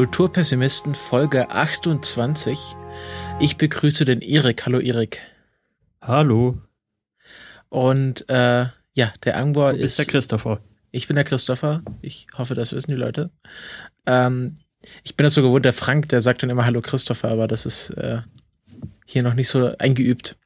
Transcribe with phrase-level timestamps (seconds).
[0.00, 2.76] Kulturpessimisten Folge 28.
[3.38, 4.64] Ich begrüße den Erik.
[4.64, 5.20] Hallo Erik.
[6.00, 6.58] Hallo.
[7.70, 10.60] Und äh, ja, der Angbor ist der Christopher.
[10.90, 11.82] Ich bin der Christopher.
[12.02, 13.30] Ich hoffe, das wissen die Leute.
[14.06, 14.56] Ähm,
[15.02, 17.64] ich bin das so gewohnt, der Frank, der sagt dann immer Hallo Christopher, aber das
[17.64, 18.22] ist äh,
[19.06, 20.36] hier noch nicht so eingeübt.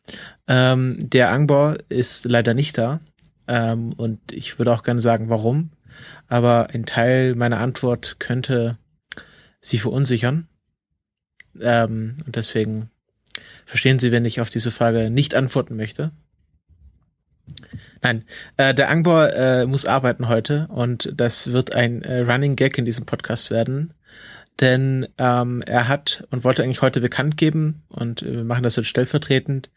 [0.47, 3.01] Ähm, der Angbor ist leider nicht da.
[3.49, 5.71] Ähm, und ich würde auch gerne sagen, warum.
[6.29, 8.79] Aber ein Teil meiner Antwort könnte
[9.61, 10.49] sie verunsichern.
[11.61, 12.91] Ähm, und deswegen
[13.65, 16.13] verstehen Sie, wenn ich auf diese Frage nicht antworten möchte.
[18.03, 18.25] Nein,
[18.57, 22.85] äh, der Angbor äh, muss arbeiten heute und das wird ein äh, Running Gag in
[22.85, 23.95] diesem Podcast werden.
[24.61, 28.87] Denn ähm, er hat und wollte eigentlich heute bekannt geben und wir machen das jetzt
[28.87, 29.69] stellvertretend.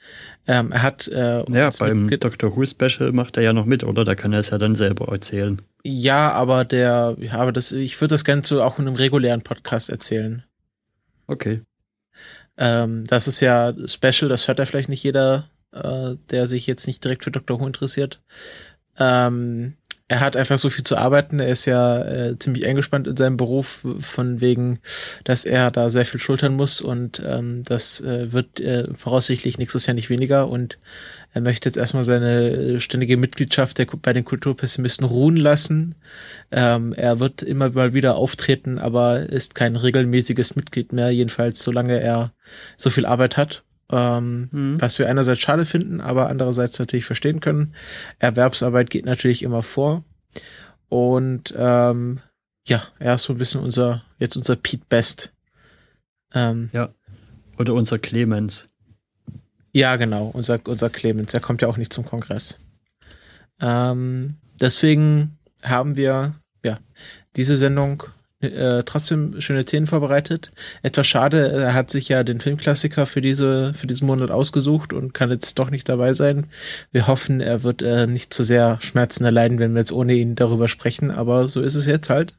[0.46, 2.56] Ähm, er hat äh, ja beim Dr.
[2.56, 4.04] Who Special macht er ja noch mit, oder?
[4.04, 5.64] Da kann er es ja dann selber erzählen.
[5.84, 9.90] Ja, aber der, ja, aber das, ich würde das Ganze auch in einem regulären Podcast
[9.90, 10.44] erzählen.
[11.26, 11.62] Okay.
[12.58, 15.50] Ähm, das ist ja Special, das hört ja vielleicht nicht jeder,
[15.84, 17.60] äh, der sich jetzt nicht direkt für Dr.
[17.60, 18.22] Who interessiert.
[19.00, 19.76] Ähm,
[20.10, 21.40] er hat einfach so viel zu arbeiten.
[21.40, 24.80] Er ist ja äh, ziemlich eingespannt in seinem Beruf, von wegen,
[25.26, 29.86] dass er da sehr viel schultern muss und ähm, das äh, wird äh, voraussichtlich nächstes
[29.86, 30.80] Jahr nicht weniger und
[31.34, 35.96] er möchte jetzt erstmal seine ständige Mitgliedschaft der, bei den Kulturpessimisten ruhen lassen.
[36.52, 42.00] Ähm, er wird immer mal wieder auftreten, aber ist kein regelmäßiges Mitglied mehr, jedenfalls solange
[42.00, 42.32] er
[42.78, 44.82] so viel Arbeit hat ähm, mhm.
[44.82, 47.74] was wir einerseits schade finden, aber andererseits natürlich verstehen können.
[48.20, 50.04] Erwerbsarbeit geht natürlich immer vor.
[50.90, 52.20] Und ähm,
[52.68, 55.34] ja, er ist so ein bisschen unser, jetzt unser Pete Best.
[56.34, 56.90] Ähm, ja.
[57.58, 58.68] Oder unser Clemens.
[59.72, 61.34] Ja, genau, unser, unser Clemens.
[61.34, 62.60] Er kommt ja auch nicht zum Kongress.
[63.62, 66.80] Ähm, deswegen haben wir ja
[67.36, 68.04] diese Sendung
[68.40, 70.52] äh, trotzdem schöne Themen vorbereitet.
[70.84, 75.14] Etwas schade, er hat sich ja den Filmklassiker für diese für diesen Monat ausgesucht und
[75.14, 76.48] kann jetzt doch nicht dabei sein.
[76.92, 80.36] Wir hoffen, er wird äh, nicht zu sehr Schmerzen erleiden, wenn wir jetzt ohne ihn
[80.36, 82.36] darüber sprechen, aber so ist es jetzt halt.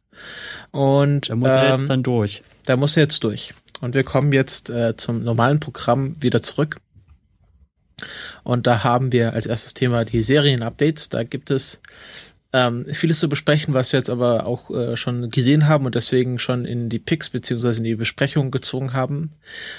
[0.71, 2.43] Und da muss er ähm, jetzt dann durch.
[2.65, 3.55] Da muss er jetzt durch.
[3.81, 6.77] Und wir kommen jetzt äh, zum normalen Programm wieder zurück.
[8.45, 11.09] Und da haben wir als erstes Thema die Serien-Updates.
[11.09, 11.81] Da gibt es
[12.53, 16.39] ähm, vieles zu besprechen, was wir jetzt aber auch äh, schon gesehen haben und deswegen
[16.39, 19.33] schon in die Picks beziehungsweise in die Besprechung gezogen haben.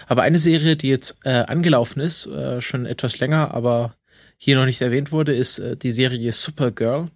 [0.08, 3.96] Aber eine Serie, die jetzt äh, angelaufen ist, äh, schon etwas länger, aber
[4.38, 7.10] hier noch nicht erwähnt wurde, ist äh, die Serie Supergirl.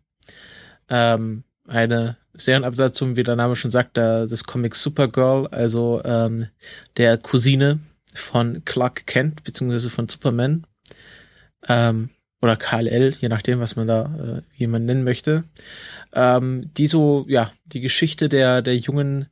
[0.89, 6.47] Ähm, eine Serienabsatzung, wie der Name schon sagt, der, des Comics Supergirl, also ähm,
[6.97, 7.79] der Cousine
[8.13, 10.65] von Clark Kent beziehungsweise von Superman.
[11.67, 12.09] Ähm,
[12.43, 15.45] oder KLL, je nachdem, was man da äh, jemand nennen möchte,
[16.13, 19.27] ähm, die so, ja, die Geschichte der, der jungen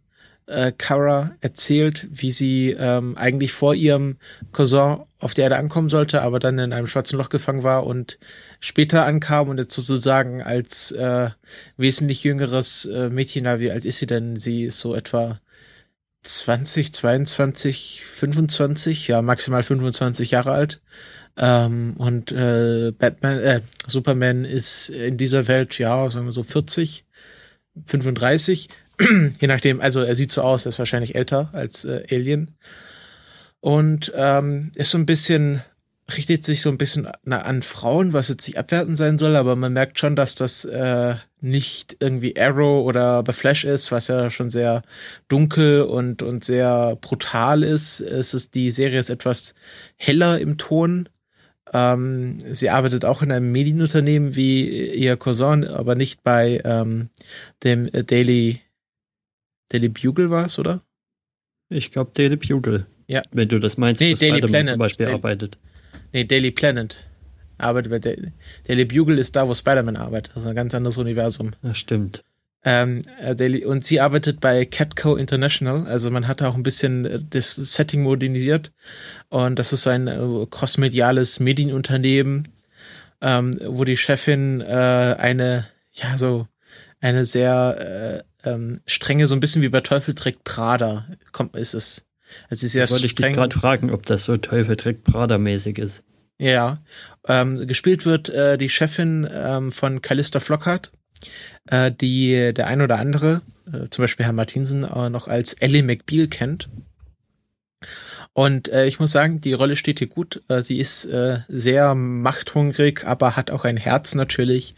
[0.46, 4.16] äh, Kara erzählt, wie sie ähm, eigentlich vor ihrem
[4.54, 8.18] Cousin auf der Erde ankommen sollte, aber dann in einem schwarzen Loch gefangen war und
[8.62, 11.32] später ankam und jetzt sozusagen als äh,
[11.76, 14.38] wesentlich jüngeres äh, Mädchen, na, wie alt ist sie denn?
[14.38, 15.42] Sie ist so etwa
[16.24, 20.80] 20, 22, 25, ja, maximal 25 Jahre alt
[21.38, 27.06] ähm, und äh, Batman, äh, Superman ist in dieser Welt, ja, sagen wir so 40,
[27.86, 28.70] 35,
[29.40, 32.56] je nachdem, also er sieht so aus, er ist wahrscheinlich älter als äh, Alien.
[33.60, 35.62] Und ähm, ist so ein bisschen,
[36.18, 39.72] richtet sich so ein bisschen an Frauen, was jetzt nicht abwertend sein soll, aber man
[39.72, 44.50] merkt schon, dass das äh, nicht irgendwie Arrow oder The Flash ist, was ja schon
[44.50, 44.82] sehr
[45.28, 48.02] dunkel und, und sehr brutal ist.
[48.02, 49.54] Es ist, die Serie ist etwas
[49.96, 51.08] heller im Ton
[51.74, 57.10] ähm, sie arbeitet auch in einem Medienunternehmen wie ihr Cousin, aber nicht bei ähm,
[57.64, 58.62] dem Daily
[59.70, 60.82] Daily Bugle war es, oder?
[61.70, 62.86] Ich glaube Daily Bugle.
[63.08, 63.22] Ja.
[63.32, 65.58] Wenn du das meinst, nee, Daily Planet zum Beispiel Daily, arbeitet.
[66.12, 66.98] Nee, Daily Planet.
[67.58, 68.32] Arbeitet bei Daily,
[68.68, 70.36] Daily Bugle ist da, wo Spider-Man arbeitet.
[70.36, 71.52] Also ein ganz anderes Universum.
[71.62, 72.24] Das stimmt.
[72.64, 77.20] Ähm, äh, und sie arbeitet bei Catco International, also man hat auch ein bisschen äh,
[77.28, 78.72] das Setting modernisiert.
[79.30, 82.50] Und das ist so ein äh, crossmediales Medienunternehmen,
[83.22, 86.48] ähm, wo die Chefin äh, eine, ja so
[87.00, 91.74] eine sehr äh, ähm, strenge, so ein bisschen wie bei Teufel trägt Prada, kommt ist
[91.74, 92.06] es.
[92.50, 95.80] Also ist sehr Wollte ich dich gerade fragen, ob das so Teufel trägt Prada mäßig
[95.80, 96.04] ist.
[96.38, 96.80] Ja,
[97.28, 100.92] Ähm, gespielt wird äh, die Chefin ähm, von Callista Flockhart,
[101.68, 105.84] äh, die der ein oder andere, äh, zum Beispiel Herr Martinsen, äh, noch als Ellie
[105.84, 106.70] McBeal kennt.
[108.34, 110.42] Und äh, ich muss sagen, die Rolle steht hier gut.
[110.48, 114.74] Äh, sie ist äh, sehr machthungrig, aber hat auch ein Herz natürlich.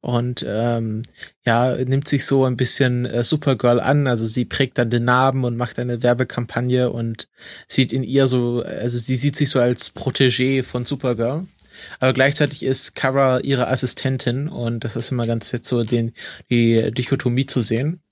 [0.00, 1.02] Und ähm,
[1.44, 4.06] ja, nimmt sich so ein bisschen äh, Supergirl an.
[4.06, 7.28] Also sie prägt dann den Namen und macht eine Werbekampagne und
[7.66, 11.46] sieht in ihr so, also sie sieht sich so als Protégé von Supergirl.
[12.00, 16.12] Aber gleichzeitig ist Kara ihre Assistentin und das ist immer ganz jetzt so den,
[16.50, 18.02] die Dichotomie zu sehen.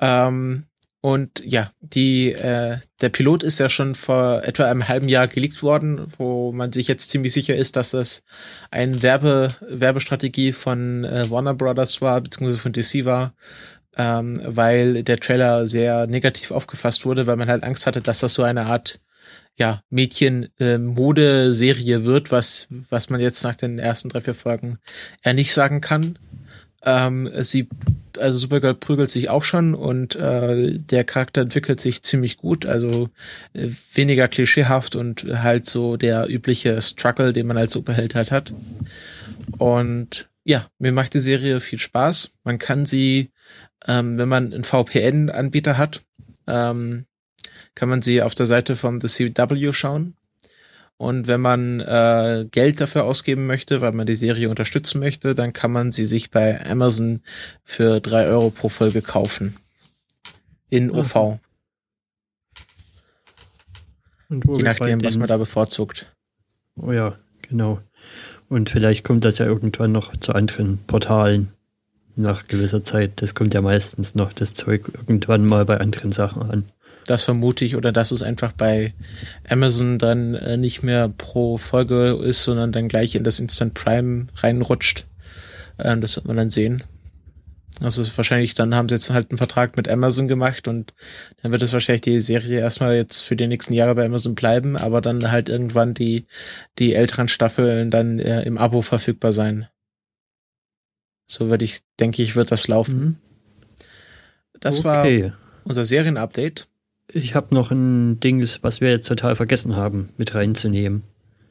[0.00, 0.64] Ähm,
[1.00, 5.62] und ja, die, äh, der Pilot ist ja schon vor etwa einem halben Jahr geleakt
[5.62, 8.24] worden, wo man sich jetzt ziemlich sicher ist, dass das
[8.72, 13.32] eine Werbe, Werbestrategie von äh, Warner Brothers war, beziehungsweise von DC war,
[13.96, 18.34] ähm, weil der Trailer sehr negativ aufgefasst wurde, weil man halt Angst hatte, dass das
[18.34, 18.98] so eine Art
[19.58, 24.78] ja, Mädchen-Mode-Serie äh, wird, was, was man jetzt nach den ersten drei, vier Folgen
[25.22, 26.16] eher nicht sagen kann.
[26.84, 27.68] Ähm, sie,
[28.18, 33.08] also Supergirl prügelt sich auch schon und äh, der Charakter entwickelt sich ziemlich gut, also
[33.52, 38.54] äh, weniger klischeehaft und halt so der übliche Struggle, den man als Superheld halt hat.
[39.58, 42.30] Und ja, mir macht die Serie viel Spaß.
[42.44, 43.32] Man kann sie,
[43.88, 46.02] ähm, wenn man einen VPN-Anbieter hat,
[46.46, 47.06] ähm,
[47.78, 50.14] kann man sie auf der Seite von The CW schauen.
[50.96, 55.52] Und wenn man äh, Geld dafür ausgeben möchte, weil man die Serie unterstützen möchte, dann
[55.52, 57.20] kann man sie sich bei Amazon
[57.62, 59.54] für drei Euro pro Folge kaufen.
[60.70, 61.38] In OV.
[64.28, 64.42] Mhm.
[64.56, 66.12] Je nachdem, was man da bevorzugt.
[66.74, 67.80] Oh ja, genau.
[68.48, 71.52] Und vielleicht kommt das ja irgendwann noch zu anderen Portalen
[72.16, 73.22] nach gewisser Zeit.
[73.22, 76.64] Das kommt ja meistens noch das Zeug irgendwann mal bei anderen Sachen an.
[77.08, 78.92] Das vermute ich, oder dass es einfach bei
[79.48, 84.26] Amazon dann äh, nicht mehr pro Folge ist, sondern dann gleich in das Instant Prime
[84.36, 85.06] reinrutscht.
[85.78, 86.84] Ähm, das wird man dann sehen.
[87.80, 90.92] Also wahrscheinlich dann haben sie jetzt halt einen Vertrag mit Amazon gemacht und
[91.40, 94.76] dann wird es wahrscheinlich die Serie erstmal jetzt für die nächsten Jahre bei Amazon bleiben,
[94.76, 96.26] aber dann halt irgendwann die,
[96.78, 99.66] die älteren Staffeln dann äh, im Abo verfügbar sein.
[101.26, 103.00] So würde ich, denke ich, wird das laufen.
[103.00, 103.16] Mhm.
[104.60, 105.24] Das okay.
[105.24, 106.68] war unser Serienupdate.
[107.12, 111.02] Ich habe noch ein Ding, was wir jetzt total vergessen haben, mit reinzunehmen.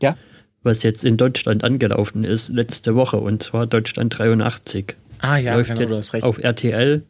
[0.01, 0.15] Ja.
[0.63, 4.95] Was jetzt in Deutschland angelaufen ist, letzte Woche, und zwar Deutschland 83.
[5.19, 7.03] Ah ja, Läuft genau, jetzt auf RTL.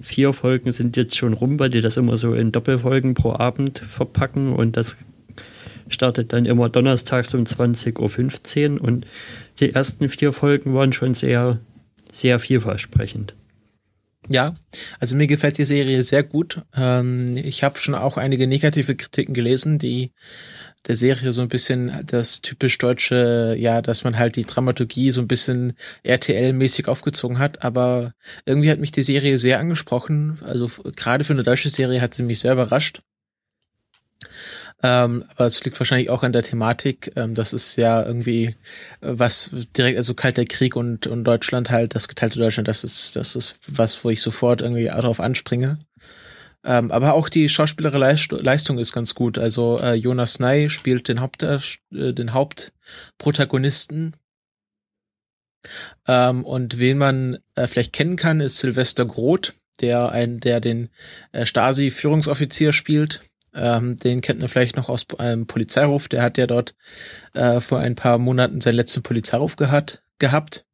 [0.00, 3.78] Vier Folgen sind jetzt schon rum, weil die das immer so in Doppelfolgen pro Abend
[3.78, 4.96] verpacken und das
[5.88, 9.06] startet dann immer donnerstags um 20.15 Uhr und
[9.58, 11.58] die ersten vier Folgen waren schon sehr,
[12.10, 13.34] sehr vielversprechend.
[14.32, 14.54] Ja,
[15.00, 16.62] also mir gefällt die Serie sehr gut.
[16.76, 20.12] Ähm, ich habe schon auch einige negative Kritiken gelesen, die
[20.86, 25.20] der Serie so ein bisschen das typisch deutsche, ja, dass man halt die Dramaturgie so
[25.20, 25.72] ein bisschen
[26.04, 28.12] RTL-mäßig aufgezogen hat, aber
[28.46, 30.38] irgendwie hat mich die Serie sehr angesprochen.
[30.44, 33.02] Also gerade für eine deutsche Serie hat sie mich sehr überrascht.
[34.82, 37.12] Ähm, aber es liegt wahrscheinlich auch an der Thematik.
[37.16, 38.54] Ähm, das ist ja irgendwie
[39.00, 43.16] äh, was direkt, also kalter Krieg und, und Deutschland halt, das geteilte Deutschland, das ist,
[43.16, 45.78] das ist was, wo ich sofort irgendwie darauf anspringe.
[46.64, 49.38] Ähm, aber auch die schauspielerische Leistung ist ganz gut.
[49.38, 51.58] Also äh, Jonas Ney spielt den Haupt, äh,
[51.90, 54.16] den Hauptprotagonisten.
[56.06, 60.90] Ähm, und wen man äh, vielleicht kennen kann, ist Sylvester Groth, der ein, der den
[61.32, 63.20] äh, Stasi-Führungsoffizier spielt.
[63.54, 66.08] Ähm, den kennt man vielleicht noch aus einem Polizeiruf.
[66.08, 66.74] Der hat ja dort
[67.34, 70.64] äh, vor ein paar Monaten seinen letzten Polizeiruf gehat, gehabt.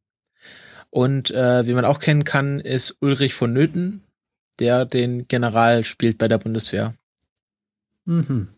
[0.91, 4.03] Und äh, wie man auch kennen kann, ist Ulrich von Nöthen,
[4.59, 6.95] der den General spielt bei der Bundeswehr.
[8.05, 8.49] Mhm.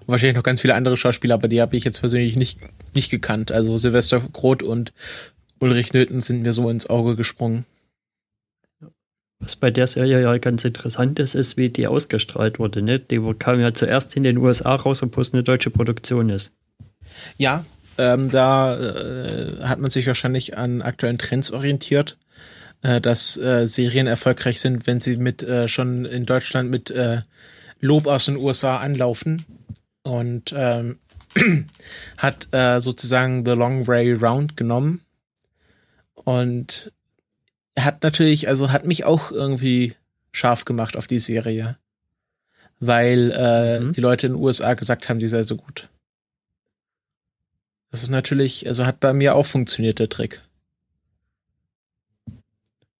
[0.00, 2.60] Und wahrscheinlich noch ganz viele andere Schauspieler, aber die habe ich jetzt persönlich nicht,
[2.94, 3.50] nicht gekannt.
[3.50, 4.92] Also Silvester Groth und
[5.58, 7.64] Ulrich Nöthen sind mir so ins Auge gesprungen.
[9.38, 12.80] Was bei der Serie ja ganz interessant ist, ist, wie die ausgestrahlt wurde.
[12.80, 12.98] Ne?
[12.98, 16.52] Die kam ja zuerst in den USA raus, obwohl es eine deutsche Produktion ist.
[17.36, 17.64] Ja,
[17.98, 22.16] ähm, da äh, hat man sich wahrscheinlich an aktuellen Trends orientiert,
[22.82, 27.22] äh, dass äh, Serien erfolgreich sind, wenn sie mit äh, schon in Deutschland mit äh,
[27.80, 29.44] Lob aus den USA anlaufen.
[30.02, 30.98] Und ähm,
[32.16, 35.02] hat äh, sozusagen The Long Way Round genommen
[36.14, 36.92] und
[37.78, 39.94] hat natürlich, also hat mich auch irgendwie
[40.32, 41.76] scharf gemacht auf die Serie.
[42.78, 43.92] Weil äh, mhm.
[43.92, 45.88] die Leute in den USA gesagt haben, die sei so gut.
[47.90, 50.42] Das ist natürlich, also hat bei mir auch funktioniert, der Trick.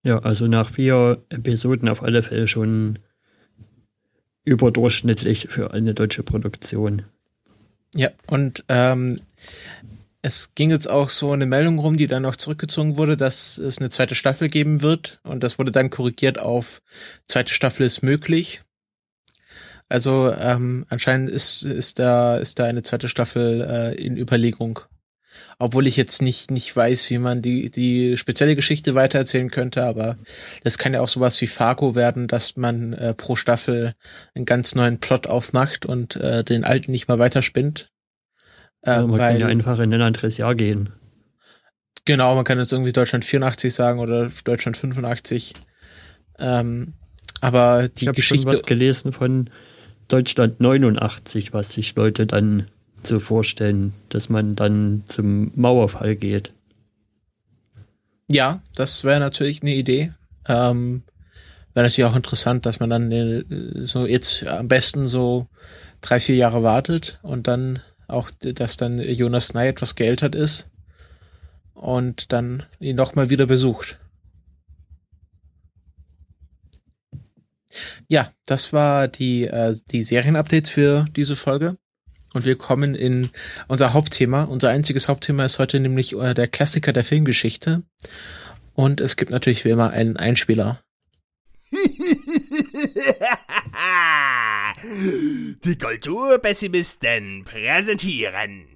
[0.02, 2.98] Ja, also nach vier Episoden auf alle Fälle schon
[4.44, 7.02] überdurchschnittlich für eine deutsche Produktion.
[7.94, 9.20] Ja, und ähm,
[10.26, 13.78] es ging jetzt auch so eine Meldung rum, die dann noch zurückgezogen wurde, dass es
[13.78, 15.20] eine zweite Staffel geben wird.
[15.22, 16.82] Und das wurde dann korrigiert auf
[17.28, 18.62] zweite Staffel ist möglich.
[19.88, 24.80] Also ähm, anscheinend ist, ist, da, ist da eine zweite Staffel äh, in Überlegung.
[25.60, 30.16] Obwohl ich jetzt nicht, nicht weiß, wie man die, die spezielle Geschichte weitererzählen könnte, aber
[30.64, 33.94] das kann ja auch sowas wie Fargo werden, dass man äh, pro Staffel
[34.34, 37.92] einen ganz neuen Plot aufmacht und äh, den alten nicht mal weiterspinnt.
[38.86, 40.90] Äh, ja, man weil, kann ja einfach in ein anderes Jahr gehen.
[42.04, 45.54] Genau, man kann jetzt irgendwie Deutschland 84 sagen oder Deutschland 85.
[46.38, 46.94] Ähm,
[47.40, 48.42] aber die ich Geschichte.
[48.42, 49.50] Ich habe was gelesen von
[50.08, 52.68] Deutschland 89, was sich Leute dann
[53.02, 56.52] so vorstellen, dass man dann zum Mauerfall geht.
[58.28, 60.12] Ja, das wäre natürlich eine Idee.
[60.48, 61.02] Ähm,
[61.74, 65.48] wäre natürlich auch interessant, dass man dann äh, so jetzt am besten so
[66.00, 70.70] drei, vier Jahre wartet und dann auch, dass dann Jonas Nye etwas geältert ist
[71.74, 73.98] und dann ihn nochmal wieder besucht.
[78.08, 81.76] Ja, das war die, äh, die Serienupdates für diese Folge.
[82.32, 83.30] Und wir kommen in
[83.68, 84.44] unser Hauptthema.
[84.44, 87.82] Unser einziges Hauptthema ist heute nämlich äh, der Klassiker der Filmgeschichte.
[88.74, 90.80] Und es gibt natürlich wie immer einen Einspieler.
[94.88, 98.68] Die Kulturpessimisten präsentieren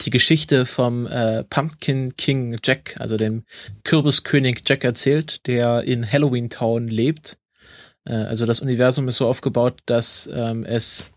[0.01, 3.43] die Geschichte vom äh, Pumpkin King Jack, also dem
[3.83, 7.37] Kürbiskönig Jack erzählt, der in Halloween Town lebt.
[8.05, 11.11] Äh, also das Universum ist so aufgebaut, dass ähm, es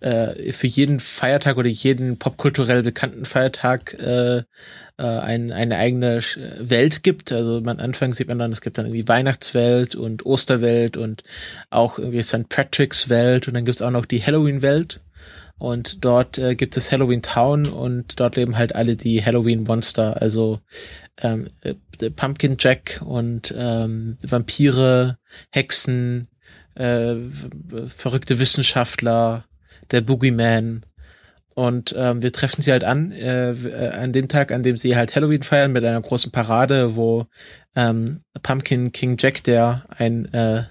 [0.00, 4.42] äh, für jeden Feiertag oder jeden popkulturell bekannten Feiertag äh, äh,
[5.02, 6.20] ein, eine eigene
[6.58, 7.32] Welt gibt.
[7.32, 11.22] Also am Anfang sieht man dann, es gibt dann irgendwie Weihnachtswelt und Osterwelt und
[11.70, 12.48] auch irgendwie St.
[12.48, 15.00] Patrick's Welt und dann gibt's auch noch die Halloween-Welt.
[15.58, 20.20] Und dort äh, gibt es Halloween Town und dort leben halt alle die Halloween Monster,
[20.20, 20.60] also
[21.22, 21.74] ähm, äh,
[22.10, 25.18] Pumpkin Jack und ähm, Vampire,
[25.50, 26.28] Hexen,
[26.74, 27.14] äh,
[27.86, 29.46] verrückte Wissenschaftler,
[29.90, 30.84] der Boogeyman.
[31.54, 34.94] Und ähm, wir treffen sie halt an, äh, äh, an dem Tag, an dem sie
[34.94, 37.24] halt Halloween feiern mit einer großen Parade, wo
[37.74, 40.64] ähm, Pumpkin King Jack, der ein, äh,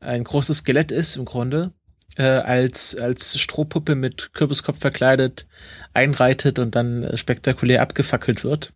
[0.00, 1.72] ein großes Skelett ist im Grunde,
[2.16, 5.46] äh, als, als Strohpuppe mit Kürbiskopf verkleidet
[5.94, 8.72] einreitet und dann äh, spektakulär abgefackelt wird.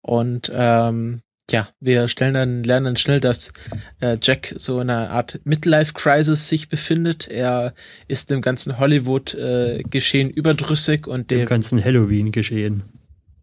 [0.00, 3.52] Und ähm, ja, wir stellen dann, lernen dann schnell, dass
[4.00, 7.28] äh, Jack so in einer Art Midlife-Crisis sich befindet.
[7.28, 7.74] Er
[8.08, 12.84] ist dem ganzen Hollywood-Geschehen äh, überdrüssig und dem ganzen Halloween-Geschehen.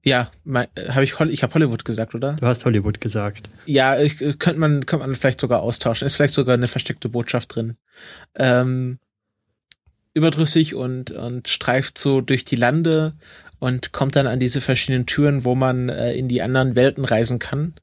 [0.04, 2.34] Ja, habe ich ich habe Hollywood gesagt, oder?
[2.34, 3.50] Du hast Hollywood gesagt.
[3.66, 6.08] Ja, ich, könnte man könnte man vielleicht sogar austauschen.
[6.08, 7.78] Ist vielleicht sogar eine versteckte Botschaft drin.
[8.36, 8.98] Ähm,
[10.14, 13.14] überdrüssig und und streift so durch die Lande
[13.60, 17.38] und kommt dann an diese verschiedenen Türen, wo man äh, in die anderen Welten reisen
[17.38, 17.76] kann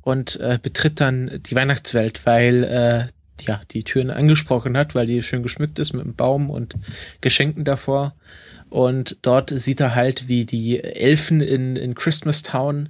[0.00, 3.06] und äh, betritt dann die Weihnachtswelt, weil äh,
[3.46, 6.74] ja die Türen angesprochen hat, weil die schön geschmückt ist mit einem Baum und
[7.20, 8.14] Geschenken davor.
[8.72, 12.88] Und dort sieht er halt, wie die Elfen in, in Christmas Town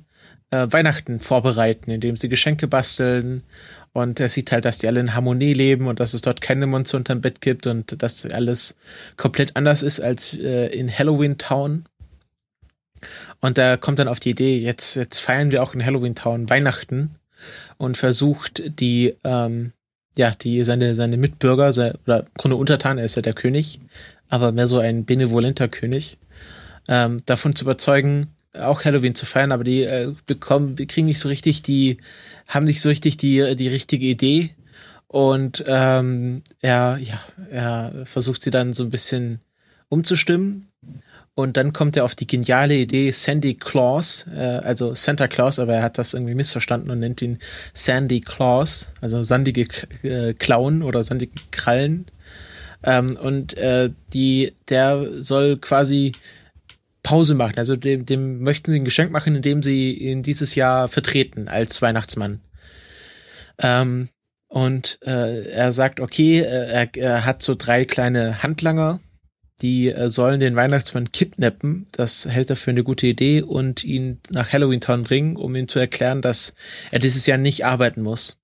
[0.53, 3.43] äh, Weihnachten vorbereiten, indem sie Geschenke basteln.
[3.93, 6.69] Und er sieht halt, dass die alle in Harmonie leben und dass es dort keine
[6.69, 8.77] Monster unterm Bett gibt und dass alles
[9.17, 11.85] komplett anders ist als äh, in Halloween Town.
[13.41, 16.49] Und da kommt dann auf die Idee, jetzt, jetzt feiern wir auch in Halloween Town
[16.49, 17.17] Weihnachten
[17.77, 19.73] und versucht die, ähm,
[20.17, 23.81] ja, die, seine, seine Mitbürger, sein, oder im Grunde Untertan, er ist ja der König,
[24.33, 26.17] aber mehr so ein benevolenter König,
[26.89, 31.19] ähm, davon zu überzeugen, auch Halloween zu feiern, aber die äh, bekommen, wir kriegen nicht
[31.19, 31.99] so richtig die,
[32.49, 34.55] haben nicht so richtig die, die richtige Idee.
[35.07, 37.21] Und ähm, er, ja,
[37.51, 39.41] er versucht sie dann so ein bisschen
[39.91, 40.69] umzustimmen
[41.35, 45.75] und dann kommt er auf die geniale Idee, Sandy Claus, äh, also Santa Claus, aber
[45.75, 47.39] er hat das irgendwie missverstanden und nennt ihn
[47.75, 49.69] Sandy Claus, also sandige
[50.03, 52.07] äh, Klauen oder sandige Krallen,
[52.85, 56.13] Ähm, und äh, die, der soll quasi
[57.03, 57.59] Pause machen.
[57.59, 61.83] Also dem, dem möchten sie ein Geschenk machen, indem sie ihn dieses Jahr vertreten als
[61.83, 62.41] Weihnachtsmann.
[63.59, 64.09] Ähm,
[64.49, 69.01] und äh, er sagt, okay, äh, er, er hat so drei kleine Handlanger,
[69.63, 71.87] die äh, sollen den Weihnachtsmann kidnappen.
[71.93, 75.69] Das hält er für eine gute Idee und ihn nach Halloween Town bringen, um ihm
[75.69, 76.55] zu erklären, dass
[76.91, 78.42] er dieses Jahr nicht arbeiten muss.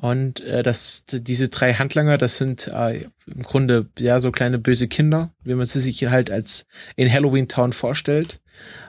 [0.00, 4.88] Und äh, das, diese drei Handlanger, das sind äh, im Grunde ja so kleine böse
[4.88, 6.66] Kinder, wie man sie sich halt als
[6.96, 8.40] in Halloween Town vorstellt.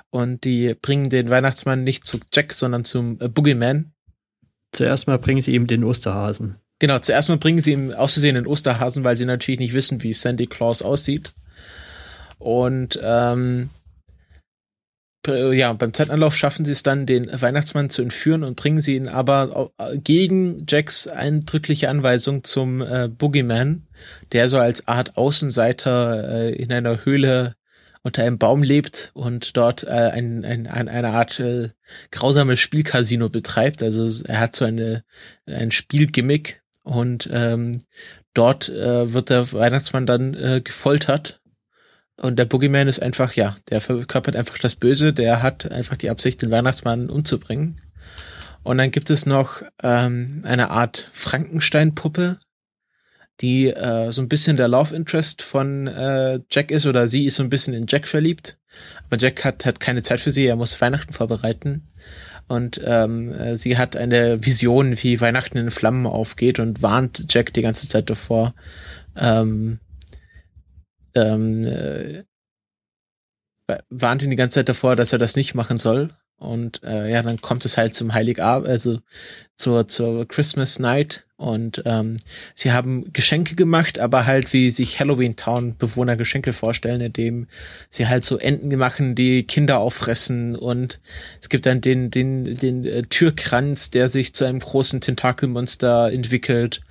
[0.09, 3.91] Und die bringen den Weihnachtsmann nicht zu Jack, sondern zum äh, Boogeyman.
[4.71, 6.55] Zuerst mal bringen sie ihm den Osterhasen.
[6.79, 10.13] Genau, zuerst mal bringen sie ihm auszusehen den Osterhasen, weil sie natürlich nicht wissen, wie
[10.13, 11.33] Sandy Claus aussieht.
[12.37, 13.69] Und ähm,
[15.27, 19.07] ja, beim Zeitanlauf schaffen sie es dann, den Weihnachtsmann zu entführen und bringen sie ihn
[19.07, 19.71] aber
[20.03, 23.87] gegen Jacks eindrückliche Anweisung zum äh, Boogeyman,
[24.31, 27.55] der so als Art Außenseiter äh, in einer Höhle
[28.03, 31.69] unter einem Baum lebt und dort äh, ein, ein, ein, eine Art äh,
[32.09, 33.83] grausames Spielcasino betreibt.
[33.83, 35.03] Also er hat so eine,
[35.45, 37.83] ein Spielgimmick und ähm,
[38.33, 41.40] dort äh, wird der Weihnachtsmann dann äh, gefoltert
[42.21, 46.11] und der Boogeyman ist einfach, ja, der verkörpert einfach das Böse, der hat einfach die
[46.11, 47.77] Absicht, den Weihnachtsmann umzubringen.
[48.61, 52.37] Und dann gibt es noch ähm, eine Art Frankenstein-Puppe,
[53.41, 57.37] die äh, so ein bisschen der Love Interest von äh, Jack ist oder sie ist
[57.37, 58.59] so ein bisschen in Jack verliebt.
[59.07, 61.87] Aber Jack hat, hat keine Zeit für sie, er muss Weihnachten vorbereiten.
[62.47, 67.51] Und ähm, äh, sie hat eine Vision, wie Weihnachten in Flammen aufgeht und warnt Jack
[67.53, 68.53] die ganze Zeit davor,
[69.15, 69.79] ähm,
[71.15, 72.23] ähm, äh,
[73.89, 76.11] warnt ihn die ganze Zeit davor, dass er das nicht machen soll.
[76.41, 78.99] Und äh, ja, dann kommt es halt zum Heiligabend, also
[79.57, 81.27] zur, zur Christmas Night.
[81.37, 82.17] Und ähm,
[82.55, 87.47] sie haben Geschenke gemacht, aber halt wie sich Halloween Town Bewohner Geschenke vorstellen, indem
[87.91, 90.55] sie halt so Enten machen, die Kinder auffressen.
[90.55, 90.99] Und
[91.39, 96.81] es gibt dann den, den, den äh, Türkranz, der sich zu einem großen Tentakelmonster entwickelt.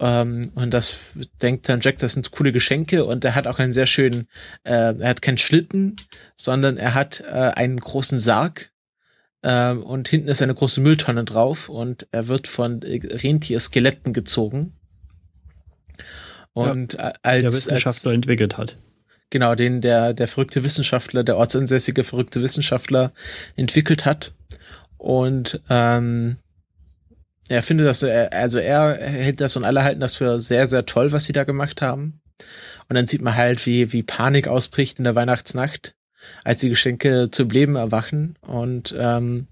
[0.00, 0.98] Ähm, und das
[1.42, 4.28] denkt dann Jack, das sind coole Geschenke und er hat auch einen sehr schönen,
[4.62, 5.96] äh, er hat keinen Schlitten,
[6.36, 8.70] sondern er hat äh, einen großen Sarg
[9.42, 14.74] äh, und hinten ist eine große Mülltonne drauf und er wird von Rentierskeletten gezogen.
[16.52, 18.78] Und ja, als der Wissenschaftler als, entwickelt hat.
[19.30, 23.12] Genau, den der der verrückte Wissenschaftler, der ortsansässige verrückte Wissenschaftler
[23.56, 24.32] entwickelt hat.
[24.96, 26.38] Und ähm,
[27.48, 31.12] er findet das, also er hält das und alle halten das für sehr, sehr toll,
[31.12, 32.20] was sie da gemacht haben.
[32.88, 35.94] Und dann sieht man halt, wie, wie Panik ausbricht in der Weihnachtsnacht,
[36.44, 38.36] als die Geschenke zum Leben erwachen.
[38.40, 39.46] Und ähm,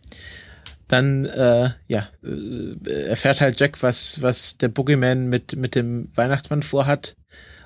[0.89, 6.63] dann, äh, ja, äh, erfährt halt Jack, was, was der Boogeyman mit, mit dem Weihnachtsmann
[6.63, 7.17] vorhat.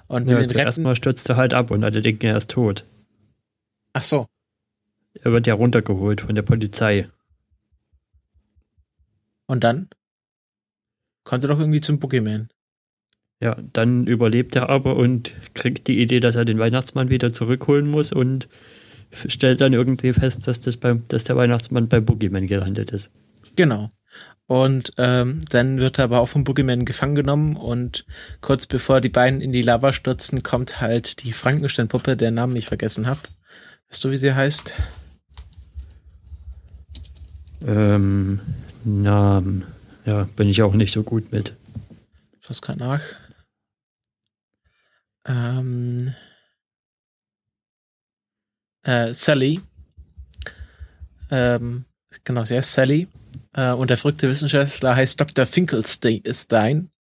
[0.07, 2.85] Und ja, den erstmal stürzt er halt ab und alle denken, er ist tot.
[3.93, 4.27] Ach so.
[5.23, 7.09] Er wird ja runtergeholt von der Polizei.
[9.47, 9.89] Und dann?
[11.25, 12.47] Konnte doch irgendwie zum Pokémon.
[13.41, 17.91] Ja, dann überlebt er aber und kriegt die Idee, dass er den Weihnachtsmann wieder zurückholen
[17.91, 18.49] muss und
[19.13, 23.11] stellt dann irgendwie fest, dass, das beim, dass der Weihnachtsmann bei Boogeyman gelandet ist.
[23.57, 23.91] Genau.
[24.47, 28.05] Und ähm, dann wird er aber auch vom Boogeyman gefangen genommen und
[28.41, 32.67] kurz bevor die beiden in die Lava stürzen, kommt halt die Frankenstein-Puppe, der Namen ich
[32.67, 33.21] vergessen habe.
[33.89, 34.75] Weißt du, wie sie heißt?
[37.67, 38.41] Ähm,
[38.85, 39.65] Namen.
[40.05, 41.55] Ja, bin ich auch nicht so gut mit.
[42.41, 43.03] Ich schaue gerade nach.
[45.27, 46.15] Ähm,
[48.83, 49.61] äh, Sally.
[51.31, 51.85] Ähm,
[52.25, 53.09] genau, sie heißt Sally.
[53.53, 55.47] Äh, und der verrückte Wissenschaftler heißt Dr.
[55.47, 56.91] Finkelstein.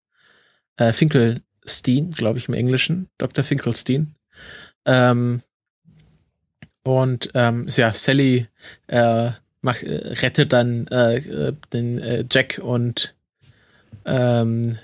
[0.77, 3.09] Äh, Finkelstein, glaube ich im Englischen.
[3.19, 3.45] Dr.
[3.45, 4.15] Finkelstein.
[4.85, 5.43] Ähm,
[6.83, 8.49] und ähm, ja, Sally
[8.87, 13.14] äh, mach, äh, rettet dann äh, äh, den äh, Jack und
[14.05, 14.79] ähm,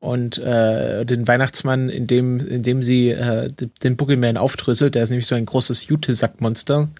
[0.00, 3.48] und äh, den Weihnachtsmann, indem, indem sie äh,
[3.82, 4.94] den Boogeyman aufdröselt.
[4.94, 6.90] Der ist nämlich so ein großes Jutesackmonster.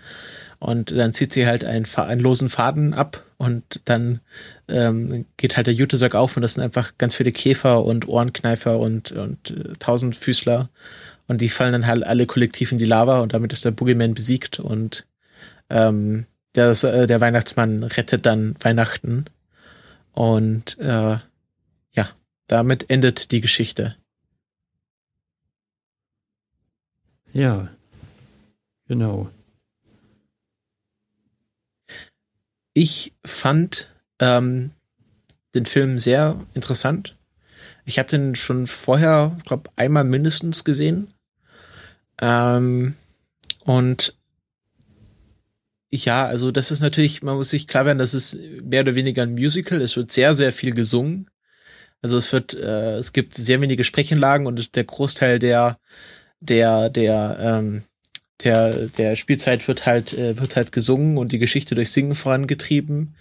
[0.59, 4.21] Und dann zieht sie halt einen, einen losen Faden ab und dann
[4.69, 8.79] ähm, geht halt der Jutesack auf und das sind einfach ganz viele Käfer und Ohrenkneifer
[8.79, 10.71] und, und äh, Tausendfüßler.
[11.27, 14.15] Und die fallen dann halt alle kollektiv in die Lava und damit ist der Boogeyman
[14.15, 15.05] besiegt und
[15.71, 19.27] ähm, das, äh, der Weihnachtsmann rettet dann Weihnachten.
[20.13, 21.19] Und äh,
[21.93, 22.09] ja,
[22.47, 23.97] damit endet die Geschichte.
[27.33, 27.69] Ja,
[28.87, 29.31] genau.
[32.73, 33.89] Ich fand
[34.21, 34.71] ähm,
[35.55, 37.17] den Film sehr interessant.
[37.85, 41.13] Ich habe den schon vorher, glaube einmal mindestens gesehen.
[42.21, 42.95] Ähm,
[43.65, 44.15] und
[45.97, 49.23] ja, also das ist natürlich, man muss sich klar werden, das ist mehr oder weniger
[49.23, 49.81] ein Musical.
[49.81, 51.29] Es wird sehr, sehr viel gesungen.
[52.03, 55.79] Also es wird, äh, es gibt sehr wenige Sprechenlagen und der Großteil der,
[56.41, 57.83] der, der, ähm,
[58.43, 63.17] der, der Spielzeit wird halt, äh, wird halt gesungen und die Geschichte durch Singen vorangetrieben.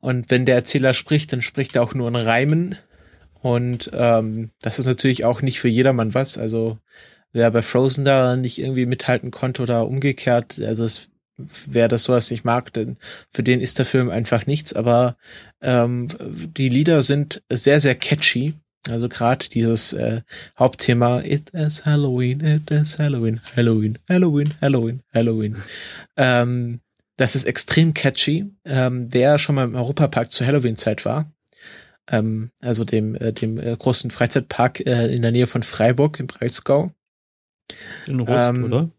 [0.00, 2.76] Und wenn der Erzähler spricht, dann spricht er auch nur in Reimen.
[3.40, 6.38] Und ähm, das ist natürlich auch nicht für jedermann was.
[6.38, 6.78] Also
[7.32, 12.30] wer bei Frozen da nicht irgendwie mithalten konnte oder umgekehrt, also es, wer das sowas
[12.30, 12.96] nicht mag, denn
[13.30, 14.72] für den ist der Film einfach nichts.
[14.72, 15.16] Aber
[15.60, 16.08] ähm,
[16.56, 18.54] die Lieder sind sehr, sehr catchy.
[18.88, 20.22] Also gerade dieses äh,
[20.58, 25.56] Hauptthema It is Halloween, it is Halloween, Halloween, Halloween, Halloween, Halloween.
[26.16, 26.80] Ähm,
[27.16, 28.50] das ist extrem catchy.
[28.64, 31.30] Ähm, wer schon mal im Europapark zur Halloween-Zeit war,
[32.10, 36.26] ähm, also dem, äh, dem äh, großen Freizeitpark äh, in der Nähe von Freiburg im
[36.26, 36.90] Breisgau.
[38.06, 38.90] In Rust, ähm, oder?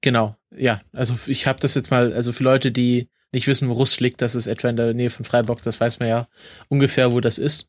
[0.00, 0.80] Genau, ja.
[0.92, 4.22] Also ich habe das jetzt mal, also für Leute, die nicht wissen, wo Rust liegt,
[4.22, 6.28] das ist etwa in der Nähe von Freiburg, das weiß man ja
[6.68, 7.68] ungefähr, wo das ist.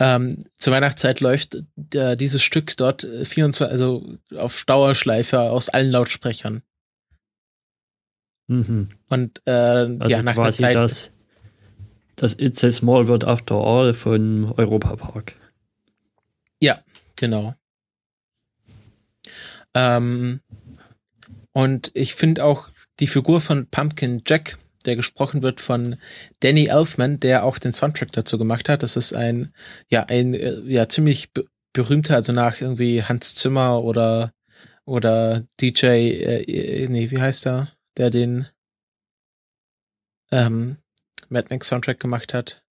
[0.00, 1.62] Ähm, zur Weihnachtszeit läuft
[1.94, 6.62] äh, dieses Stück dort 24, äh, also auf Dauerschleife aus allen Lautsprechern.
[8.48, 8.88] Mhm.
[9.08, 11.12] Und äh, also ja, nach quasi einer Zeit.
[12.16, 15.36] Das, das It's a Small World After All von Europa Park.
[16.60, 16.82] Ja,
[17.16, 17.54] genau.
[19.74, 20.40] Ähm,
[21.54, 22.68] und ich finde auch
[23.00, 25.96] die Figur von Pumpkin Jack, der gesprochen wird von
[26.40, 28.82] Danny Elfman, der auch den Soundtrack dazu gemacht hat.
[28.82, 29.54] Das ist ein,
[29.88, 31.30] ja, ein, äh, ja, ziemlich
[31.72, 34.32] berühmter, also nach irgendwie Hans Zimmer oder,
[34.84, 37.72] oder DJ, äh, nee, wie heißt er?
[37.96, 38.46] Der den,
[40.30, 40.76] ähm,
[41.28, 42.63] Mad Max Soundtrack gemacht hat.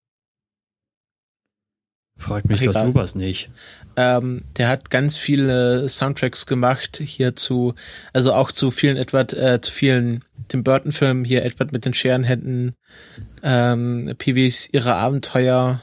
[2.18, 3.50] Frag mich doch sowas nicht.
[3.96, 7.76] Ähm, der hat ganz viele Soundtracks gemacht hier zu,
[8.12, 11.94] also auch zu vielen Edward, äh, zu vielen Tim Burton Filmen hier Edward mit den
[11.94, 12.76] Scherenhänden,
[13.44, 15.82] ähm, Peewees ihre Abenteuer.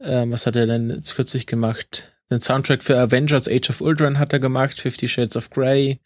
[0.00, 2.12] Ähm, was hat er denn jetzt kürzlich gemacht?
[2.30, 6.00] Den Soundtrack für Avengers Age of Ultron hat er gemacht, Fifty Shades of Grey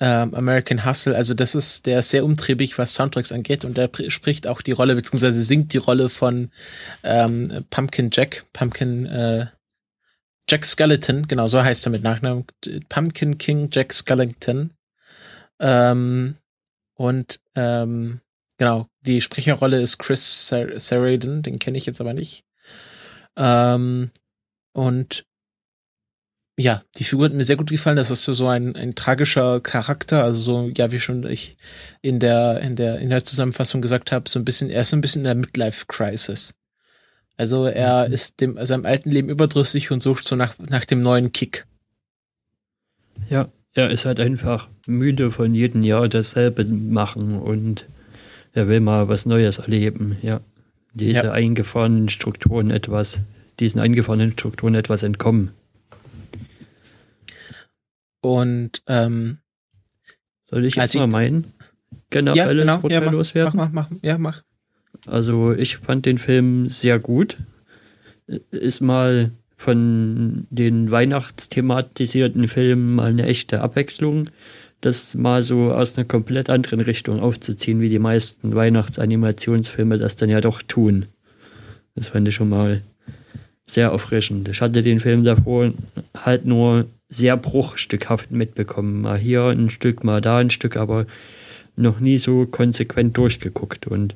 [0.00, 3.90] ähm, American Hustle, also das ist, der ist sehr umtriebig, was Soundtracks angeht und der
[4.08, 6.50] spricht auch die Rolle, beziehungsweise singt die Rolle von
[7.02, 9.46] ähm, Pumpkin Jack, Pumpkin äh,
[10.48, 12.46] Jack Skeleton, genau, so heißt er mit Nachnamen,
[12.88, 14.72] Pumpkin King Jack Skeleton.
[15.60, 16.36] Ähm,
[16.94, 18.20] und ähm,
[18.56, 22.44] genau, die Sprecherrolle ist Chris Sar Sarandon, den kenne ich jetzt aber nicht.
[23.36, 24.10] Ähm,
[24.72, 25.24] und
[26.60, 27.96] ja, die Figur hat mir sehr gut gefallen.
[27.96, 31.56] Das ist so ein, ein tragischer Charakter, also so, ja, wie schon ich
[32.02, 34.96] in der, in der, in der Zusammenfassung gesagt habe, so ein bisschen, er ist so
[34.96, 36.54] ein bisschen in der Midlife-Crisis.
[37.38, 38.12] Also er mhm.
[38.12, 41.66] ist dem, seinem alten Leben überdrüssig und sucht so nach, nach dem neuen Kick.
[43.30, 47.86] Ja, er ist halt einfach müde von jedem Jahr dasselbe machen und
[48.52, 50.40] er will mal was Neues erleben, ja.
[50.92, 51.30] Diese ja.
[51.30, 53.20] eingefahrenen Strukturen etwas,
[53.60, 55.52] diesen eingefahrenen Strukturen etwas entkommen.
[58.20, 59.38] Und ähm,
[60.50, 61.52] soll ich jetzt mal meinen
[62.10, 63.56] generelles ja, genau, ja, loswerden?
[63.56, 64.42] Mach, mach, mach, ja, mach.
[65.06, 67.38] Also ich fand den Film sehr gut.
[68.50, 74.30] Ist mal von den weihnachtsthematisierten Filmen mal eine echte Abwechslung,
[74.80, 80.30] das mal so aus einer komplett anderen Richtung aufzuziehen, wie die meisten Weihnachtsanimationsfilme das dann
[80.30, 81.06] ja doch tun.
[81.94, 82.82] Das fand ich schon mal
[83.66, 84.48] sehr erfrischend.
[84.48, 85.72] Ich hatte den Film davor
[86.16, 89.02] halt nur sehr bruchstückhaft mitbekommen.
[89.02, 91.06] Mal hier ein Stück, mal da ein Stück, aber
[91.76, 93.86] noch nie so konsequent durchgeguckt.
[93.88, 94.14] Und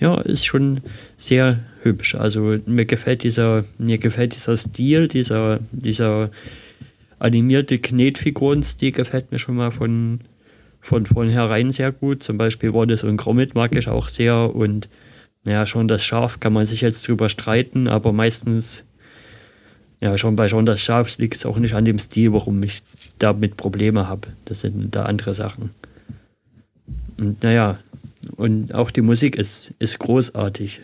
[0.00, 0.80] ja, ist schon
[1.16, 2.14] sehr hübsch.
[2.16, 6.30] Also mir gefällt dieser, mir gefällt dieser Stil, dieser, dieser
[7.18, 10.20] animierte Knetfigurenstil gefällt mir schon mal von,
[10.80, 12.22] von vornherein sehr gut.
[12.22, 14.88] Zum Beispiel Wallace und Gromit mag ich auch sehr und
[15.44, 18.84] naja, schon das Schaf kann man sich jetzt drüber streiten, aber meistens
[20.00, 22.82] ja, schon bei Schon das Schaf liegt es auch nicht an dem Stil, warum ich
[23.18, 24.28] damit Probleme habe.
[24.44, 25.70] Das sind da andere Sachen.
[27.20, 27.78] Und naja,
[28.36, 30.82] und auch die Musik ist, ist großartig.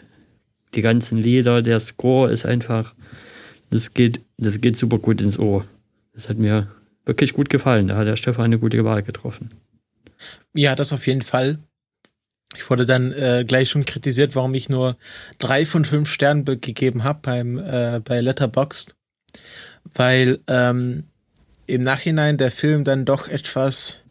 [0.75, 2.95] Die ganzen Lieder, der Score ist einfach,
[3.71, 5.65] das geht, das geht super gut ins Ohr.
[6.13, 6.69] Das hat mir
[7.05, 7.89] wirklich gut gefallen.
[7.89, 9.51] Da hat der Stefan eine gute Wahl getroffen.
[10.55, 11.59] Ja, das auf jeden Fall.
[12.57, 14.97] Ich wurde dann äh, gleich schon kritisiert, warum ich nur
[15.39, 18.97] drei von fünf Sternen gegeben habe äh, bei Letterboxd
[19.95, 21.05] weil ähm,
[21.67, 24.03] im Nachhinein der Film dann doch etwas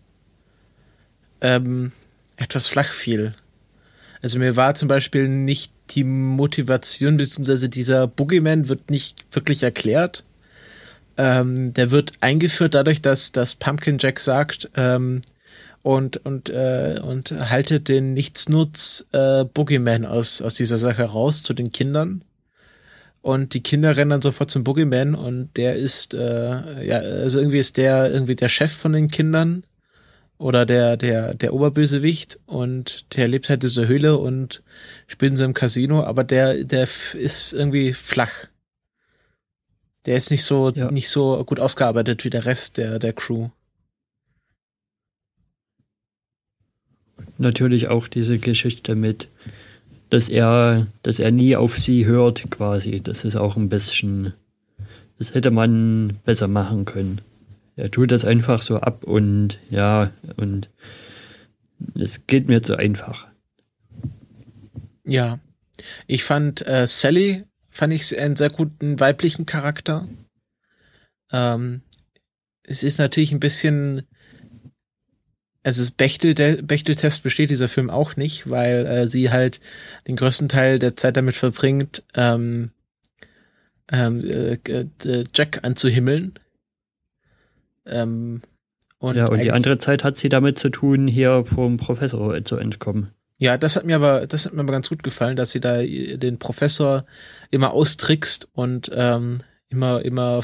[1.42, 1.92] ähm,
[2.38, 3.34] etwas flach fiel.
[4.22, 10.24] Also mir war zum Beispiel nicht die Motivation, beziehungsweise dieser Boogeyman wird nicht wirklich erklärt.
[11.18, 15.22] Ähm, der wird eingeführt dadurch, dass, dass Pumpkin Jack sagt, ähm,
[15.84, 21.54] und, und, äh, und haltet den Nichtsnutz äh, Boogeyman aus, aus dieser Sache raus zu
[21.54, 22.24] den Kindern.
[23.24, 27.60] Und die Kinder rennen dann sofort zum Boogeyman und der ist, äh, ja, also irgendwie
[27.60, 29.64] ist der irgendwie der Chef von den Kindern
[30.38, 34.62] oder der, der, der Oberbösewicht und der lebt halt in dieser Höhle und
[35.08, 36.84] spielt in so einem Casino, aber der, der
[37.14, 38.48] ist irgendwie flach.
[40.06, 40.92] Der ist nicht so, ja.
[40.92, 43.48] nicht so gut ausgearbeitet wie der Rest der, der Crew.
[47.38, 49.30] Natürlich auch diese Geschichte mit,
[50.14, 53.02] dass er, dass er nie auf sie hört, quasi.
[53.02, 54.34] Das ist auch ein bisschen,
[55.18, 57.22] das hätte man besser machen können.
[57.76, 60.70] Er tut das einfach so ab und ja, und
[61.96, 63.28] es geht mir zu einfach.
[65.04, 65.40] Ja.
[66.06, 70.08] Ich fand äh, Sally, fand ich einen sehr guten weiblichen Charakter.
[71.32, 71.82] Ähm,
[72.62, 74.04] es ist natürlich ein bisschen,
[75.64, 79.62] also Bechtel, der Bechtel-Test besteht dieser Film auch nicht, weil äh, sie halt
[80.08, 82.72] den größten Teil der Zeit damit verbringt, ähm,
[83.92, 86.34] ähm, äh, äh Jack anzuhimmeln
[87.86, 88.42] ähm,
[89.00, 92.56] und ja, und die andere Zeit hat sie damit zu tun, hier vom Professor zu
[92.56, 93.12] entkommen.
[93.38, 95.82] Ja, das hat mir aber, das hat mir aber ganz gut gefallen, dass sie da
[95.82, 97.06] den Professor
[97.52, 100.42] immer austrickst und ähm, immer, immer,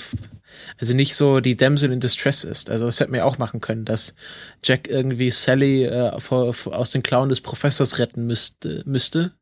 [0.78, 2.70] also nicht so die Damsel in Distress ist.
[2.70, 4.16] Also das hätten wir auch machen können, dass
[4.64, 9.34] Jack irgendwie Sally äh, vor, vor, aus den Klauen des Professors retten müsste, müsste.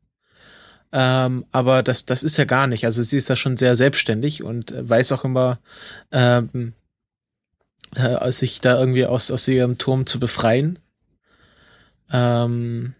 [0.92, 2.84] Ähm, aber das, das ist ja gar nicht.
[2.84, 5.58] Also sie ist da schon sehr selbstständig und weiß auch immer,
[6.12, 6.72] ähm,
[7.94, 10.78] äh, sich da irgendwie aus, aus ihrem Turm zu befreien.
[12.10, 12.94] Ähm,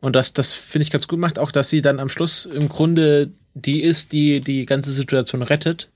[0.00, 2.68] und das, das finde ich ganz gut macht, auch dass sie dann am Schluss im
[2.68, 5.90] Grunde die ist, die die ganze Situation rettet.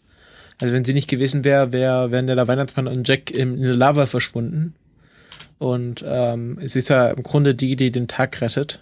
[0.61, 3.75] Also wenn sie nicht gewesen wäre, wäre wären der Weihnachtsmann und Jack in, in der
[3.75, 4.75] Lava verschwunden.
[5.59, 8.81] Und ähm, sie ist ja im Grunde die, die den Tag rettet.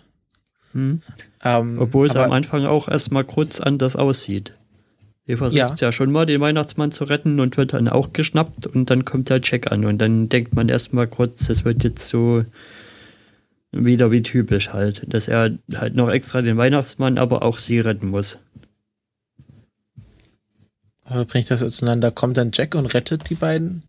[0.72, 1.00] Hm.
[1.42, 4.54] Ähm, Obwohl es am Anfang auch erstmal kurz anders aussieht.
[5.26, 5.74] Ihr versucht ja.
[5.78, 9.28] ja schon mal, den Weihnachtsmann zu retten und wird dann auch geschnappt und dann kommt
[9.28, 12.44] der Check an und dann denkt man erstmal kurz, das wird jetzt so
[13.72, 18.08] wieder wie typisch halt, dass er halt noch extra den Weihnachtsmann, aber auch sie retten
[18.08, 18.38] muss.
[21.08, 22.10] Aber bringt das auseinander?
[22.10, 23.82] Kommt dann Jack und rettet die beiden?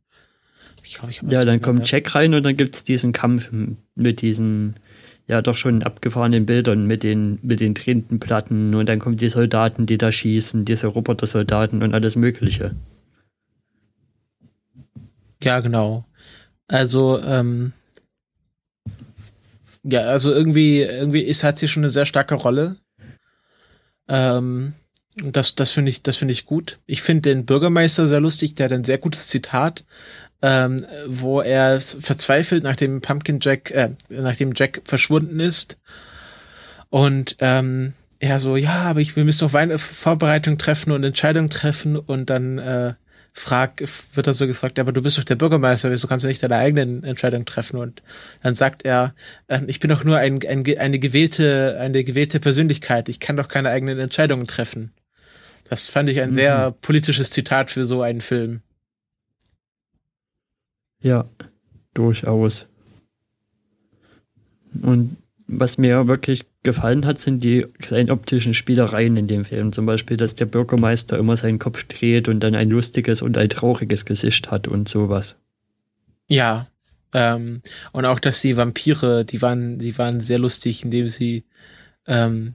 [0.84, 3.52] Ich glaub, ich ja, dann kommt Jack rein und dann gibt es diesen Kampf
[3.96, 4.76] mit diesen
[5.28, 9.30] ja doch schon abgefahrenen Bildern mit den, mit den drehenden Platten und dann kommen die
[9.30, 12.76] Soldaten, die da schießen, diese Roboter-Soldaten und alles Mögliche.
[15.44, 16.06] Ja, genau.
[16.68, 17.74] Also, ähm,
[19.84, 22.78] ja, also irgendwie, irgendwie ist, hat sie schon eine sehr starke Rolle.
[24.08, 24.74] Ähm,
[25.24, 26.80] das, das finde ich, das finde ich gut.
[26.86, 29.84] Ich finde den Bürgermeister sehr lustig, der hat ein sehr gutes Zitat
[30.42, 35.78] ähm, wo er verzweifelt, nachdem Pumpkin Jack, äh, nachdem Jack verschwunden ist.
[36.90, 41.50] Und ähm, er so, ja, aber ich, wir müssen noch Wein Vorbereitung treffen und Entscheidung
[41.50, 42.94] treffen und dann äh,
[43.34, 43.82] frag,
[44.14, 46.58] wird er so gefragt, aber du bist doch der Bürgermeister, wieso kannst du nicht deine
[46.58, 47.78] eigenen Entscheidungen treffen?
[47.78, 48.02] Und
[48.42, 49.14] dann sagt er,
[49.48, 53.50] äh, ich bin doch nur ein, ein, eine gewählte, eine gewählte Persönlichkeit, ich kann doch
[53.50, 54.92] keine eigenen Entscheidungen treffen.
[55.70, 56.34] Das fand ich ein mhm.
[56.34, 58.62] sehr politisches Zitat für so einen Film.
[61.02, 61.30] Ja,
[61.94, 62.66] durchaus.
[64.82, 69.72] Und was mir wirklich gefallen hat, sind die kleinen optischen Spielereien in dem Film.
[69.72, 73.50] Zum Beispiel, dass der Bürgermeister immer seinen Kopf dreht und dann ein lustiges und ein
[73.50, 75.38] trauriges Gesicht hat und sowas.
[76.28, 76.68] Ja.
[77.14, 81.46] Ähm, und auch, dass die Vampire, die waren, die waren sehr lustig, indem sie
[82.06, 82.54] ähm,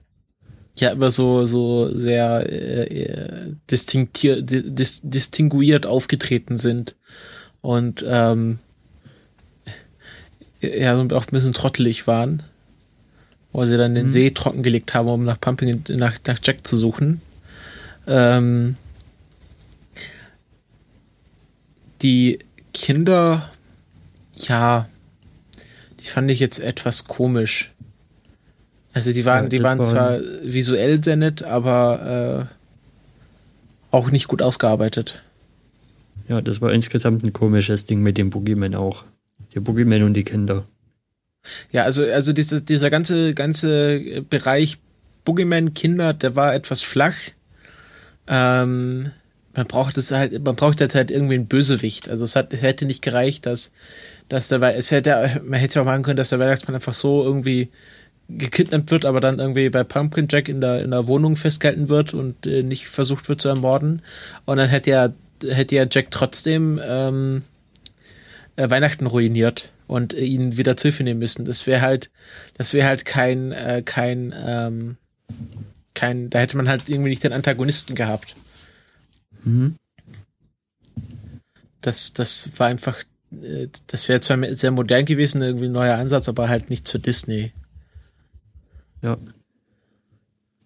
[0.76, 6.96] ja immer so so sehr äh, äh dis distinguiert aufgetreten sind
[7.60, 8.58] und ähm,
[10.72, 12.42] ja, auch ein bisschen trottelig waren,
[13.52, 14.10] wo sie dann den mhm.
[14.10, 17.20] See trockengelegt haben, um nach Pumping, nach, nach Jack zu suchen.
[18.06, 18.76] Ähm,
[22.02, 22.38] die
[22.72, 23.50] Kinder,
[24.34, 24.88] ja,
[26.00, 27.72] die fand ich jetzt etwas komisch.
[28.94, 34.28] Also die waren, ja, die waren war zwar visuell sehr nett, aber äh, auch nicht
[34.28, 35.22] gut ausgearbeitet.
[36.28, 39.04] Ja, das war insgesamt ein komisches Ding mit dem Boogeyman auch.
[39.54, 40.64] Der Boogeyman und die Kinder.
[41.70, 44.78] Ja, also, also dieser, dieser ganze, ganze Bereich
[45.24, 47.16] Boogeyman, Kinder, der war etwas flach.
[48.26, 49.10] Ähm,
[49.54, 52.08] man braucht es halt, man braucht jetzt halt irgendwie einen Bösewicht.
[52.08, 53.72] Also es, hat, es hätte nicht gereicht, dass,
[54.28, 57.70] dass der, es hätte, man hätte auch machen können, dass der Weihnachtsmann einfach so irgendwie
[58.28, 62.14] gekidnappt wird, aber dann irgendwie bei Pumpkin Jack in der, in der Wohnung festgehalten wird
[62.14, 64.02] und äh, nicht versucht wird zu ermorden.
[64.44, 65.12] Und dann hätte ja,
[65.46, 67.42] hätte ja Jack trotzdem ähm,
[68.56, 71.44] äh, Weihnachten ruiniert und äh, ihn wieder zu Hilfe nehmen müssen.
[71.44, 72.10] Das wäre halt,
[72.56, 74.96] das wäre halt kein, äh, kein, ähm,
[75.94, 78.36] kein, da hätte man halt irgendwie nicht den Antagonisten gehabt.
[79.42, 79.76] Mhm.
[81.82, 83.02] Das, das war einfach,
[83.42, 86.98] äh, das wäre zwar sehr modern gewesen, irgendwie ein neuer Ansatz, aber halt nicht zu
[86.98, 87.52] Disney.
[89.04, 89.18] Ja.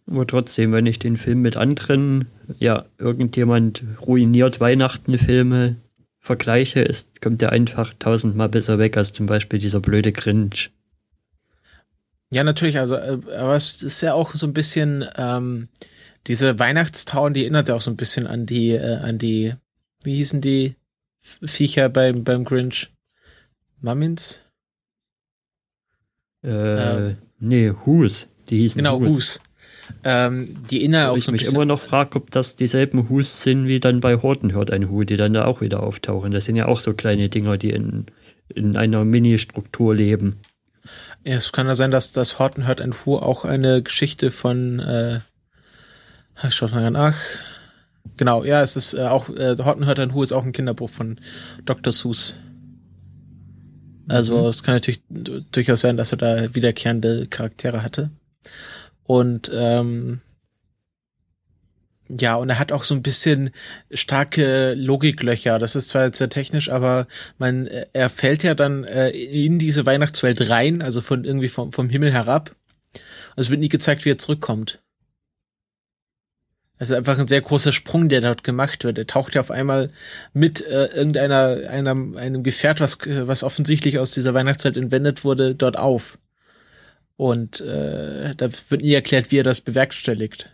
[0.07, 5.77] Aber trotzdem, wenn ich den Film mit anderen, ja, irgendjemand ruiniert Weihnachten-Filme
[6.19, 10.71] vergleiche, ist, kommt der einfach tausendmal besser weg als zum Beispiel dieser blöde Grinch.
[12.31, 15.69] Ja, natürlich, also, äh, aber es ist ja auch so ein bisschen, ähm,
[16.27, 19.55] diese Weihnachtstown, die erinnert ja auch so ein bisschen an die, äh, an die,
[20.05, 20.77] wie hießen die
[21.23, 22.93] Viecher beim, beim Grinch?
[23.81, 24.45] Mummins?
[26.45, 27.17] Äh, ähm.
[27.41, 28.28] nee, Hus.
[28.51, 29.09] Die hießen Genau, Hus.
[29.17, 29.41] Hus.
[30.05, 33.67] Ähm, die erinnern auch ich so mich immer noch frage, ob das dieselben Hus sind
[33.67, 36.31] wie dann bei Horten hört ein Hu, die dann da auch wieder auftauchen.
[36.31, 38.07] Das sind ja auch so kleine Dinger, die in,
[38.55, 40.41] in einer Mini-Struktur leben.
[41.25, 44.79] Ja, es kann ja sein, dass das Horton hört ein Hu auch eine Geschichte von,
[44.81, 45.21] äh,
[46.47, 47.17] ich schau mal nach.
[48.17, 50.91] Genau, ja, es ist äh, auch, äh, Horton hört ein Hu ist auch ein Kinderbuch
[50.91, 51.19] von
[51.65, 51.93] Dr.
[51.93, 52.39] Seuss.
[54.09, 54.47] Also Mhm.
[54.47, 55.01] es kann natürlich
[55.53, 58.11] durchaus sein, dass er da wiederkehrende Charaktere hatte.
[59.05, 60.21] Und ähm,
[62.09, 63.51] ja, und er hat auch so ein bisschen
[63.93, 65.59] starke Logiklöcher.
[65.59, 69.59] Das ist zwar jetzt sehr technisch, aber man, äh, er fällt ja dann äh, in
[69.59, 72.55] diese Weihnachtswelt rein, also von irgendwie vom, vom Himmel herab.
[73.37, 74.81] Und es wird nie gezeigt, wie er zurückkommt.
[76.79, 78.99] Also einfach ein sehr großer Sprung, der dort gemacht wird.
[78.99, 79.91] Er taucht ja auf einmal
[80.33, 85.79] mit äh, irgendeiner einem, einem Gefährt, was was offensichtlich aus dieser Weihnachtswelt entwendet wurde, dort
[85.79, 86.19] auf.
[87.19, 90.53] Und äh, da wird nie erklärt, wie er das bewerkstelligt.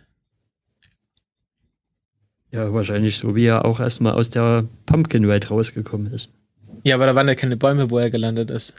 [2.49, 6.31] Ja, wahrscheinlich so, wie er auch erstmal aus der Pumpkin-Welt rausgekommen ist.
[6.83, 8.73] Ja, aber da waren ja keine Bäume, wo er gelandet ist.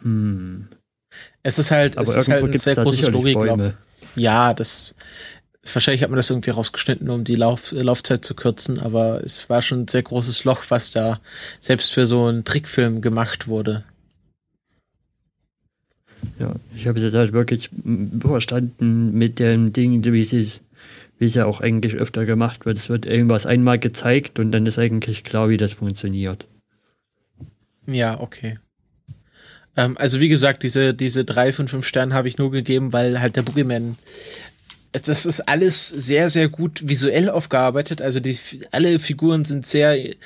[0.00, 0.68] Hm.
[1.44, 3.74] Es ist halt, Aber es ist halt ein sehr großes Logikloch.
[4.16, 4.96] Ja, das
[5.72, 9.62] wahrscheinlich hat man das irgendwie rausgeschnitten, um die Lauf, Laufzeit zu kürzen, aber es war
[9.62, 11.20] schon ein sehr großes Loch, was da
[11.60, 13.84] selbst für so einen Trickfilm gemacht wurde.
[16.38, 17.70] Ja, ich habe es jetzt halt wirklich
[18.20, 20.62] verstanden mit dem Ding, wie es
[21.18, 22.78] wie es ja auch eigentlich öfter gemacht wird.
[22.78, 26.48] Es wird irgendwas einmal gezeigt und dann ist eigentlich klar, wie das funktioniert.
[27.86, 28.58] Ja, okay.
[29.76, 33.20] Ähm, also wie gesagt, diese, diese drei von fünf Sternen habe ich nur gegeben, weil
[33.20, 33.96] halt der Boogeyman
[34.92, 38.02] das ist alles sehr, sehr gut visuell aufgearbeitet.
[38.02, 38.36] Also die,
[38.72, 40.16] alle Figuren sind sehr äh,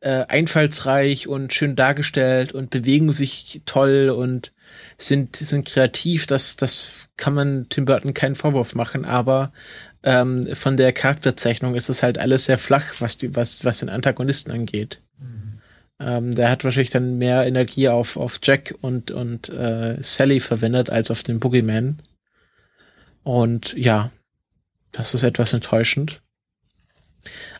[0.00, 4.52] einfallsreich und schön dargestellt und bewegen sich toll und
[4.98, 6.26] sind, sind kreativ.
[6.26, 9.52] Das, das kann man Tim Burton keinen Vorwurf machen, aber
[10.02, 13.88] ähm, von der Charakterzeichnung ist es halt alles sehr flach, was die, was, was den
[13.88, 15.02] Antagonisten angeht.
[15.98, 20.90] Ähm, der hat wahrscheinlich dann mehr Energie auf, auf Jack und, und äh, Sally verwendet
[20.90, 22.02] als auf den Boogeyman.
[23.22, 24.10] Und ja,
[24.92, 26.22] das ist etwas enttäuschend.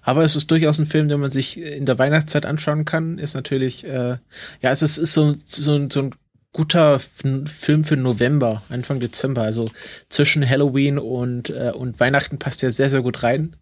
[0.02, 3.18] Aber es ist durchaus ein Film, den man sich in der Weihnachtszeit anschauen kann.
[3.18, 4.18] Ist natürlich, äh,
[4.60, 6.14] ja, es ist, ist so, so, so ein
[6.52, 9.42] guter Film für November, Anfang Dezember.
[9.42, 9.70] Also
[10.08, 13.56] zwischen Halloween und, äh, und Weihnachten passt er sehr, sehr gut rein.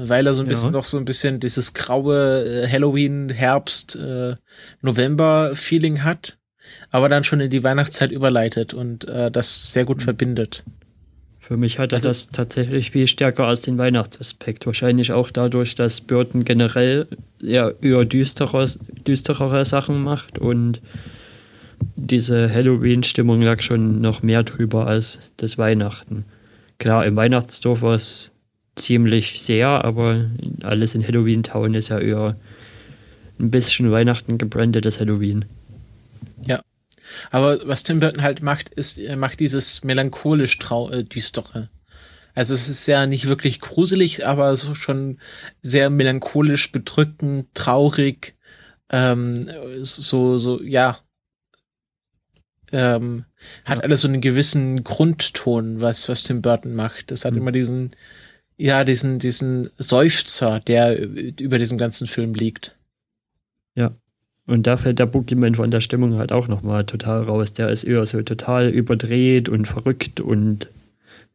[0.00, 0.50] Weil er so ein Ja.
[0.50, 4.36] bisschen noch so ein bisschen dieses graue äh, Halloween, Herbst, äh,
[4.80, 6.38] November-Feeling hat,
[6.90, 10.64] aber dann schon in die Weihnachtszeit überleitet und äh, das sehr gut verbindet.
[11.40, 14.66] Für mich hatte Also- das tatsächlich viel stärker als den Weihnachtsaspekt.
[14.66, 17.06] Wahrscheinlich auch dadurch, dass Burton generell
[17.40, 18.66] ja eher düstere,
[19.06, 20.80] düsterere Sachen macht und
[21.96, 26.24] diese Halloween-Stimmung lag schon noch mehr drüber als das Weihnachten.
[26.78, 28.32] Klar, im Weihnachtsdorf war es
[28.76, 30.30] ziemlich sehr, aber
[30.62, 32.36] alles in Halloween Town ist ja eher
[33.38, 35.44] ein bisschen Weihnachten gebrandetes Halloween.
[37.30, 41.68] Aber was Tim Burton halt macht, ist, er macht dieses melancholisch trau äh, düstere.
[42.34, 45.18] Also es ist ja nicht wirklich gruselig, aber so schon
[45.62, 48.36] sehr melancholisch, bedrückend, traurig,
[48.90, 49.50] ähm,
[49.82, 50.98] so, so, ja.
[52.72, 53.24] Ähm,
[53.64, 53.84] hat Ja.
[53.84, 57.10] alles so einen gewissen Grundton, was, was Tim Burton macht.
[57.10, 57.38] Das hat Mhm.
[57.40, 57.90] immer diesen,
[58.56, 60.98] ja, diesen, diesen Seufzer, der
[61.40, 62.74] über diesem ganzen Film liegt.
[64.48, 67.52] Und da fällt der Boogeyman von der Stimmung halt auch nochmal total raus.
[67.52, 70.70] Der ist eher so total überdreht und verrückt und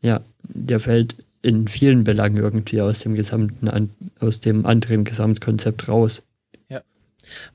[0.01, 6.23] ja, der fällt in vielen Belangen irgendwie aus dem gesamten, aus dem anderen Gesamtkonzept raus.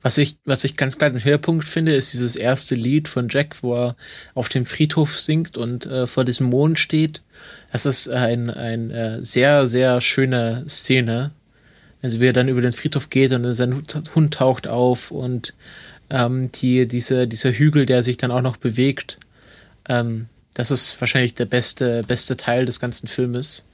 [0.01, 3.57] Was ich, was ich ganz klar den Höhepunkt finde, ist dieses erste Lied von Jack,
[3.61, 3.95] wo er
[4.33, 7.21] auf dem Friedhof singt und äh, vor diesem Mond steht.
[7.71, 11.31] Das ist ein, ein äh, sehr, sehr schöne Szene.
[12.01, 13.83] Also wie er dann über den Friedhof geht und sein
[14.15, 15.53] Hund taucht auf und
[16.09, 19.17] ähm, die, diese, dieser Hügel, der sich dann auch noch bewegt.
[19.87, 23.65] Ähm, das ist wahrscheinlich der beste, beste Teil des ganzen Filmes.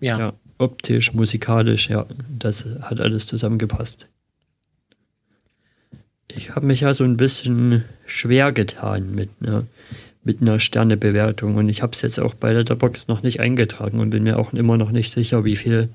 [0.00, 0.18] Ja.
[0.18, 0.32] ja.
[0.60, 2.04] Optisch, musikalisch, ja,
[2.38, 4.08] das hat alles zusammengepasst.
[6.28, 9.64] Ich habe mich ja so ein bisschen schwer getan mit einer,
[10.22, 14.10] mit einer Sternebewertung und ich habe es jetzt auch bei Letterbox noch nicht eingetragen und
[14.10, 15.88] bin mir auch immer noch nicht sicher, wie viel,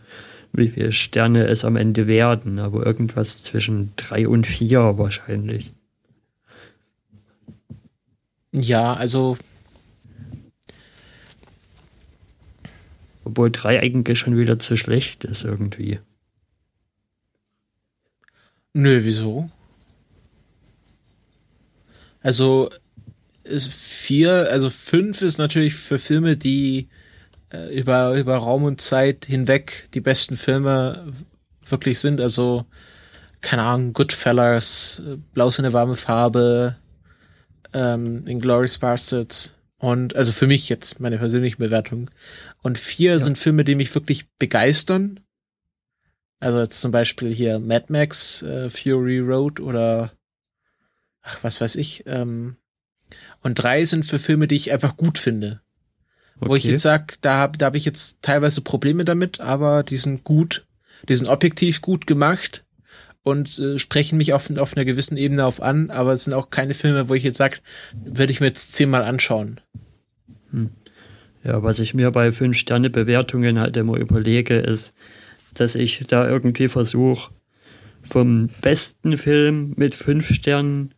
[0.51, 5.73] wie viele Sterne es am Ende werden, aber irgendwas zwischen drei und vier wahrscheinlich.
[8.51, 9.37] Ja, also
[13.25, 15.99] Obwohl drei eigentlich schon wieder zu schlecht ist irgendwie.
[18.73, 19.49] Nö, wieso?
[22.21, 22.69] Also
[23.43, 26.87] vier, also fünf ist natürlich für Filme, die
[27.51, 31.13] äh, über, über Raum und Zeit hinweg die besten Filme
[31.67, 32.21] wirklich sind.
[32.21, 32.65] Also,
[33.41, 35.03] keine Ahnung, Goodfellas,
[35.33, 36.75] Blaus in eine warme Farbe,
[37.73, 39.55] ähm, Inglourious Bastards.
[39.77, 42.09] Und also für mich jetzt meine persönliche Bewertung.
[42.65, 43.19] Und vier ja.
[43.19, 45.19] sind Filme, die mich wirklich begeistern.
[46.39, 50.13] Also jetzt zum Beispiel hier Mad Max, äh, Fury Road oder
[51.21, 52.05] ach, was weiß ich.
[52.07, 52.55] Ähm,
[53.43, 55.61] und drei sind für Filme, die ich einfach gut finde.
[56.37, 56.49] Okay.
[56.49, 59.97] Wo ich jetzt sag, da habe da hab ich jetzt teilweise Probleme damit, aber die
[59.97, 60.65] sind gut,
[61.07, 62.65] die sind objektiv gut gemacht
[63.21, 66.49] und äh, sprechen mich auf, auf einer gewissen Ebene auf an, aber es sind auch
[66.49, 67.61] keine Filme, wo ich jetzt sag,
[67.93, 69.61] würde ich mir jetzt zehnmal anschauen.
[71.45, 74.93] Ja, was ich mir bei Fünf-Sterne-Bewertungen halt immer überlege, ist,
[75.53, 77.31] dass ich da irgendwie versuche,
[78.01, 80.93] vom besten Film mit fünf Sternen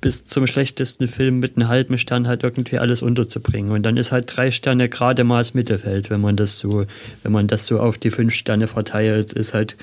[0.00, 3.72] bis zum schlechtesten Film mit einem halben Stern halt irgendwie alles unterzubringen.
[3.72, 6.86] Und dann ist halt drei Sterne gerade mal das Mittelfeld, wenn man das so,
[7.22, 9.76] wenn man das so auf die fünf Sterne verteilt, ist halt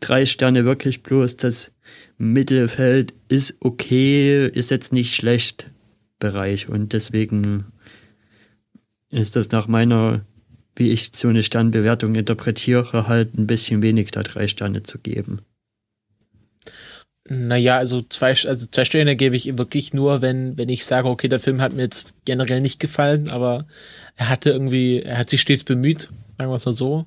[0.00, 1.72] drei Sterne wirklich bloß das
[2.18, 5.70] Mittelfeld ist okay, ist jetzt nicht schlecht
[6.18, 6.68] Bereich.
[6.68, 7.64] Und deswegen
[9.10, 10.24] ist das nach meiner,
[10.76, 15.40] wie ich so eine Sternbewertung interpretiere, halt ein bisschen wenig, da drei Sterne zu geben.
[17.28, 21.28] Naja, also zwei, also zwei Sterne gebe ich wirklich nur, wenn, wenn ich sage, okay,
[21.28, 23.66] der Film hat mir jetzt generell nicht gefallen, aber
[24.16, 26.08] er hatte irgendwie, er hat sich stets bemüht,
[26.38, 27.06] sagen wir es mal so.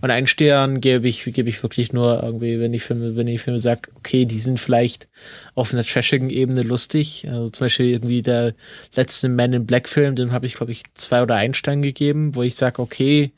[0.00, 3.40] Und einen Stern gebe ich, gebe ich wirklich nur irgendwie, wenn ich Filme, wenn ich
[3.40, 5.08] Filme sage, okay, die sind vielleicht
[5.54, 7.26] auf einer trashigen Ebene lustig.
[7.28, 8.54] Also zum Beispiel irgendwie der
[8.94, 12.34] letzte Man in Black Film, dem habe ich, glaube ich, zwei oder einen Stern gegeben,
[12.34, 13.32] wo ich sage, okay,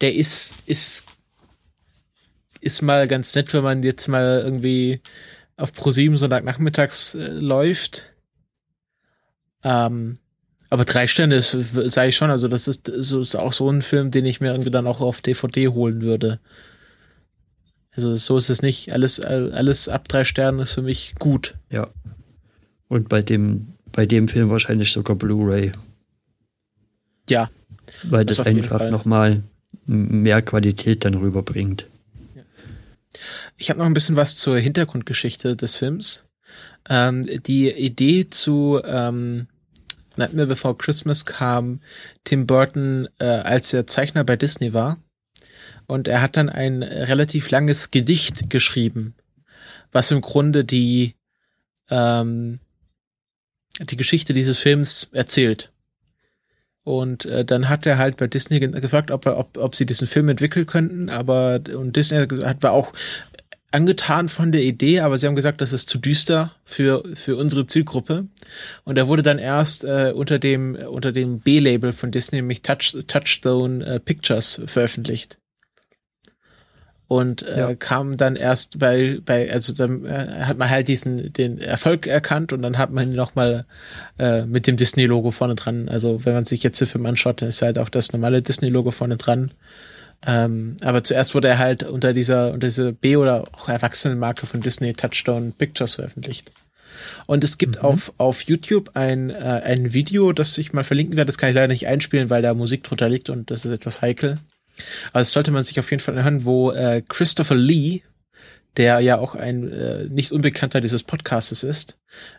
[0.00, 1.04] der ist, ist,
[2.60, 5.00] ist mal ganz nett, wenn man jetzt mal irgendwie
[5.56, 8.12] auf Pro7 Sonntagnachmittags äh, läuft.
[9.62, 10.18] Ähm,
[10.68, 14.10] aber drei Sterne sage ich schon, also das ist, so ist auch so ein Film,
[14.10, 16.40] den ich mir irgendwie dann auch auf DVD holen würde.
[17.92, 18.92] Also so ist es nicht.
[18.92, 21.54] Alles, alles ab drei Sternen ist für mich gut.
[21.72, 21.88] Ja.
[22.88, 25.72] Und bei dem, bei dem Film wahrscheinlich sogar Blu-ray.
[27.30, 27.50] Ja.
[28.02, 29.42] Weil das, das einfach nochmal
[29.86, 31.86] mehr Qualität dann rüberbringt.
[33.56, 36.26] Ich habe noch ein bisschen was zur Hintergrundgeschichte des Films.
[36.88, 39.46] Ähm, die Idee zu ähm,
[40.18, 41.80] Nightmare Before Christmas kam
[42.24, 44.98] Tim Burton, äh, als er Zeichner bei Disney war.
[45.86, 49.14] Und er hat dann ein relativ langes Gedicht geschrieben,
[49.92, 51.14] was im Grunde die,
[51.90, 52.58] ähm,
[53.80, 55.70] die Geschichte dieses Films erzählt.
[56.82, 60.06] Und äh, dann hat er halt bei Disney gefragt, ob, er, ob, ob sie diesen
[60.06, 62.92] Film entwickeln könnten, aber und Disney hat war auch
[63.72, 67.66] angetan von der Idee, aber sie haben gesagt, das ist zu düster für für unsere
[67.66, 68.26] Zielgruppe.
[68.84, 72.96] Und er wurde dann erst äh, unter dem unter dem B-Label von Disney, nämlich Touch,
[73.06, 75.38] Touchstone äh, Pictures, veröffentlicht.
[77.08, 77.74] Und äh, ja.
[77.76, 82.52] kam dann erst bei bei also dann äh, hat man halt diesen den Erfolg erkannt
[82.52, 83.64] und dann hat man ihn noch mal
[84.18, 85.88] äh, mit dem Disney Logo vorne dran.
[85.88, 88.68] Also wenn man sich jetzt den Film anschaut, dann ist halt auch das normale Disney
[88.68, 89.52] Logo vorne dran.
[90.24, 94.60] Ähm, aber zuerst wurde er halt unter dieser, unter dieser B- oder auch Erwachsenenmarke von
[94.60, 96.52] Disney Touchstone Pictures veröffentlicht.
[97.26, 97.82] Und es gibt mhm.
[97.82, 101.26] auf, auf YouTube ein, äh, ein Video, das ich mal verlinken werde.
[101.26, 104.02] Das kann ich leider nicht einspielen, weil da Musik drunter liegt und das ist etwas
[104.02, 104.38] heikel.
[105.10, 108.02] Aber das sollte man sich auf jeden Fall anhören, wo äh, Christopher Lee,
[108.76, 111.96] der ja auch ein äh, nicht unbekannter dieses Podcastes ist,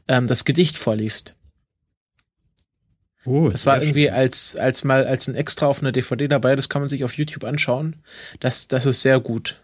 [0.07, 1.36] ähm, das Gedicht vorliest.
[3.28, 6.69] Oh, das war irgendwie als, als mal als ein Extra auf einer DVD dabei, das
[6.69, 7.97] kann man sich auf YouTube anschauen.
[8.39, 9.59] Das, das ist sehr gut.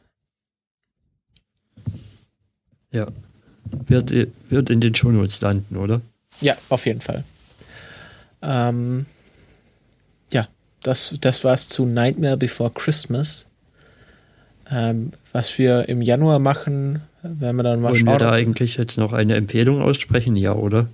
[2.91, 3.07] Ja.
[3.87, 4.11] Wird,
[4.49, 6.01] wird in den Shownotes landen, oder?
[6.41, 7.23] Ja, auf jeden Fall.
[8.41, 9.05] Ähm,
[10.33, 10.49] ja,
[10.81, 13.47] das, das war's zu Nightmare Before Christmas.
[14.69, 18.13] Ähm, was wir im Januar machen, werden wir dann mal Wollen schauen.
[18.15, 20.35] wir da eigentlich jetzt noch eine Empfehlung aussprechen?
[20.35, 20.89] Ja, oder?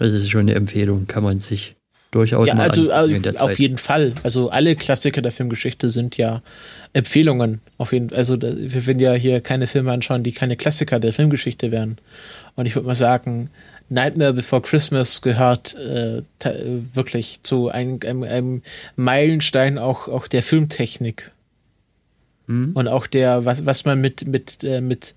[0.00, 1.76] Das ist schon eine Empfehlung, kann man sich
[2.14, 4.12] durchaus ja, also, also auf jeden Fall.
[4.22, 6.42] Also alle Klassiker der Filmgeschichte sind ja
[6.92, 7.60] Empfehlungen.
[7.76, 11.72] Auf jeden, also wir werden ja hier keine Filme anschauen, die keine Klassiker der Filmgeschichte
[11.72, 11.98] wären.
[12.54, 13.50] Und ich würde mal sagen,
[13.88, 16.22] Nightmare Before Christmas gehört äh,
[16.94, 18.62] wirklich zu einem, einem, einem
[18.96, 21.32] Meilenstein auch, auch der Filmtechnik.
[22.46, 22.72] Hm?
[22.74, 25.14] Und auch der, was, was man mit, mit, äh, mit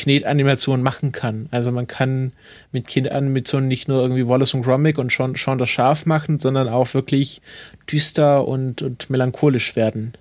[0.00, 1.48] Knetanimation machen kann.
[1.50, 2.32] Also man kann
[2.72, 6.68] mit Kindanimation nicht nur irgendwie Wallace und Gromit und Sean, Sean das Schaf machen, sondern
[6.68, 7.42] auch wirklich
[7.90, 10.12] düster und, und melancholisch werden.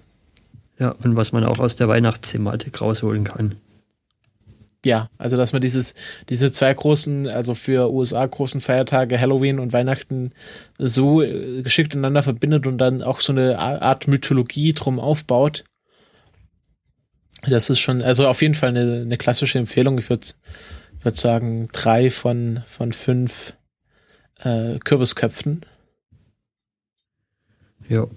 [0.79, 3.55] Ja, und was man auch aus der Weihnachtsthematik rausholen kann.
[4.85, 5.93] Ja, also dass man dieses,
[6.29, 10.31] diese zwei großen, also für USA großen Feiertage, Halloween und Weihnachten,
[10.77, 15.65] so äh, geschickt ineinander verbindet und dann auch so eine Art Mythologie drum aufbaut.
[17.43, 19.97] Das ist schon, also auf jeden Fall eine, eine klassische Empfehlung.
[19.97, 20.27] Ich würde
[21.01, 23.53] würd sagen, drei von, von fünf
[24.39, 25.65] äh, Kürbisköpfen.
[27.87, 28.07] Ja.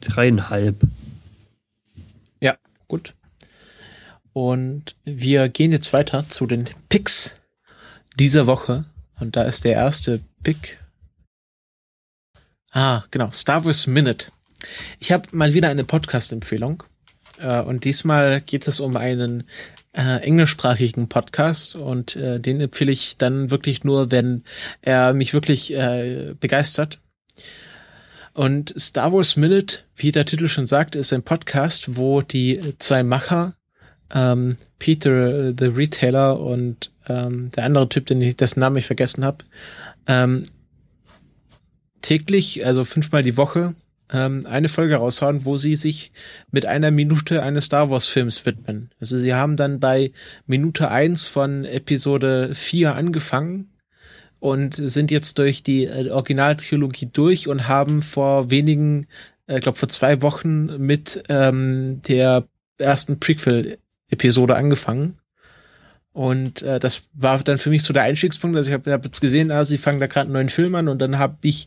[0.00, 0.76] Dreieinhalb.
[2.40, 2.56] Ja,
[2.88, 3.14] gut.
[4.32, 7.36] Und wir gehen jetzt weiter zu den Picks
[8.18, 8.84] dieser Woche.
[9.20, 10.78] Und da ist der erste Pick.
[12.70, 13.30] Ah, genau.
[13.30, 14.26] Star Wars Minute.
[14.98, 16.82] Ich habe mal wieder eine Podcast-Empfehlung.
[17.38, 19.44] Äh, und diesmal geht es um einen
[19.92, 21.76] äh, englischsprachigen Podcast.
[21.76, 24.44] Und äh, den empfehle ich dann wirklich nur, wenn
[24.82, 27.00] er mich wirklich äh, begeistert.
[28.32, 33.04] Und Star Wars Minute, wie der Titel schon sagt, ist ein Podcast, wo die zwei
[33.04, 33.54] Macher,
[34.12, 38.86] ähm, Peter äh, the Retailer und ähm, der andere Typ, den ich, dessen Namen ich
[38.86, 39.44] vergessen habe,
[40.08, 40.42] ähm,
[42.02, 43.74] täglich, also fünfmal die Woche,
[44.12, 46.12] ähm, eine Folge raushauen, wo sie sich
[46.50, 48.90] mit einer Minute eines Star Wars Films widmen.
[49.00, 50.12] Also sie haben dann bei
[50.46, 53.70] Minute eins von Episode 4 angefangen
[54.40, 59.06] und sind jetzt durch die äh, Originaltrilogie durch und haben vor wenigen,
[59.46, 62.44] ich äh, glaube vor zwei Wochen mit ähm, der
[62.78, 65.18] ersten Prequel-Episode angefangen.
[66.12, 68.56] Und äh, das war dann für mich so der Einstiegspunkt.
[68.56, 70.88] Also ich habe hab jetzt gesehen, ah, sie fangen da gerade einen neuen Film an
[70.88, 71.66] und dann habe ich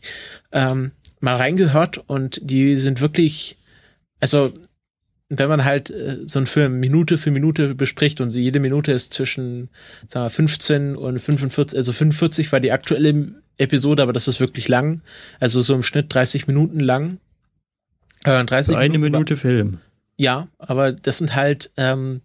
[0.52, 3.56] ähm, mal reingehört und die sind wirklich,
[4.20, 4.52] also
[5.28, 9.12] wenn man halt äh, so einen Film Minute für Minute bespricht und jede Minute ist
[9.12, 9.68] zwischen
[10.08, 14.68] sagen wir, 15 und 45, also 45 war die aktuelle Episode, aber das ist wirklich
[14.68, 15.02] lang.
[15.40, 17.18] Also so im Schnitt 30 Minuten lang.
[18.24, 19.78] Äh, 30 Für eine Minuten Minute Film.
[20.16, 22.22] ja, aber das sind halt ähm,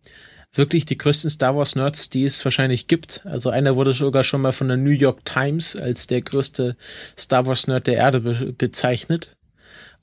[0.53, 3.21] wirklich die größten Star Wars Nerds, die es wahrscheinlich gibt.
[3.25, 6.75] Also einer wurde sogar schon mal von der New York Times als der größte
[7.17, 9.35] Star Wars Nerd der Erde be bezeichnet.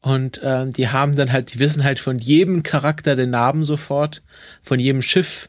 [0.03, 4.23] Und ähm, die haben dann halt, die wissen halt von jedem Charakter den Namen sofort,
[4.63, 5.49] von jedem Schiff.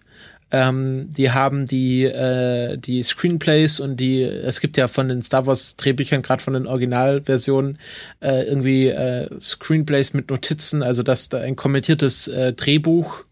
[0.51, 5.45] Ähm, die haben die äh, die Screenplays und die es gibt ja von den Star
[5.45, 7.77] Wars Drehbüchern gerade von den Originalversionen
[8.19, 13.23] äh, irgendwie äh, Screenplays mit Notizen, also dass da ein kommentiertes äh, Drehbuch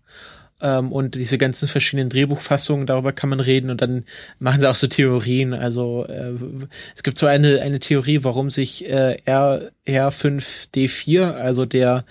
[0.61, 4.05] ähm, und diese ganzen verschiedenen Drehbuchfassungen, darüber kann man reden und dann
[4.39, 5.53] machen sie auch so Theorien.
[5.53, 6.33] Also äh,
[6.95, 12.05] es gibt so eine, eine Theorie, warum sich äh, R, R5D4, also der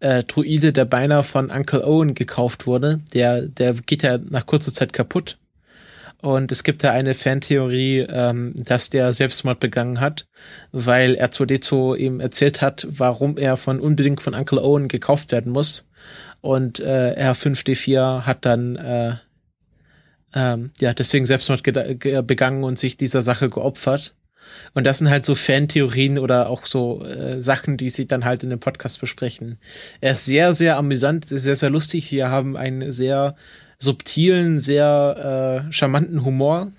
[0.00, 4.72] äh, Druide, der beinahe von Uncle Owen gekauft wurde, der, der geht ja nach kurzer
[4.72, 5.38] Zeit kaputt.
[6.20, 10.26] Und es gibt da eine Fantheorie, ähm, dass der Selbstmord begangen hat,
[10.72, 15.86] weil R2D2 ihm erzählt hat, warum er von unbedingt von Uncle Owen gekauft werden muss.
[16.40, 19.14] Und äh, R5D4 hat dann äh,
[20.34, 24.14] ähm, ja deswegen Selbstmord begangen und sich dieser Sache geopfert.
[24.74, 28.42] Und das sind halt so Fantheorien oder auch so äh, Sachen, die sie dann halt
[28.42, 29.58] in dem Podcast besprechen.
[30.00, 32.10] Er ist sehr, sehr amüsant, sehr, sehr lustig.
[32.12, 33.36] Wir haben einen sehr
[33.78, 36.72] subtilen, sehr äh, charmanten Humor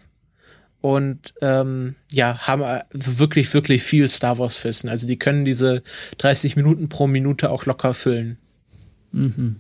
[0.82, 4.90] und ähm, ja, haben äh, wirklich, wirklich viel Star Wars Wissen.
[4.90, 5.82] Also die können diese
[6.20, 8.38] 30 Minuten pro Minute auch locker füllen.
[9.16, 9.56] Mhm.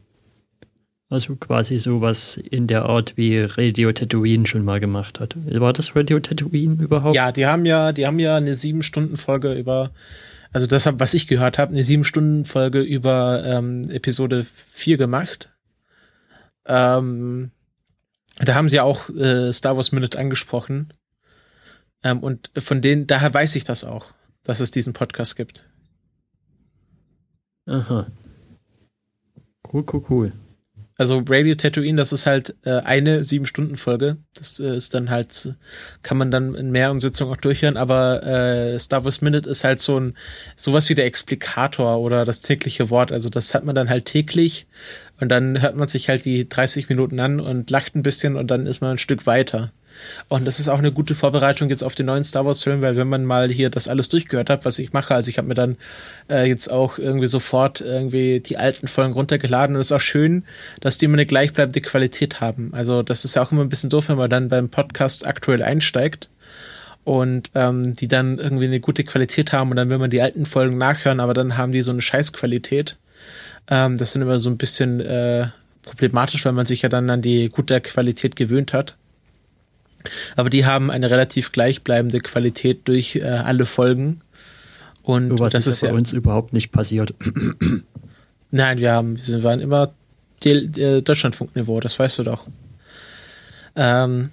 [1.09, 5.35] Also quasi sowas in der Art, wie Radio Tatooine schon mal gemacht hat.
[5.59, 7.15] War das Radio Tatooine überhaupt?
[7.15, 9.91] Ja, die haben ja, die haben ja eine sieben Stunden Folge über,
[10.51, 15.51] also das was ich gehört habe, eine sieben Stunden Folge über ähm, Episode 4 gemacht.
[16.65, 17.51] Ähm,
[18.39, 20.91] da haben sie auch äh, Star Wars Minute angesprochen.
[22.03, 24.11] Ähm, und von denen, daher weiß ich das auch,
[24.43, 25.63] dass es diesen Podcast gibt.
[27.67, 28.07] Aha.
[29.71, 30.29] Cool, cool, cool.
[30.97, 34.15] Also Radio Tatooine, das ist halt äh, eine sieben Stunden Folge.
[34.33, 35.55] Das äh, ist dann halt
[36.03, 37.75] kann man dann in mehreren Sitzungen auch durchhören.
[37.75, 40.13] Aber äh, Star Wars Minute ist halt so ein
[40.55, 43.11] sowas wie der Explikator oder das tägliche Wort.
[43.11, 44.67] Also das hat man dann halt täglich
[45.19, 48.49] und dann hört man sich halt die 30 Minuten an und lacht ein bisschen und
[48.49, 49.73] dann ist man ein Stück weiter.
[50.27, 52.95] Und das ist auch eine gute Vorbereitung jetzt auf den neuen Star Wars Film, weil
[52.95, 55.53] wenn man mal hier das alles durchgehört hat, was ich mache, also ich habe mir
[55.53, 55.77] dann
[56.29, 60.43] äh, jetzt auch irgendwie sofort irgendwie die alten Folgen runtergeladen und es ist auch schön,
[60.79, 62.71] dass die immer eine gleichbleibende Qualität haben.
[62.73, 65.63] Also das ist ja auch immer ein bisschen doof, wenn man dann beim Podcast aktuell
[65.63, 66.29] einsteigt
[67.03, 70.45] und ähm, die dann irgendwie eine gute Qualität haben und dann will man die alten
[70.45, 72.97] Folgen nachhören, aber dann haben die so eine Scheißqualität.
[73.69, 75.47] Ähm, das sind immer so ein bisschen äh,
[75.83, 78.97] problematisch, weil man sich ja dann an die gute Qualität gewöhnt hat.
[80.35, 84.21] Aber die haben eine relativ gleichbleibende Qualität durch äh, alle Folgen.
[85.03, 85.89] Und was das ist ist ja.
[85.89, 87.13] bei uns überhaupt nicht passiert.
[88.51, 89.93] Nein, wir haben, wir waren immer
[90.43, 92.47] äh, Deutschlandfunkniveau, das weißt du doch.
[93.75, 94.31] Ähm,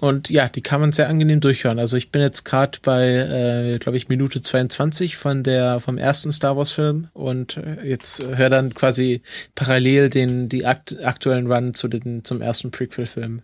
[0.00, 1.78] und ja, die kann man sehr angenehm durchhören.
[1.78, 6.32] Also ich bin jetzt gerade bei, äh, glaube ich, Minute 22 von der vom ersten
[6.32, 9.22] Star Wars Film und äh, jetzt höre dann quasi
[9.54, 13.42] parallel den die akt aktuellen Run zu den zum ersten Prequel Film.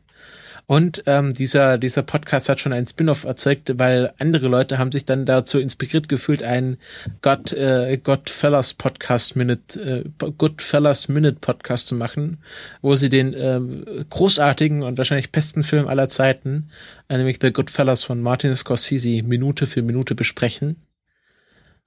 [0.67, 5.05] Und ähm, dieser, dieser Podcast hat schon einen Spin-off erzeugt, weil andere Leute haben sich
[5.05, 6.79] dann dazu inspiriert gefühlt, einen
[7.21, 12.39] God, äh, Godfellas Podcast Minute, äh, Goodfellas Minute Podcast zu machen,
[12.81, 16.71] wo sie den ähm, großartigen und wahrscheinlich besten Film aller Zeiten,
[17.09, 20.77] äh, nämlich The Goodfellas von Martin Scorsese, Minute für Minute besprechen.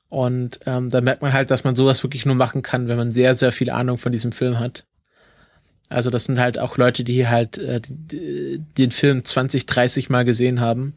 [0.09, 3.11] Und ähm, da merkt man halt, dass man sowas wirklich nur machen kann, wenn man
[3.11, 4.85] sehr, sehr viel Ahnung von diesem Film hat.
[5.89, 10.59] Also das sind halt auch Leute, die halt äh, den Film 20, 30 Mal gesehen
[10.59, 10.95] haben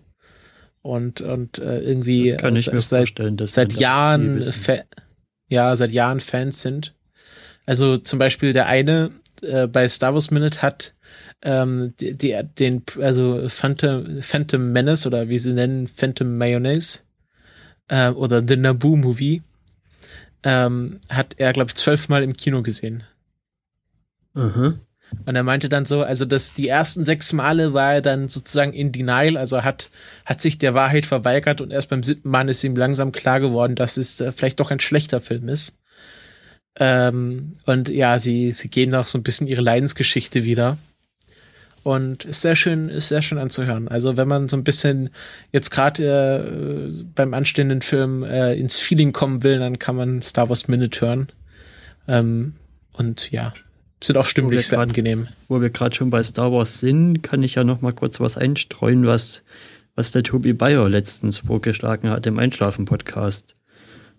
[0.83, 3.13] und und äh, irgendwie Das kann ich mir seit
[3.43, 4.43] seit Jahren
[5.49, 6.95] ja seit Jahren Fans sind.
[7.67, 9.11] Also zum Beispiel der eine
[9.43, 10.95] äh, bei Star Wars Minute hat
[11.43, 17.01] ähm, die, die, den also Phantom, Phantom Menace oder wie sie nennen Phantom Mayonnaise
[17.89, 19.43] äh, oder The Naboo Movie
[20.43, 23.05] ähm, hat er glaube ich zwölfmal im Kino gesehen.
[24.39, 24.75] Aha.
[25.25, 28.73] Und er meinte dann so, also dass die ersten sechs Male war er dann sozusagen
[28.73, 29.91] in Denial, also hat,
[30.25, 33.75] hat sich der Wahrheit verweigert und erst beim siebten Mal ist ihm langsam klar geworden,
[33.75, 35.79] dass es äh, vielleicht doch ein schlechter Film ist.
[36.79, 40.79] Ähm, und ja, sie, sie geben auch so ein bisschen ihre Leidensgeschichte wieder.
[41.83, 43.89] Und ist sehr schön, ist sehr schön anzuhören.
[43.89, 45.11] Also wenn man so ein bisschen
[45.53, 50.49] jetzt gerade äh, beim anstehenden Film äh, ins Feeling kommen will, dann kann man Star
[50.51, 51.29] Wars Minute hören.
[52.07, 52.55] Ähm,
[52.93, 53.55] und ja,
[54.03, 55.29] sind auch stimmlich sehr grad- angenehm.
[55.49, 58.37] Wo wir gerade schon bei Star Wars sind, kann ich ja noch mal kurz was
[58.37, 59.43] einstreuen, was,
[59.95, 63.57] was der Tobi Bayer letztens vorgeschlagen hat im Einschlafen-Podcast.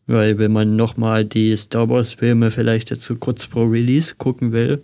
[0.08, 4.52] Weil wenn man noch mal die Star Wars-Filme vielleicht jetzt so kurz vor Release gucken
[4.52, 4.84] will,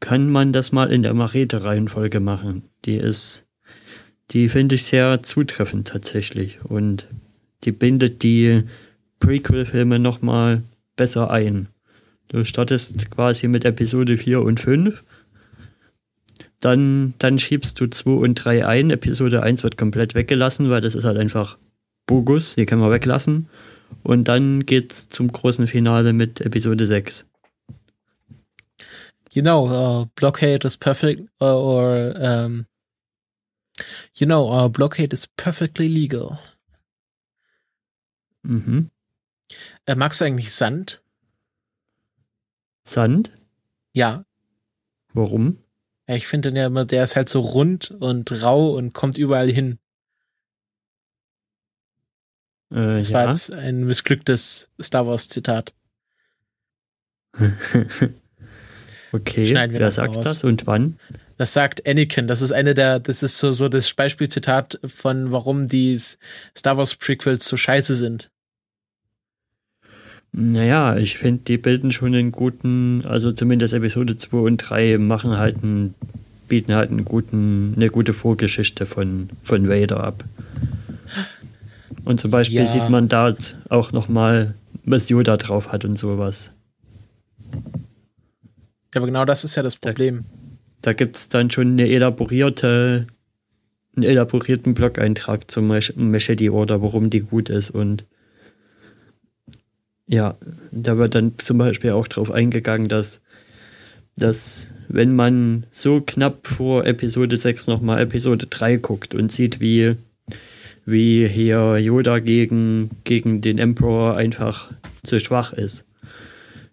[0.00, 2.64] kann man das mal in der Marete-Reihenfolge machen.
[2.84, 3.44] Die ist,
[4.30, 6.58] die finde ich sehr zutreffend tatsächlich.
[6.64, 7.06] Und
[7.64, 8.64] die bindet die
[9.20, 10.62] Prequel-Filme noch mal
[10.96, 11.68] besser ein.
[12.32, 15.04] Du startest quasi mit Episode 4 und 5.
[16.60, 18.90] Dann, dann schiebst du 2 und 3 ein.
[18.90, 21.58] Episode 1 wird komplett weggelassen, weil das ist halt einfach
[22.06, 23.50] Bogus, die können wir weglassen.
[24.02, 27.26] Und dann geht's zum großen Finale mit Episode 6.
[29.32, 32.66] You know, uh, blockade is perfect, uh, or um,
[34.14, 36.38] you know, uh, blockade is perfectly legal.
[38.42, 38.90] Mhm.
[39.86, 41.02] Äh, magst du eigentlich Sand?
[42.84, 43.32] Sand?
[43.92, 44.24] Ja.
[45.12, 45.58] Warum?
[46.06, 49.50] Ich finde den ja immer, der ist halt so rund und rau und kommt überall
[49.50, 49.78] hin.
[52.70, 53.28] Äh, Das war ja.
[53.28, 55.74] jetzt ein missglücktes Star Wars Zitat.
[59.12, 60.24] okay, Schneiden wir wer sagt raus.
[60.24, 60.98] das und wann?
[61.38, 62.26] Das sagt Anakin.
[62.28, 66.94] Das ist eine der, das ist so, so das Beispielzitat von, warum die Star Wars
[66.94, 68.30] Prequels so scheiße sind.
[70.32, 75.36] Naja, ich finde, die bilden schon einen guten, also zumindest Episode 2 und 3 machen
[75.36, 75.94] halt einen,
[76.48, 80.24] bieten halt einen guten, eine gute Vorgeschichte von, von Vader ab.
[82.04, 82.66] Und zum Beispiel Ja.
[82.66, 83.34] sieht man da
[83.68, 84.54] auch nochmal,
[84.84, 86.50] was Yoda drauf hat und sowas.
[88.94, 90.24] Ja, aber genau das ist ja das Problem.
[90.80, 93.06] Da gibt es dann schon eine elaborierte,
[93.96, 98.04] einen elaborierten Blog-Eintrag zum Mach- Machete Order, warum die gut ist und
[100.12, 100.36] ja,
[100.72, 103.22] da wird dann zum Beispiel auch darauf eingegangen, dass,
[104.14, 109.96] dass wenn man so knapp vor Episode 6 nochmal Episode 3 guckt und sieht, wie,
[110.84, 114.70] wie hier Yoda gegen, gegen den Emperor einfach
[115.02, 115.86] zu schwach ist,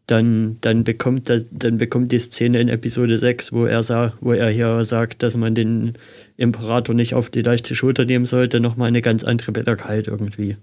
[0.05, 4.33] dann, dann bekommt das, dann bekommt die Szene in Episode 6, wo er sah, wo
[4.33, 5.93] er hier sagt, dass man den
[6.35, 10.57] Imperator nicht auf die leichte Schulter nehmen sollte, nochmal eine ganz andere Bitterkeit irgendwie.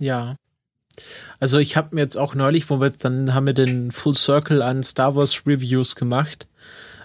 [0.00, 0.34] Ja.
[1.40, 4.62] Also ich habe mir jetzt auch neulich, wo wir dann haben wir den Full Circle
[4.62, 6.46] an Star Wars Reviews gemacht.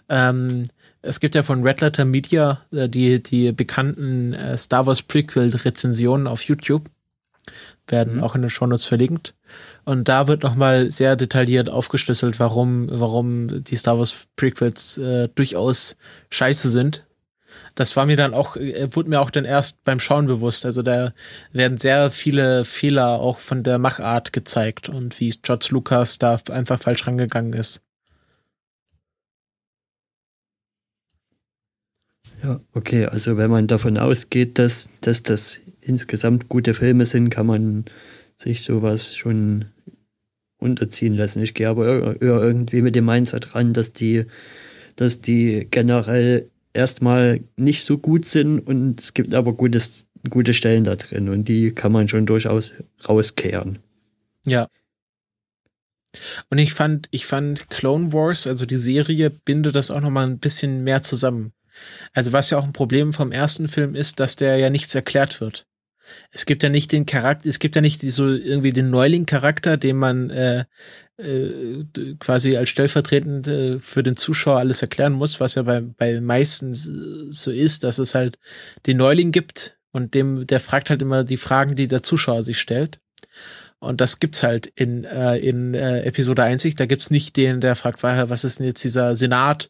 [0.09, 0.63] Ähm,
[1.01, 5.55] es gibt ja von Red Letter Media äh, die die bekannten äh, Star Wars Prequel
[5.55, 6.89] Rezensionen auf YouTube
[7.87, 8.23] werden mhm.
[8.23, 9.33] auch in den Shownotes verlinkt.
[9.85, 15.97] Und da wird nochmal sehr detailliert aufgeschlüsselt, warum, warum die Star Wars Prequels äh, durchaus
[16.29, 17.06] scheiße sind.
[17.75, 20.65] Das war mir dann auch, äh, wurde mir auch dann erst beim Schauen bewusst.
[20.65, 21.13] Also da
[21.51, 26.79] werden sehr viele Fehler auch von der Machart gezeigt und wie George Lucas da einfach
[26.79, 27.81] falsch rangegangen ist.
[32.43, 37.47] Ja, okay, also wenn man davon ausgeht, dass, dass das insgesamt gute Filme sind, kann
[37.47, 37.85] man
[38.35, 39.65] sich sowas schon
[40.59, 41.41] unterziehen lassen.
[41.41, 44.25] Ich gehe aber irgendwie mit dem Mindset ran, dass die,
[44.95, 50.83] dass die generell erstmal nicht so gut sind und es gibt aber gutes, gute Stellen
[50.83, 52.71] da drin und die kann man schon durchaus
[53.07, 53.79] rauskehren.
[54.45, 54.67] Ja.
[56.49, 60.39] Und ich fand, ich fand Clone Wars, also die Serie, bindet das auch nochmal ein
[60.39, 61.51] bisschen mehr zusammen.
[62.13, 65.41] Also was ja auch ein Problem vom ersten Film ist, dass der ja nichts erklärt
[65.41, 65.67] wird.
[66.31, 69.97] Es gibt ja nicht den Charakter, es gibt ja nicht so irgendwie den Neuling-Charakter, den
[69.97, 70.63] man äh,
[71.17, 71.83] äh,
[72.19, 76.73] quasi als stellvertretend äh, für den Zuschauer alles erklären muss, was ja bei, bei meisten
[76.73, 78.37] so ist, dass es halt
[78.85, 82.59] den Neuling gibt und dem, der fragt halt immer die Fragen, die der Zuschauer sich
[82.59, 82.99] stellt.
[83.79, 86.67] Und das gibt's halt in, äh, in äh, Episode 1.
[86.75, 89.69] Da gibt's nicht den, der fragt, was ist denn jetzt dieser Senat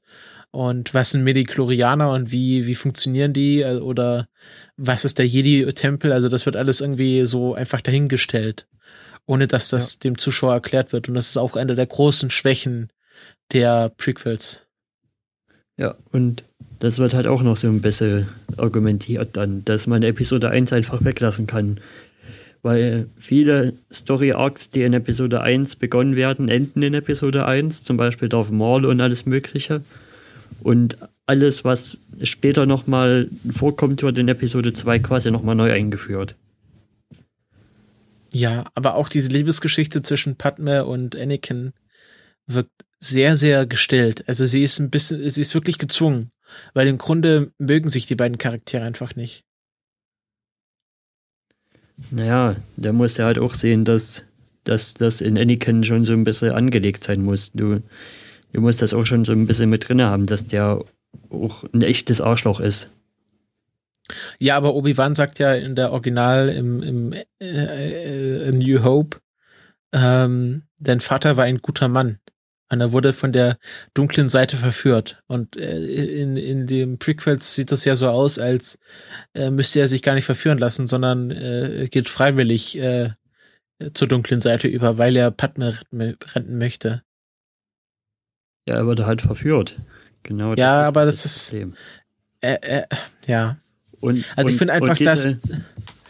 [0.52, 4.28] und was sind Mediklorianer und wie, wie funktionieren die äh, oder
[4.78, 6.14] was ist der Jedi-Tempel?
[6.14, 8.68] Also das wird alles irgendwie so einfach dahingestellt,
[9.28, 9.99] ohne dass das ja.
[10.05, 11.07] dem Zuschauer erklärt wird.
[11.07, 12.89] Und das ist auch eine der großen Schwächen
[13.53, 14.65] der Prequels.
[15.78, 16.43] Ja, und
[16.80, 21.03] das wird halt auch noch so ein bisschen argumentiert dann, dass man Episode 1 einfach
[21.03, 21.80] weglassen kann.
[22.63, 28.30] Weil viele Story-Arcs, die in Episode 1 begonnen werden, enden in Episode 1, zum Beispiel
[28.30, 29.82] Darth Maul und alles Mögliche.
[30.63, 30.97] Und
[31.28, 36.36] alles, was später nochmal vorkommt, wird in Episode 2 quasi nochmal neu eingeführt.
[38.34, 41.73] Ja, aber auch diese Liebesgeschichte zwischen Padme und Anakin
[42.45, 44.28] wirkt sehr, sehr gestellt.
[44.28, 46.32] Also sie ist ein bisschen, sie ist wirklich gezwungen,
[46.73, 49.43] weil im Grunde mögen sich die beiden Charaktere einfach nicht.
[52.11, 54.23] Naja, da muss er halt auch sehen, dass,
[54.63, 57.51] dass das in Anakin schon so ein bisschen angelegt sein muss.
[57.53, 57.82] Du,
[58.53, 60.84] du musst das auch schon so ein bisschen mit drin haben, dass der
[61.30, 62.89] auch ein echtes Arschloch ist.
[64.39, 69.20] Ja, aber Obi-Wan sagt ja in der Original im, im äh, äh, New Hope,
[69.93, 72.20] ähm, dein Vater war ein guter Mann.
[72.70, 73.58] Und er wurde von der
[73.93, 75.24] dunklen Seite verführt.
[75.28, 78.78] Und äh, in, in dem Prequels sieht das ja so aus, als
[79.34, 83.12] äh, müsste er sich gar nicht verführen lassen, sondern äh, geht freiwillig äh,
[83.93, 87.03] zur dunklen Seite über, weil er Padme retten möchte.
[88.68, 89.78] Ja, er wurde halt verführt.
[90.24, 90.55] Genau.
[90.55, 91.53] Das ja, aber das, das ist.
[91.53, 91.68] Äh,
[92.41, 92.84] äh,
[93.28, 93.58] ja.
[94.00, 95.39] Und, also ich finde einfach, diese,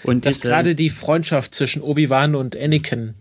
[0.04, 3.16] dass, dass gerade die Freundschaft zwischen Obi-Wan und Anakin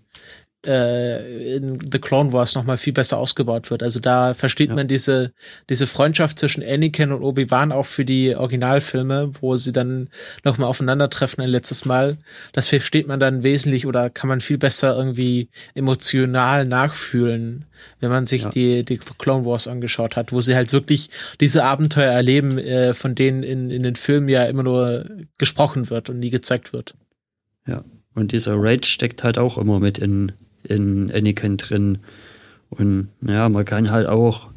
[0.66, 3.82] äh, in The Clone Wars noch mal viel besser ausgebaut wird.
[3.82, 4.74] Also da versteht ja.
[4.74, 5.32] man diese
[5.68, 10.08] diese Freundschaft zwischen Anakin und Obi Wan auch für die Originalfilme, wo sie dann
[10.44, 12.18] noch mal aufeinandertreffen ein letztes Mal.
[12.52, 17.64] Das versteht man dann wesentlich oder kann man viel besser irgendwie emotional nachfühlen,
[18.00, 18.50] wenn man sich ja.
[18.50, 21.10] die die Clone Wars angeschaut hat, wo sie halt wirklich
[21.40, 25.06] diese Abenteuer erleben, äh, von denen in in den Filmen ja immer nur
[25.38, 26.94] gesprochen wird und nie gezeigt wird.
[27.66, 30.32] Ja, und dieser Rage steckt halt auch immer mit in
[30.66, 31.98] in Anakin drin.
[32.70, 34.48] Und ja, man kann halt auch,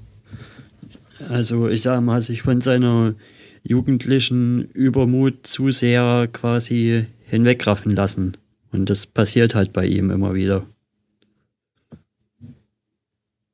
[1.27, 3.15] also ich sag mal, sich von seiner
[3.63, 8.37] jugendlichen Übermut zu sehr quasi hinwegraffen lassen.
[8.71, 10.65] Und das passiert halt bei ihm immer wieder.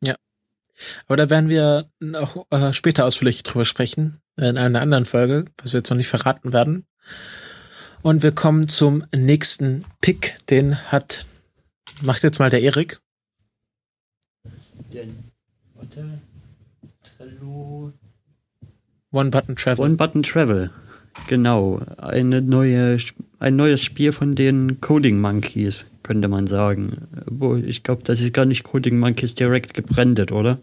[0.01, 0.15] Ja.
[1.07, 5.73] Aber da werden wir noch äh, später ausführlich drüber sprechen, in einer anderen Folge, was
[5.73, 6.85] wir jetzt noch nicht verraten werden.
[8.01, 10.37] Und wir kommen zum nächsten Pick.
[10.49, 11.25] Den hat
[12.01, 12.99] macht jetzt mal der Erik.
[14.93, 15.31] Den,
[15.75, 16.19] warte,
[17.03, 17.93] Trello.
[19.11, 19.85] One Button Travel.
[19.85, 20.71] One Button Travel.
[21.27, 21.81] Genau.
[21.97, 22.97] Eine neue,
[23.39, 27.07] ein neues Spiel von den Coding Monkeys, könnte man sagen.
[27.25, 30.59] Wo, ich glaube, das ist gar nicht Coding Monkeys direkt gebrandet, oder?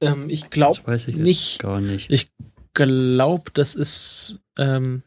[0.00, 0.80] Ähm, ich glaube
[1.12, 1.60] nicht.
[1.60, 2.10] Gar nicht.
[2.10, 2.32] Ich
[2.74, 5.02] glaube, das ist ähm,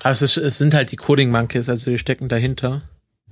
[0.00, 2.82] aber es, ist, es sind halt die Coding Monkeys, also die stecken dahinter.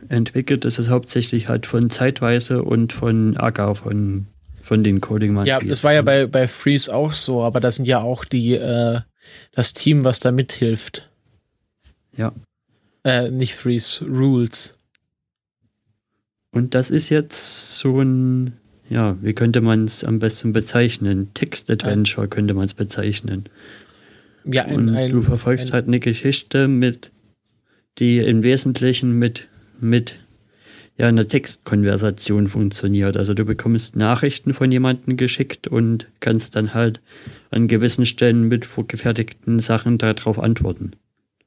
[0.09, 4.27] entwickelt ist es hauptsächlich halt von Zeitweise und von Aga, von,
[4.63, 7.87] von den Coding Ja, das war ja bei, bei Freeze auch so, aber da sind
[7.87, 9.01] ja auch die, äh,
[9.53, 11.09] das Team, was da mithilft.
[12.17, 12.33] Ja.
[13.05, 14.75] Äh, nicht Freeze, Rules.
[16.53, 21.33] Und das ist jetzt so ein, ja, wie könnte man es am besten bezeichnen?
[21.33, 23.49] Text-Adventure könnte man es bezeichnen.
[24.45, 27.13] Ja, ein, Und ein, du verfolgst ein, halt eine Geschichte mit,
[27.99, 29.49] die im Wesentlichen mit,
[29.81, 30.19] mit
[30.97, 33.17] ja, einer Textkonversation funktioniert.
[33.17, 37.01] Also du bekommst Nachrichten von jemandem geschickt und kannst dann halt
[37.51, 40.93] an gewissen Stellen mit vorgefertigten Sachen darauf antworten.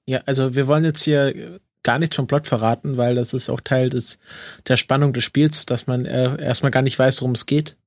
[0.05, 3.61] Ja, also wir wollen jetzt hier gar nichts vom Plot verraten, weil das ist auch
[3.61, 4.19] Teil des
[4.67, 7.77] der Spannung des Spiels, dass man äh, erstmal gar nicht weiß, worum es geht.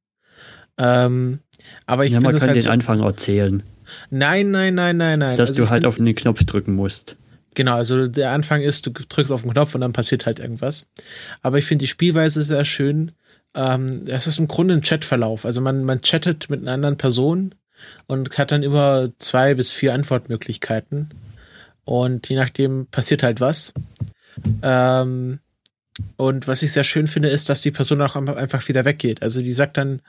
[0.78, 1.40] Ähm,
[1.86, 3.62] aber ich ja, man kann halt den so, Anfang erzählen,
[4.10, 5.36] nein, nein, nein, nein, nein.
[5.36, 7.16] dass Also du halt auf den Knopf drücken musst.
[7.54, 10.86] Genau, also der Anfang ist, du drückst auf den Knopf und dann passiert halt irgendwas.
[11.42, 13.12] Aber ich finde die Spielweise sehr schön.
[13.54, 15.44] Ähm, es ist im Grunde ein Chatverlauf.
[15.44, 17.54] Also man, man chattet mit einer anderen Person
[18.06, 21.10] und hat dann immer zwei bis vier Antwortmöglichkeiten.
[21.84, 23.72] Und je nachdem passiert halt was.
[24.62, 25.40] Ähm,
[26.16, 29.22] und was ich sehr schön finde, ist, dass die Person auch einfach wieder weggeht.
[29.22, 30.00] Also die sagt dann,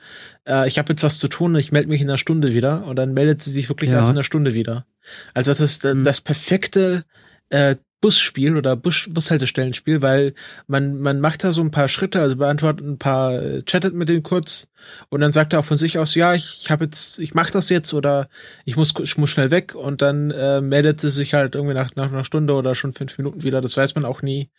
[0.46, 2.84] äh, ich habe jetzt was zu tun, ich melde mich in einer Stunde wieder.
[2.86, 3.98] Und dann meldet sie sich wirklich Ja.
[3.98, 4.86] erst in einer Stunde wieder.
[5.34, 6.04] Also das ist äh, Hm.
[6.04, 7.04] das perfekte
[7.50, 10.34] äh, Busspiel oder Bus Bushaltestellenspiel, weil
[10.66, 14.08] man man macht da so ein paar Schritte, also beantwortet ein paar, äh, chattet mit
[14.08, 14.68] denen kurz
[15.08, 17.52] und dann sagt er auch von sich aus, ja, ich, ich habe jetzt, ich mache
[17.52, 18.28] das jetzt oder
[18.64, 21.94] ich muss ich muss schnell weg und dann äh, meldet sie sich halt irgendwie nach
[21.96, 24.50] nach einer Stunde oder schon fünf Minuten wieder, das weiß man auch nie.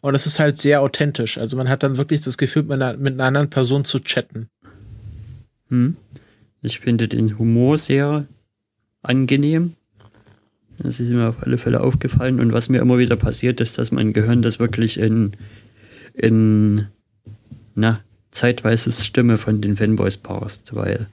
[0.00, 1.38] Und das ist halt sehr authentisch.
[1.38, 4.48] Also man hat dann wirklich das Gefühl, mit einer, mit einer anderen Person zu chatten.
[5.68, 5.96] Hm.
[6.62, 8.26] Ich finde den Humor sehr
[9.02, 9.75] angenehm.
[10.78, 12.40] Das ist mir auf alle Fälle aufgefallen.
[12.40, 15.32] Und was mir immer wieder passiert, ist, dass mein Gehirn das wirklich in,
[16.14, 16.86] in
[17.74, 18.00] na,
[18.30, 21.06] zeitweise Stimme von den Fanboys parst, weil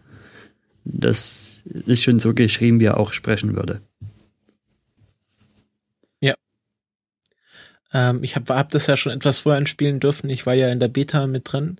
[0.84, 3.80] das ist schon so geschrieben, wie er auch sprechen würde.
[7.94, 10.30] Ähm, ich habe hab das ja schon etwas vorher anspielen dürfen.
[10.30, 11.78] Ich war ja in der Beta mit drin.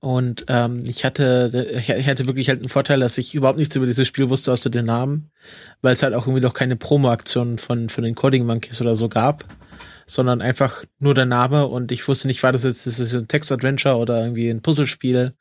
[0.00, 3.86] Und ähm, ich hatte, ich hatte wirklich halt einen Vorteil, dass ich überhaupt nichts über
[3.86, 5.30] dieses Spiel wusste außer den Namen,
[5.82, 9.08] weil es halt auch irgendwie noch keine Promo-Aktion von, von den Coding Monkeys oder so
[9.08, 9.44] gab,
[10.06, 13.26] sondern einfach nur der Name und ich wusste nicht, war das jetzt das ist ein
[13.26, 15.32] Text-Adventure oder irgendwie ein Puzzlespiel.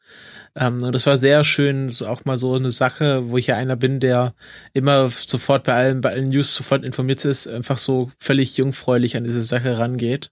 [0.55, 3.55] Ähm, und das war sehr schön, so auch mal so eine Sache, wo ich ja
[3.57, 4.33] einer bin, der
[4.73, 9.23] immer sofort bei allen, bei allen News sofort informiert ist, einfach so völlig jungfräulich an
[9.23, 10.31] diese Sache rangeht.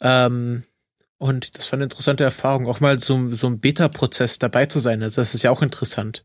[0.00, 0.64] Ähm,
[1.18, 5.02] und das war eine interessante Erfahrung, auch mal so, so ein Beta-Prozess dabei zu sein.
[5.02, 6.24] Also das ist ja auch interessant.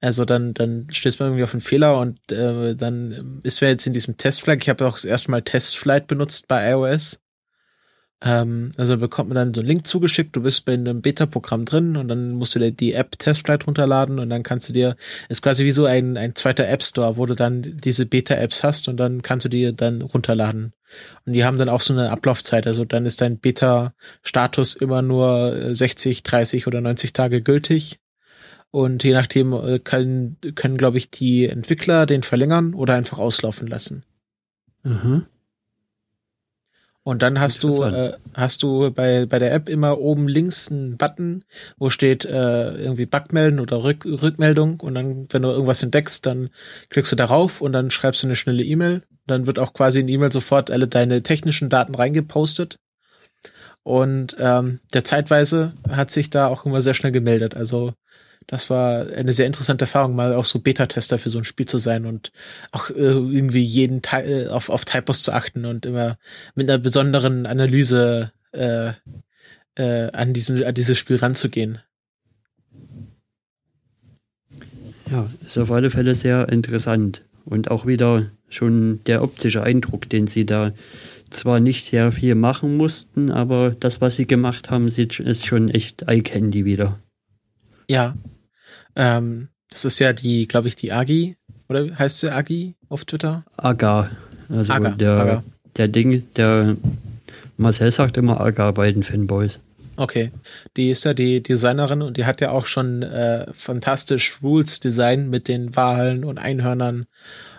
[0.00, 3.86] Also dann, dann stößt man irgendwie auf einen Fehler und äh, dann ist wir jetzt
[3.86, 4.62] in diesem Testflight.
[4.62, 7.20] Ich habe auch das erste Mal Testflight benutzt bei iOS.
[8.22, 11.96] Ähm, also bekommt man dann so einen Link zugeschickt, du bist bei einem Beta-Programm drin
[11.96, 14.96] und dann musst du dir die App Testflight runterladen und dann kannst du dir,
[15.28, 18.88] ist quasi wie so ein, ein zweiter App Store, wo du dann diese Beta-Apps hast
[18.88, 20.72] und dann kannst du die dann runterladen.
[21.26, 25.54] Und die haben dann auch so eine Ablaufzeit, also dann ist dein Beta-Status immer nur
[25.54, 27.98] äh, 60, 30 oder 90 Tage gültig.
[28.70, 33.68] Und je nachdem äh, können, können glaube ich, die Entwickler den verlängern oder einfach auslaufen
[33.68, 34.04] lassen.
[34.82, 35.26] Mhm.
[37.06, 40.96] Und dann hast du, äh, hast du bei, bei der App immer oben links einen
[40.96, 41.44] Button,
[41.76, 44.80] wo steht äh, irgendwie Bugmelden oder Rück, Rückmeldung.
[44.80, 46.48] Und dann, wenn du irgendwas entdeckst, dann
[46.88, 49.02] klickst du darauf und dann schreibst du eine schnelle E-Mail.
[49.26, 52.78] Dann wird auch quasi in die E-Mail sofort alle deine technischen Daten reingepostet.
[53.82, 57.54] Und ähm, der zeitweise hat sich da auch immer sehr schnell gemeldet.
[57.54, 57.92] Also
[58.46, 61.78] das war eine sehr interessante Erfahrung, mal auch so Beta-Tester für so ein Spiel zu
[61.78, 62.32] sein und
[62.72, 66.18] auch äh, irgendwie jeden Teil auf, auf Typos zu achten und immer
[66.54, 68.92] mit einer besonderen Analyse äh,
[69.76, 71.78] äh, an, diesen, an dieses Spiel ranzugehen.
[75.10, 77.22] Ja, ist auf alle Fälle sehr interessant.
[77.44, 80.72] Und auch wieder schon der optische Eindruck, den sie da
[81.30, 86.02] zwar nicht sehr viel machen mussten, aber das, was sie gemacht haben, ist schon echt
[86.02, 86.98] Eye-Candy wieder.
[87.90, 88.14] Ja.
[88.96, 91.36] Ähm, das ist ja die, glaube ich, die Agi,
[91.68, 93.44] oder heißt sie Agi auf Twitter?
[93.56, 94.10] Aga.
[94.48, 95.44] Also Aga, der, Aga.
[95.76, 96.76] der Ding, der
[97.56, 99.60] Marcel sagt immer Aga bei den Fanboys.
[99.96, 100.32] Okay.
[100.76, 105.30] Die ist ja die Designerin und die hat ja auch schon äh, fantastisch Rules Design
[105.30, 107.06] mit den Walen und Einhörnern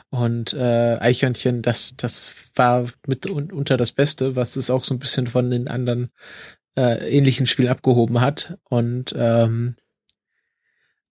[0.10, 1.62] und äh, Eichhörnchen.
[1.62, 5.50] Das, das war mit un unter das Beste, was es auch so ein bisschen von
[5.50, 6.10] den anderen
[6.78, 8.58] äh, ähnlichen Spielen abgehoben hat.
[8.70, 9.76] Und ähm,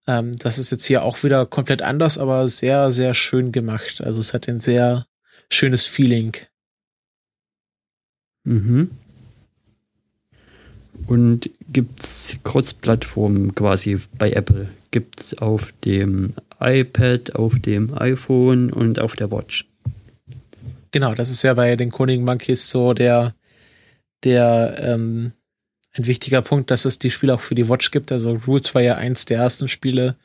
[0.06, 4.00] ähm, das ist jetzt hier auch wieder komplett anders, aber sehr, sehr schön gemacht.
[4.02, 5.06] Also es hat ein sehr
[5.50, 6.36] schönes Feeling.
[8.44, 8.90] Mhm.
[11.06, 14.68] Und gibt's Cross-Plattform quasi bei Apple?
[14.90, 19.66] Gibt's auf dem iPad, auf dem iPhone und auf der Watch?
[20.92, 23.34] Genau, das ist ja bei den Koning Monkeys so der,
[24.22, 25.32] der, ähm,
[25.96, 28.10] ein wichtiger Punkt, dass es die Spiele auch für die Watch gibt.
[28.10, 30.16] Also Rules war ja eins der ersten Spiele,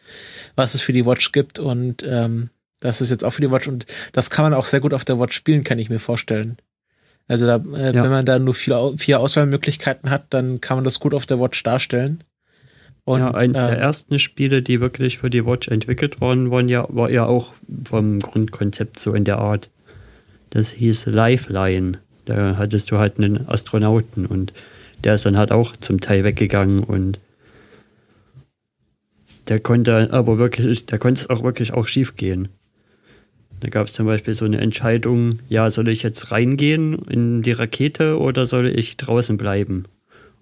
[0.55, 2.49] was es für die Watch gibt und ähm,
[2.80, 5.05] das ist jetzt auch für die Watch und das kann man auch sehr gut auf
[5.05, 6.57] der Watch spielen, kann ich mir vorstellen.
[7.28, 8.03] Also da, äh, ja.
[8.03, 11.39] wenn man da nur vier, vier Auswahlmöglichkeiten hat, dann kann man das gut auf der
[11.39, 12.24] Watch darstellen.
[13.05, 16.70] Und, ja, eines äh, der ersten Spiele, die wirklich für die Watch entwickelt worden waren,
[16.70, 17.53] ja, war ja auch
[17.84, 19.70] vom Grundkonzept so in der Art.
[20.49, 21.99] Das hieß Lifeline.
[22.26, 24.53] Da hattest du halt einen Astronauten und
[25.04, 27.20] der ist dann halt auch zum Teil weggegangen und
[29.47, 32.50] der konnte aber wirklich, der konnte es auch wirklich auch schief gehen.
[33.62, 37.52] Da gab es zum Beispiel so eine Entscheidung, ja, soll ich jetzt reingehen in die
[37.52, 39.86] Rakete oder soll ich draußen bleiben?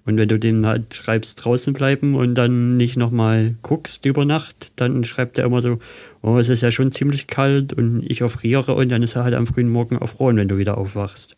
[0.05, 4.71] Und wenn du den halt schreibst, draußen bleiben und dann nicht nochmal guckst über Nacht,
[4.77, 5.79] dann schreibt er immer so,
[6.21, 9.33] oh, es ist ja schon ziemlich kalt und ich erfriere und dann ist er halt
[9.33, 11.35] am frühen Morgen erfroren, wenn du wieder aufwachst.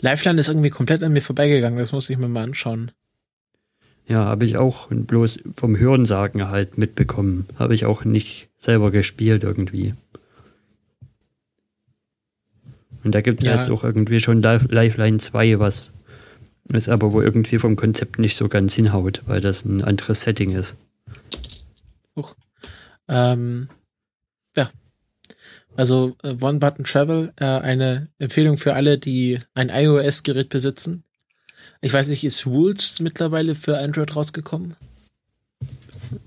[0.00, 2.90] Lifeline ist irgendwie komplett an mir vorbeigegangen, das muss ich mir mal anschauen.
[4.06, 7.46] Ja, habe ich auch bloß vom Hörensagen halt mitbekommen.
[7.58, 9.94] Habe ich auch nicht selber gespielt irgendwie.
[13.02, 13.56] Und da gibt es ja.
[13.56, 15.92] jetzt auch irgendwie schon Lifeline 2, was
[16.68, 20.52] ist aber wo irgendwie vom Konzept nicht so ganz hinhaut, weil das ein anderes Setting
[20.52, 20.76] ist.
[22.16, 22.34] Huch.
[23.08, 23.68] Ähm.
[25.76, 31.04] Also äh, One Button Travel, äh, eine Empfehlung für alle, die ein iOS-Gerät besitzen.
[31.80, 34.76] Ich weiß nicht, ist Rules mittlerweile für Android rausgekommen?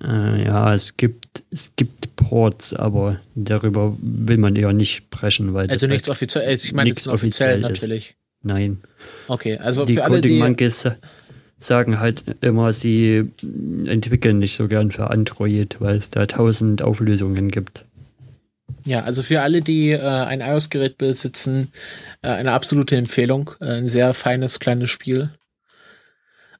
[0.03, 5.69] Äh, ja, es gibt, es gibt Ports, aber darüber will man eher nicht sprechen, weil
[5.69, 8.09] also nichts halt offiziell, also ich meine nichts offiziell natürlich.
[8.09, 8.15] Ist.
[8.43, 8.79] Nein.
[9.27, 10.87] Okay, also die für alle, Coding Monkeys
[11.59, 13.25] sagen halt immer, sie
[13.85, 17.85] entwickeln nicht so gern für Android, weil es da tausend Auflösungen gibt.
[18.87, 21.73] Ja, also für alle, die äh, ein iOS-Gerät besitzen,
[22.21, 23.51] äh, eine absolute Empfehlung.
[23.59, 25.29] Äh, ein sehr feines, kleines Spiel.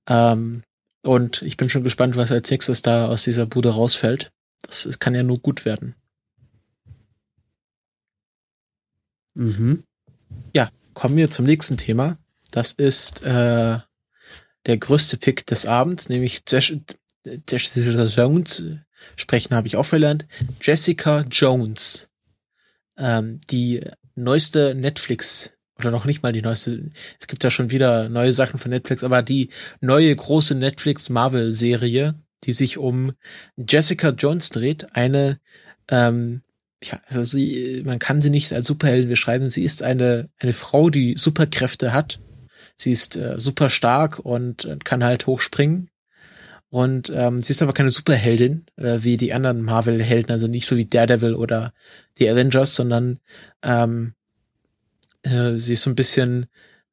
[0.07, 0.63] Ähm,
[1.03, 4.29] und ich bin schon gespannt, was als nächstes da aus dieser Bude rausfällt.
[4.63, 5.95] Das kann ja nur gut werden.
[9.33, 9.83] Mhm.
[10.53, 12.17] Ja, kommen wir zum nächsten Thema.
[12.51, 13.79] Das ist äh,
[14.65, 18.63] der größte Pick des Abends, nämlich Jessica Jones.
[19.15, 20.25] Sprechen habe ich auch verlernt.
[20.61, 22.06] Jessica Jones.
[22.97, 23.81] Ähm, die
[24.15, 26.91] neueste Netflix oder noch nicht mal die neueste.
[27.19, 31.53] Es gibt ja schon wieder neue Sachen von Netflix, aber die neue große Netflix Marvel
[31.53, 33.13] Serie, die sich um
[33.57, 35.39] Jessica Jones dreht, eine
[35.89, 36.41] ähm,
[36.83, 39.49] ja, also sie, man kann sie nicht als Superheldin beschreiben.
[39.49, 42.19] Sie ist eine, eine Frau, die Superkräfte hat.
[42.75, 45.89] Sie ist äh, super stark und äh, kann halt hochspringen.
[46.69, 50.75] Und ähm, sie ist aber keine Superheldin, äh, wie die anderen Marvel-Helden, also nicht so
[50.75, 51.73] wie Daredevil oder
[52.17, 53.19] die Avengers, sondern
[53.63, 54.13] ähm,
[55.23, 56.47] äh, sie ist so ein bisschen,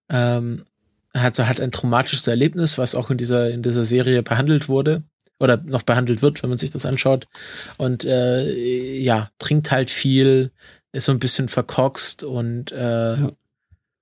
[0.09, 0.65] ähm,
[1.13, 5.03] hat so hat ein traumatisches Erlebnis, was auch in dieser, in dieser Serie behandelt wurde
[5.41, 7.27] oder noch behandelt wird, wenn man sich das anschaut.
[7.77, 10.53] Und äh, ja, trinkt halt viel,
[10.93, 13.33] ist so ein bisschen verkorkst und äh, ja.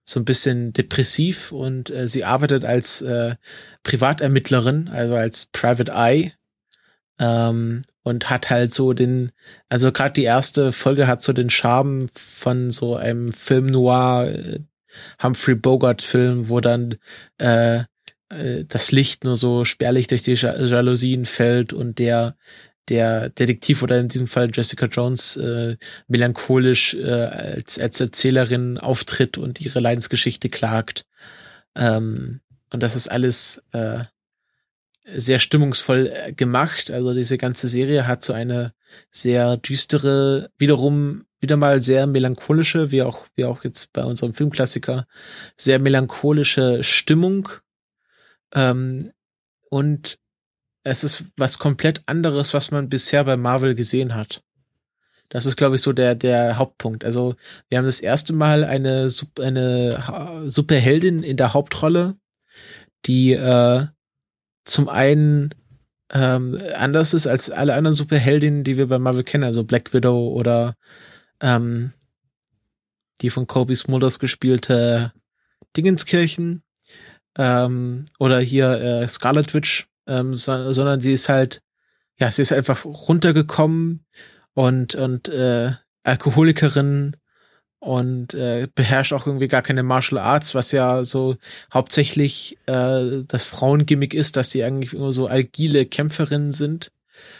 [0.04, 3.36] So ein bisschen depressiv und äh, sie arbeitet als äh,
[3.82, 6.32] Privatermittlerin, also als Private Eye.
[7.18, 9.30] Ähm, und hat halt so den,
[9.68, 14.60] also gerade die erste Folge hat so den Charme von so einem Film noir, äh,
[15.22, 16.96] Humphrey Bogart Film, wo dann
[17.38, 17.84] äh,
[18.32, 22.36] äh, das Licht nur so spärlich durch die Jalousien fällt und der
[22.88, 25.76] der Detektiv oder in diesem Fall Jessica Jones äh,
[26.08, 31.06] melancholisch äh, als, als Erzählerin auftritt und ihre Leidensgeschichte klagt.
[31.76, 32.40] Ähm,
[32.72, 34.04] und das ist alles äh,
[35.04, 36.90] sehr stimmungsvoll äh, gemacht.
[36.90, 38.72] Also diese ganze Serie hat so eine
[39.10, 45.06] sehr düstere, wiederum wieder mal sehr melancholische, wie auch, wie auch jetzt bei unserem Filmklassiker,
[45.56, 47.48] sehr melancholische Stimmung
[48.54, 49.10] ähm,
[49.68, 50.18] und
[50.84, 54.42] es ist was komplett anderes, was man bisher bei Marvel gesehen hat.
[55.28, 57.04] Das ist, glaube ich, so der, der Hauptpunkt.
[57.04, 57.36] Also,
[57.68, 59.08] wir haben das erste Mal eine,
[59.40, 62.16] eine Superheldin in der Hauptrolle,
[63.06, 63.86] die äh,
[64.64, 65.54] zum einen
[66.12, 70.28] ähm, anders ist als alle anderen Superheldinnen, die wir bei Marvel kennen, also Black Widow
[70.28, 70.76] oder
[71.40, 71.92] ähm,
[73.22, 75.12] die von Kobe Smulders gespielte
[75.76, 76.62] Dingenskirchen
[77.38, 81.62] ähm, oder hier äh, Scarlet Witch, ähm, so, sondern sie ist halt,
[82.18, 84.04] ja, sie ist einfach runtergekommen
[84.54, 85.72] und und äh,
[86.04, 87.16] Alkoholikerin
[87.80, 91.36] und äh, beherrscht auch irgendwie gar keine Martial Arts, was ja so
[91.72, 96.92] hauptsächlich äh, das Frauengimmick ist, dass die eigentlich immer so agile Kämpferinnen sind,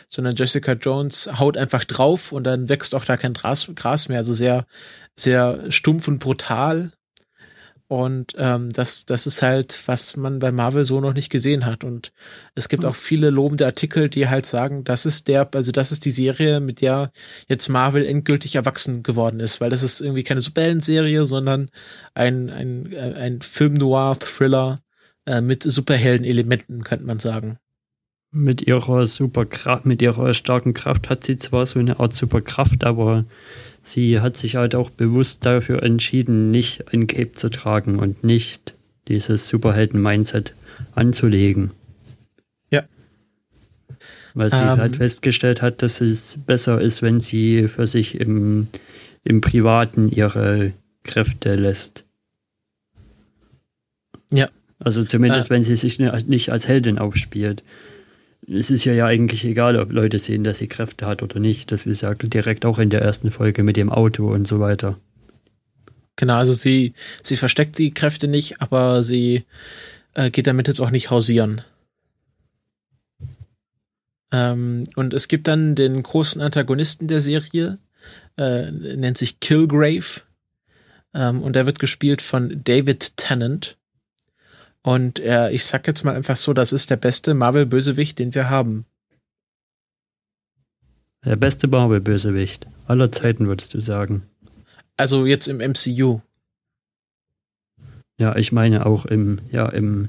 [0.09, 4.19] sondern Jessica Jones haut einfach drauf und dann wächst auch da kein Gras, Gras mehr,
[4.19, 4.67] also sehr
[5.17, 6.93] sehr stumpf und brutal
[7.93, 11.84] und ähm, das, das ist halt, was man bei Marvel so noch nicht gesehen hat.
[11.84, 12.14] Und
[12.55, 16.07] es gibt auch viele lobende Artikel, die halt sagen, das ist der, also das ist
[16.07, 17.12] die Serie, mit der
[17.49, 21.68] jetzt Marvel endgültig erwachsen geworden ist, weil das ist irgendwie keine Superhelden-Serie, sondern
[22.14, 24.80] ein, ein, äh, ein Film-Noir-Thriller
[25.26, 27.59] äh, mit Superhelden-Elementen, könnte man sagen.
[28.30, 33.26] Mit ihrer Superkraft, mit ihrer starken Kraft hat sie zwar so eine Art Superkraft, aber
[33.83, 38.74] sie hat sich halt auch bewusst dafür entschieden, nicht ein Cape zu tragen und nicht
[39.09, 40.55] dieses Superhelden-Mindset
[40.95, 41.72] anzulegen.
[42.70, 42.85] Ja.
[44.35, 44.78] Weil sie Ähm.
[44.78, 48.68] halt festgestellt hat, dass es besser ist, wenn sie für sich im,
[49.24, 50.72] im Privaten ihre
[51.05, 52.05] Kräfte lässt.
[54.30, 54.49] Ja.
[54.78, 55.55] Also zumindest, Äh.
[55.55, 57.62] wenn sie sich ne- nicht als Heldin aufspielt.
[58.55, 61.72] Es ist ja, ja eigentlich egal, ob Leute sehen, dass sie Kräfte hat oder nicht.
[61.72, 64.98] Das ist ja direkt auch in der ersten Folge mit dem Auto und so weiter.
[66.16, 69.44] Genau, also sie, sie versteckt die Kräfte nicht, aber sie
[70.14, 71.62] äh, geht damit jetzt auch nicht hausieren.
[74.30, 77.78] Ähm, und es gibt dann den großen Antagonisten der Serie,
[78.36, 80.22] äh, nennt sich Kilgrave.
[81.14, 83.76] Ähm, und der wird gespielt von David Tennant.
[84.83, 88.51] Und er, ich sag jetzt mal einfach so, das ist der beste Marvel-Bösewicht, den wir
[88.51, 88.85] haben.
[91.24, 94.22] Der beste Marvel-Bösewicht aller Zeiten, würdest du sagen.
[94.97, 96.20] Also jetzt im MCU.
[98.18, 100.09] Ja, ich meine auch im, ja, im,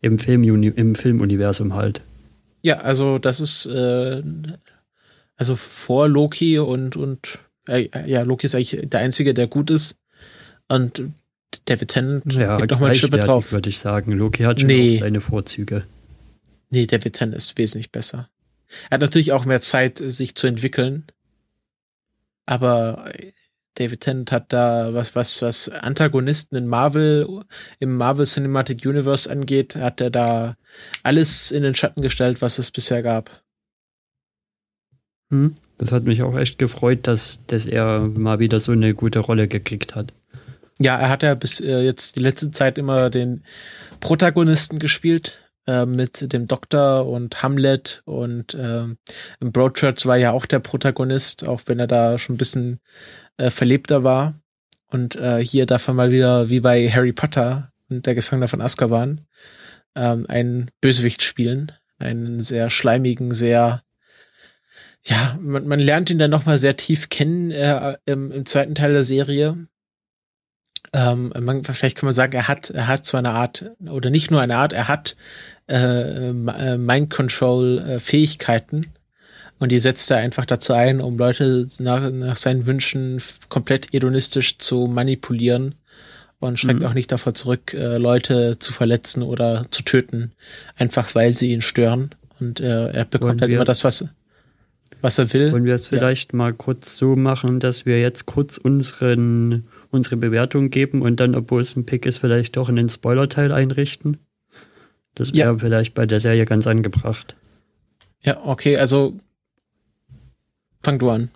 [0.00, 2.02] im, Film, im Filmuniversum halt.
[2.60, 4.22] Ja, also das ist äh,
[5.36, 9.96] also vor Loki und und äh, ja, Loki ist eigentlich der einzige, der gut ist
[10.68, 11.02] und
[11.66, 13.52] David Tennant Ja, gibt noch mal eine Schippe drauf.
[13.52, 14.12] würde ich sagen.
[14.12, 14.98] Loki hat schon Nee.
[14.98, 15.84] seine Vorzüge.
[16.70, 18.28] Nee, David Tennant ist wesentlich besser.
[18.88, 21.06] Er hat natürlich auch mehr Zeit, sich zu entwickeln,
[22.46, 23.12] aber
[23.74, 27.44] David Tennant hat da was was was Antagonisten in Marvel
[27.78, 30.56] im Marvel Cinematic Universe angeht, hat er da
[31.02, 33.42] alles in den Schatten gestellt, was es bisher gab.
[35.30, 35.54] Hm?
[35.78, 39.48] Das hat mich auch echt gefreut, dass, dass er mal wieder so eine gute Rolle
[39.48, 40.12] gekriegt hat.
[40.82, 43.44] Ja, er hat ja bis äh, jetzt die letzte Zeit immer den
[44.00, 48.98] Protagonisten gespielt äh, mit dem Doktor und Hamlet und ähm,
[49.40, 52.80] im Broadchurch war ja auch der Protagonist, auch wenn er da schon ein bisschen
[53.36, 54.34] äh, verlebter war.
[54.88, 58.60] Und äh, hier darf er mal wieder wie bei Harry Potter und der Gefangene von
[58.60, 59.20] Azkaban
[59.94, 63.82] ähm, einen Bösewicht spielen, einen sehr schleimigen, sehr
[65.04, 68.74] ja, man, man lernt ihn dann noch mal sehr tief kennen äh, im, im zweiten
[68.74, 69.68] Teil der Serie
[70.92, 74.30] ähm, man, vielleicht kann man sagen, er hat, er hat so eine Art, oder nicht
[74.30, 75.16] nur eine Art, er hat
[75.68, 78.86] äh, äh, Mind Control äh, Fähigkeiten
[79.58, 84.58] und die setzt er einfach dazu ein, um Leute nach, nach seinen Wünschen komplett hedonistisch
[84.58, 85.76] zu manipulieren
[86.40, 86.86] und schreckt Mhm.
[86.88, 90.32] auch nicht davor zurück, äh, Leute zu verletzen oder zu töten,
[90.76, 94.04] einfach weil sie ihn stören und äh, er bekommt Wollen halt immer das, was,
[95.00, 95.52] was er will.
[95.52, 95.96] Wollen wir es Ja.
[95.98, 101.34] vielleicht mal kurz so machen, dass wir jetzt kurz unseren, unsere Bewertung geben und dann,
[101.36, 104.16] obwohl es ein Pick ist, vielleicht doch in den Spoiler-Teil einrichten?
[105.14, 105.58] Das wäre Ja.
[105.58, 107.36] vielleicht bei der Serie ganz angebracht.
[108.22, 109.18] Ja, okay, also
[110.82, 111.30] fang du an.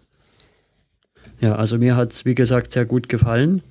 [1.40, 3.62] Ja, also mir hat es, wie gesagt, sehr gut gefallen.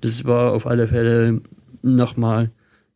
[0.00, 1.40] Das war auf alle Fälle
[1.82, 2.50] nochmal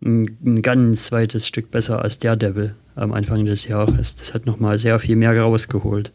[0.04, 4.14] ein, ein ganz zweites Stück besser als Daredevil am Anfang des Jahres.
[4.16, 6.12] Das hat nochmal sehr viel mehr rausgeholt.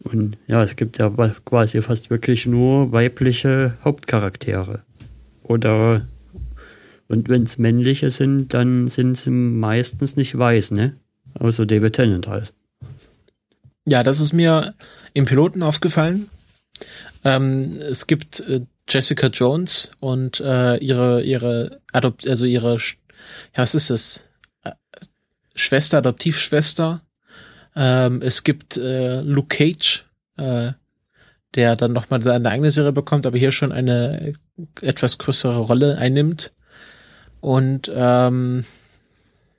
[0.00, 1.10] Und ja, es gibt ja
[1.44, 4.82] quasi fast wirklich nur weibliche Hauptcharaktere.
[5.42, 6.06] Oder
[7.08, 10.94] und wenn es männliche sind, dann sind sie meistens nicht weiß, ne?
[11.34, 12.52] Außer David Tennant halt.
[13.86, 14.74] Ja, das ist mir
[15.14, 16.28] im Piloten aufgefallen.
[17.24, 22.82] Ähm, es gibt äh, Jessica Jones und äh, ihre ihre Adopt also ihre ja
[23.56, 24.28] was ist es
[24.62, 24.72] Äh,
[25.54, 27.02] Schwester Adoptivschwester.
[27.80, 30.04] Ähm, es gibt äh, Luke Cage,
[30.36, 30.72] äh,
[31.54, 34.32] der dann noch mal seine eigene Serie bekommt, aber hier schon eine
[34.82, 36.52] etwas größere Rolle einnimmt.
[37.40, 38.64] Und ähm,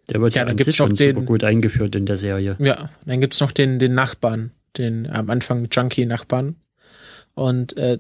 [0.10, 2.58] Der wird Ja, dann an gibt's noch den- super gut eingeführt in der Serie.
[2.60, 6.58] Ja, dann gibt's noch den, den Nachbarn, den am Anfang Junkie-Nachbarn.
[7.36, 8.00] Und äh,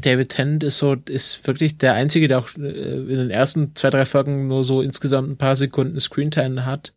[0.00, 3.90] David Tennant ist so, ist wirklich der Einzige, der auch äh, in den ersten zwei,
[3.90, 6.94] drei Folgen nur so insgesamt ein paar Sekunden Screentime hat.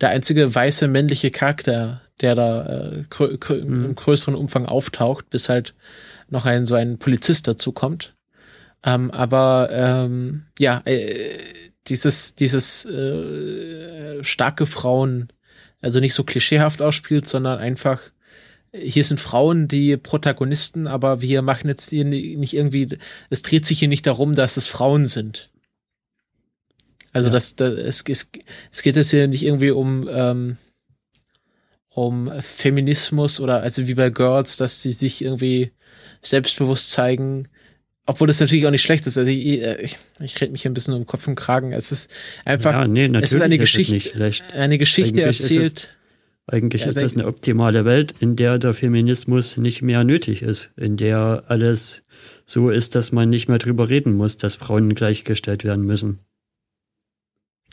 [0.00, 3.84] Der einzige weiße männliche Charakter, der da äh, grö grö Mhm.
[3.86, 5.74] im größeren Umfang auftaucht, bis halt
[6.28, 8.14] noch ein so ein Polizist dazu kommt.
[8.84, 11.38] Ähm, aber ähm, ja, äh,
[11.88, 15.28] dieses dieses äh, starke Frauen,
[15.80, 18.00] also nicht so klischeehaft ausspielt, sondern einfach
[18.74, 22.98] hier sind Frauen die Protagonisten, aber wir machen jetzt hier ni- nicht irgendwie,
[23.30, 25.48] es dreht sich hier nicht darum, dass es Frauen sind.
[27.18, 27.32] Also Ja.
[27.32, 28.30] das, das es, es,
[28.72, 30.56] es geht jetzt hier nicht irgendwie um ähm,
[31.90, 35.72] um Feminismus oder also wie bei Girls, dass sie sich irgendwie
[36.22, 37.48] selbstbewusst zeigen,
[38.06, 39.18] obwohl das natürlich auch nicht schlecht ist.
[39.18, 41.72] Also ich, ich, ich rede mich hier ein bisschen um Kopf und Kragen.
[41.72, 42.10] Es ist
[42.44, 44.54] einfach ja, nee, es ist eine es Geschichte, nicht schlecht.
[44.54, 45.94] eine Geschichte Eigentlich ist es- erzählt.
[46.50, 50.70] Eigentlich Ja, ist das eine optimale Welt, in der der Feminismus nicht mehr nötig ist,
[50.78, 52.02] in der alles
[52.46, 56.20] so ist, dass man nicht mehr drüber reden muss, dass Frauen gleichgestellt werden müssen.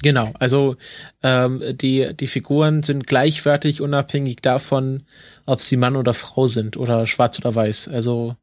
[0.02, 0.76] Genau, also
[1.24, 5.04] ähm, die, die Figuren sind gleichwertig, unabhängig davon,
[5.46, 7.88] ob sie Mann oder Frau sind oder schwarz oder weiß.
[7.88, 8.36] Also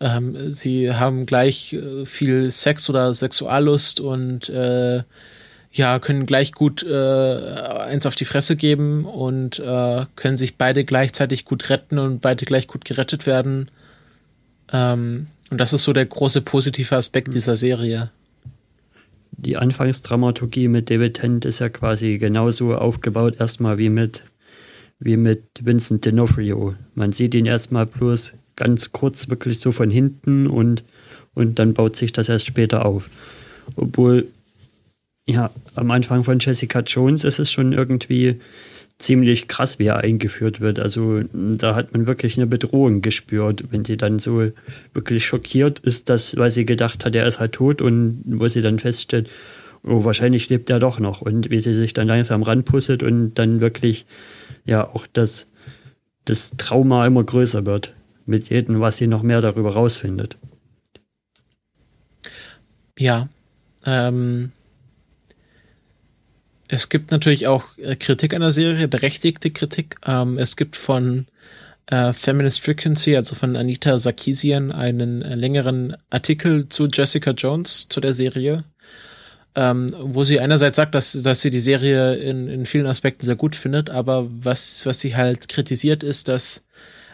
[0.00, 5.02] ähm, sie haben gleich äh, viel Sex oder Sexuallust und äh,
[5.70, 10.84] ja, können gleich gut äh, eins auf die Fresse geben und äh, können sich beide
[10.84, 13.70] gleichzeitig gut retten und beide gleich gut gerettet werden.
[14.72, 18.10] Ähm, und das ist so der große positive Aspekt dieser Serie.
[19.44, 24.22] Die Anfangsdramaturgie mit David Tennant ist ja quasi genauso aufgebaut, erstmal wie mit,
[25.00, 26.76] wie mit Vincent D'Onofrio.
[26.94, 30.84] Man sieht ihn erstmal bloß ganz kurz wirklich so von hinten und,
[31.34, 33.10] und dann baut sich das erst später auf.
[33.74, 34.28] Obwohl,
[35.28, 38.38] ja, am Anfang von Jessica Jones ist es schon irgendwie
[38.98, 40.78] ziemlich krass, wie er eingeführt wird.
[40.78, 44.50] Also da hat man wirklich eine Bedrohung gespürt, wenn sie dann so
[44.94, 48.62] wirklich schockiert ist, dass, weil sie gedacht hat, er ist halt tot und wo sie
[48.62, 49.28] dann feststellt,
[49.82, 53.60] oh, wahrscheinlich lebt er doch noch und wie sie sich dann langsam ranpustet und dann
[53.60, 54.06] wirklich
[54.64, 55.48] ja auch das,
[56.24, 57.94] das Trauma immer größer wird
[58.26, 60.38] mit jedem, was sie noch mehr darüber rausfindet.
[62.98, 63.28] Ja.
[63.84, 64.52] Ähm,
[66.72, 69.96] es gibt natürlich auch äh, Kritik an der Serie, berechtigte Kritik.
[70.06, 71.26] Ähm, es gibt von
[71.86, 78.00] äh, Feminist Frequency, also von Anita Sarkeesian, einen äh, längeren Artikel zu Jessica Jones, zu
[78.00, 78.64] der Serie,
[79.54, 83.36] ähm, wo sie einerseits sagt, dass, dass sie die Serie in, in vielen Aspekten sehr
[83.36, 86.64] gut findet, aber was, was sie halt kritisiert ist, dass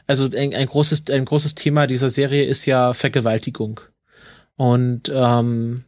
[0.06, 3.80] also ein, ein großes, ein großes Thema dieser Serie ist ja Vergewaltigung.
[4.54, 5.82] Und ähm,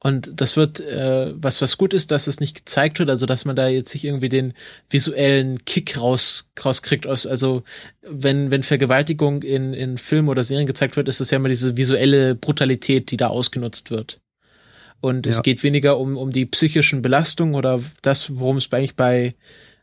[0.00, 3.44] und das wird, äh, was was gut ist, dass es nicht gezeigt wird, also dass
[3.46, 4.52] man da jetzt nicht irgendwie den
[4.90, 7.06] visuellen Kick raus rauskriegt.
[7.06, 7.62] Aus, also
[8.02, 11.76] wenn wenn Vergewaltigung in in Filmen oder Serien gezeigt wird, ist es ja immer diese
[11.76, 14.20] visuelle Brutalität, die da ausgenutzt wird.
[15.00, 15.42] Und es Ja.
[15.42, 19.34] geht weniger um um die psychischen Belastungen oder das, worum es eigentlich bei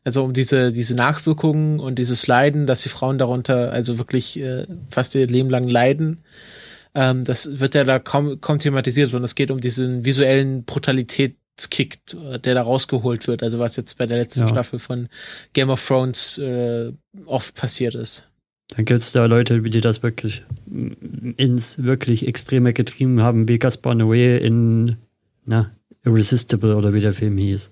[0.04, 4.68] also um diese diese Nachwirkungen und dieses Leiden, dass die Frauen darunter also wirklich äh,
[4.90, 6.24] fast ihr Leben lang leiden.
[6.96, 12.00] Ähm, das wird ja da kaum, kaum thematisiert, sondern es geht um diesen visuellen Brutalitätskick,
[12.14, 13.44] äh, der da rausgeholt wird.
[13.44, 14.48] Also was jetzt bei der letzten Ja.
[14.48, 15.10] Staffel von
[15.54, 16.92] Game of Thrones äh,
[17.26, 18.30] oft passiert ist.
[18.70, 23.60] Dann gibt es da Leute, die das wirklich mm, ins wirklich Extreme getrieben haben, wie
[23.60, 24.98] Gaspar Noé in
[25.46, 25.72] na,
[26.06, 27.72] Irresistible oder wie der Film hieß.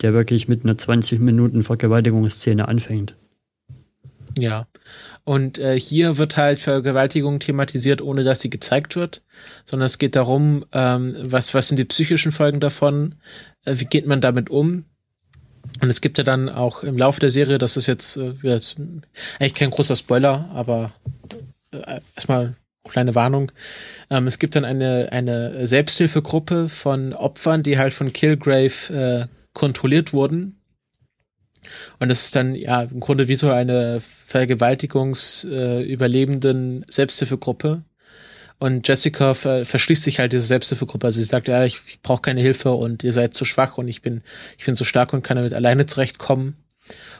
[0.00, 3.14] Der wirklich mit einer 20 Minuten Vergewaltigungsszene anfängt.
[4.38, 4.66] Ja.
[5.24, 9.22] Und äh, hier wird halt Vergewaltigung thematisiert, ohne dass sie gezeigt wird,
[9.64, 13.16] sondern es geht darum, ähm, was, was sind die psychischen Folgen davon,
[13.64, 14.84] äh, wie geht man damit um.
[15.80, 18.76] Und es gibt ja dann auch im Laufe der Serie, das ist jetzt, äh, jetzt
[19.38, 20.92] eigentlich kein großer Spoiler, aber
[21.70, 22.56] äh, erstmal
[22.88, 23.52] kleine Warnung.
[24.10, 30.12] Ähm, es gibt dann eine, eine Selbsthilfegruppe von Opfern, die halt von Killgrave äh, kontrolliert
[30.12, 30.61] wurden.
[31.98, 37.82] Und es ist dann ja im Grunde wie so eine Vergewaltigungs-, äh, Selbsthilfegruppe.
[38.58, 41.08] Und Jessica ver verschließt sich halt diese Selbsthilfegruppe.
[41.08, 43.88] Also sie sagt, ja, ich, ich brauche keine Hilfe und ihr seid zu schwach und
[43.88, 44.22] ich bin,
[44.56, 46.54] ich bin so stark und kann damit alleine zurechtkommen.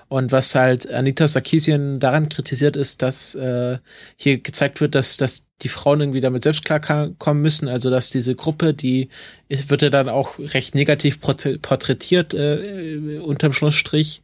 [0.09, 3.79] Und was halt Anita Sarkeesian daran kritisiert ist, dass äh,
[4.17, 7.69] hier gezeigt wird, dass, dass die Frauen irgendwie damit selbst klarkommen müssen.
[7.69, 9.09] Also dass diese Gruppe, die
[9.49, 14.23] ist, wird ja dann auch recht negativ porträ- porträtiert äh, unterm Schlussstrich,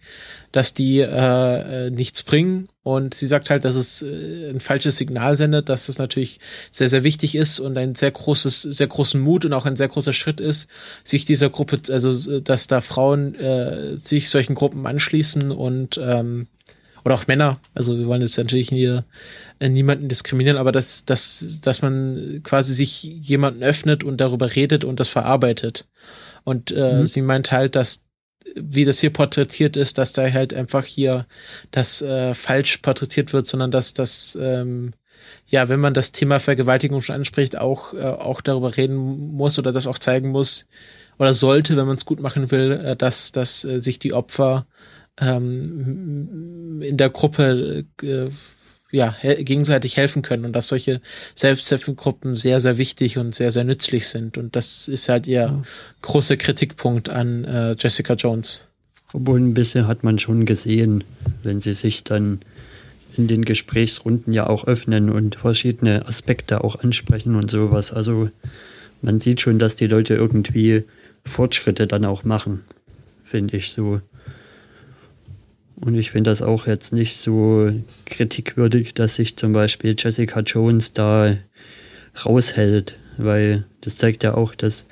[0.53, 2.69] dass die äh, äh, nichts bringen.
[2.83, 6.89] Und sie sagt halt, dass es äh, ein falsches Signal sendet, dass es natürlich sehr,
[6.89, 10.13] sehr wichtig ist und ein sehr großes, sehr großen Mut und auch ein sehr großer
[10.13, 10.69] Schritt ist,
[11.05, 16.47] sich dieser Gruppe, also dass da Frauen äh, sich solchen Gruppen anschließen und ähm,
[17.05, 17.61] oder auch Männer.
[17.75, 19.05] Also wir wollen jetzt natürlich hier
[19.61, 24.85] äh, niemanden diskriminieren, aber dass, dass, dass man quasi sich jemanden öffnet und darüber redet
[24.85, 25.87] und das verarbeitet.
[26.45, 27.07] Und äh, Mhm.
[27.07, 28.05] sie meint halt, dass
[28.55, 31.27] wie das hier porträtiert ist, dass da halt einfach hier
[31.71, 34.93] das äh, falsch porträtiert wird, sondern dass das ähm,
[35.47, 39.73] ja, wenn man das Thema Vergewaltigung schon anspricht, auch äh, auch darüber reden muss oder
[39.73, 40.69] das auch zeigen muss
[41.19, 44.67] oder sollte, wenn man es gut machen will, äh, dass dass äh, sich die Opfer
[45.21, 48.29] ähm, in der Gruppe äh,
[48.91, 51.01] ja, gegenseitig helfen können und dass solche
[51.35, 54.39] Selbsthilfegruppen sehr, sehr wichtig und sehr, sehr nützlich sind.
[54.39, 55.63] Und das ist halt ihr ja.
[56.03, 58.67] großer Kritikpunkt an äh, Jessica Jones.
[59.13, 61.05] Obwohl ein bisschen hat man schon gesehen,
[61.43, 62.41] wenn sie sich dann
[63.17, 67.93] in den Gesprächsrunden ja auch öffnen und verschiedene Aspekte auch ansprechen und sowas.
[67.93, 68.31] Also
[69.03, 70.85] man sieht schon, dass die Leute irgendwie
[71.25, 72.65] Fortschritte dann auch machen,
[73.25, 74.01] finde ich so.
[75.81, 77.73] Und ich finde das auch jetzt nicht so
[78.07, 81.37] kritikwürdig, dass sich zum Beispiel Jessica Jones da
[82.25, 84.87] raushält, weil das zeigt ja auch, dass,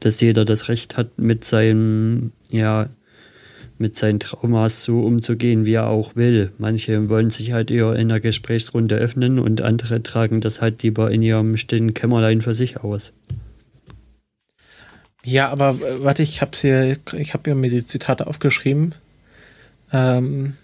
[0.00, 2.88] dass jeder das Recht hat, mit seinem, ja,
[3.78, 6.52] mit seinen Traumas so umzugehen, wie er auch will.
[6.58, 11.10] Manche wollen sich halt eher in einer Gesprächsrunde öffnen und andere tragen das halt lieber
[11.10, 13.12] in ihrem stillen Kämmerlein für sich aus.
[15.24, 18.94] Ja, aber äh, warte, ich habe hier, ich habe mir die Zitate aufgeschrieben.
[19.92, 20.56] Um,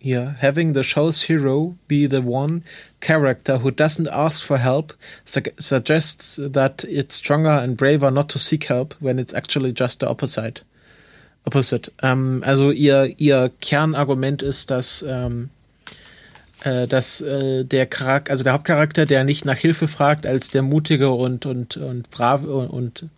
[0.00, 2.64] yeah, having the show's hero be the one
[3.00, 4.92] character who doesn't ask for help
[5.24, 10.00] su suggests that it's stronger and braver not to seek help when it's actually just
[10.00, 10.62] the opposite.
[11.46, 11.88] Opposite.
[12.02, 15.50] Um, also ihr ihr Kernargument ist, dass ähm,
[16.64, 20.62] äh, dass äh, der Charakter, also der Hauptcharakter, der nicht nach Hilfe fragt, als der
[20.62, 23.10] mutige und und und brave und, und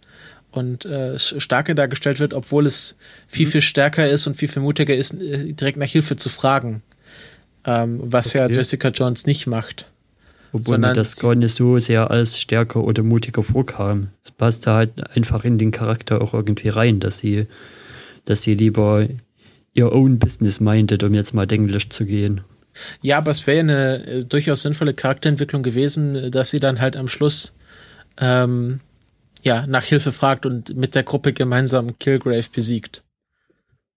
[0.53, 2.97] und äh, starke dargestellt wird, obwohl es
[3.27, 3.51] viel, mhm.
[3.51, 6.83] viel stärker ist und viel, viel mutiger ist, äh, direkt nach Hilfe zu fragen.
[7.65, 8.39] Ähm, was okay.
[8.39, 9.91] ja Jessica Jones nicht macht.
[10.53, 14.09] Obwohl mir das gar nicht so sehr als stärker oder mutiger vorkam.
[14.23, 17.47] Es passte halt einfach in den Charakter auch irgendwie rein, dass sie,
[18.27, 19.09] dass sie lieber
[19.73, 22.43] ihr own Business minded, um jetzt mal Englisch zu gehen.
[23.01, 27.09] Ja, aber es wäre eine äh, durchaus sinnvolle Charakterentwicklung gewesen, dass sie dann halt am
[27.09, 27.57] Schluss
[28.19, 28.81] ähm,
[29.43, 33.03] ja, nach Hilfe fragt und mit der Gruppe gemeinsam Kilgrave besiegt.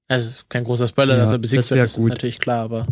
[0.08, 2.06] Also kein großer Spoiler, ja, dass er besiegt das wird, das gut.
[2.06, 2.88] ist natürlich klar, aber.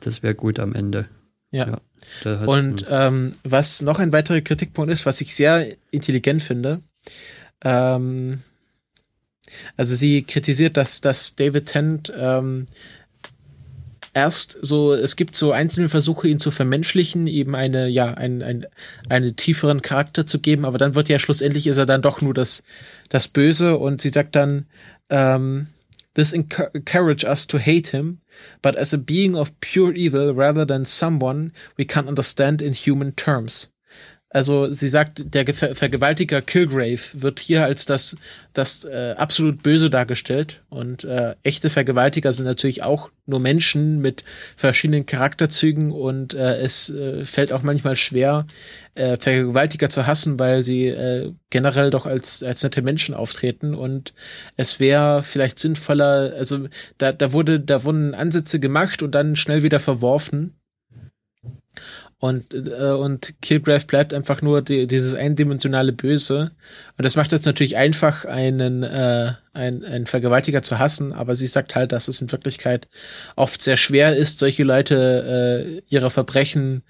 [0.00, 1.08] Das wäre gut am Ende.
[1.50, 1.80] Ja.
[2.24, 6.80] ja und ähm, was noch ein weiterer Kritikpunkt ist, was ich sehr intelligent finde,
[7.62, 8.42] ähm,
[9.76, 12.66] also sie kritisiert, dass, dass David Tennant ähm,
[14.18, 18.66] erst so, es gibt so einzelne Versuche, ihn zu vermenschlichen, eben eine, ja, ein, ein,
[19.08, 22.34] einen tieferen Charakter zu geben, aber dann wird ja schlussendlich ist er dann doch nur
[22.34, 22.64] das,
[23.08, 24.66] das Böse und sie sagt dann,
[25.10, 25.68] ähm,
[26.14, 28.18] This encourage us to hate him,
[28.60, 33.14] but as a being of pure evil rather than someone we can understand in human
[33.14, 33.70] terms.
[34.30, 38.16] Also sie sagt, der Ver Vergewaltiger Kilgrave wird hier als das,
[38.52, 40.62] das äh, absolut Böse dargestellt.
[40.68, 44.24] Und äh, echte Vergewaltiger sind natürlich auch nur Menschen mit
[44.54, 48.46] verschiedenen Charakterzügen und äh, es äh, fällt auch manchmal schwer,
[48.94, 53.74] äh, Vergewaltiger zu hassen, weil sie äh, generell doch als, als nette Menschen auftreten.
[53.74, 54.12] Und
[54.56, 56.68] es wäre vielleicht sinnvoller, also
[56.98, 60.54] da, da wurde, da wurden Ansätze gemacht und dann schnell wieder verworfen
[62.20, 66.50] und, äh, und Killgrave bleibt einfach nur die, dieses eindimensionale Böse.
[66.96, 71.46] Und das macht es natürlich einfach, einen, äh, ein, einen Vergewaltiger zu hassen, aber sie
[71.46, 72.88] sagt halt, dass es in Wirklichkeit
[73.36, 76.82] oft sehr schwer ist, solche Leute äh, ihre Verbrechen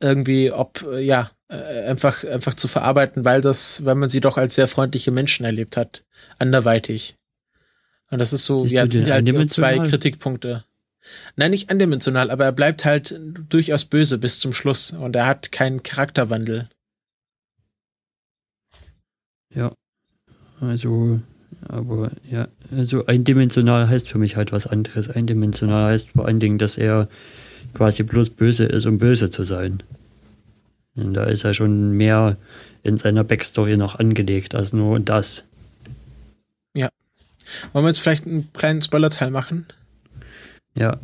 [0.00, 4.36] irgendwie, ob, äh, ja, äh, einfach, einfach zu verarbeiten, weil das, weil man sie doch
[4.36, 6.02] als sehr freundliche Menschen erlebt hat,
[6.38, 7.16] anderweitig.
[8.10, 10.64] Und das ist so, ja, sind halt zwei Kritikpunkte.
[11.36, 13.18] Nein, nicht eindimensional, aber er bleibt halt
[13.48, 16.68] durchaus böse bis zum Schluss und er hat keinen Charakterwandel.
[19.54, 19.72] Ja.
[20.60, 21.20] Also,
[21.68, 25.10] aber ja, also eindimensional heißt für mich halt was anderes.
[25.10, 27.08] Eindimensional heißt vor allen Dingen, dass er
[27.74, 29.82] quasi bloß böse ist, um böse zu sein.
[30.94, 32.36] Und da ist er schon mehr
[32.82, 35.44] in seiner Backstory noch angelegt als nur das.
[36.74, 36.90] Ja.
[37.72, 39.66] Wollen wir jetzt vielleicht einen kleinen Spoiler-Teil machen?
[40.74, 40.98] Ja,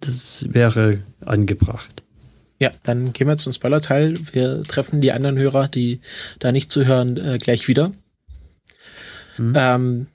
[0.00, 2.02] das wäre angebracht.
[2.60, 4.14] Ja, dann gehen wir zum Spoiler-Teil.
[4.32, 6.00] Wir treffen die anderen Hörer, die
[6.38, 7.92] da nicht zuhören, äh, gleich wieder.
[9.36, 9.54] Mhm.
[9.56, 10.06] Ähm,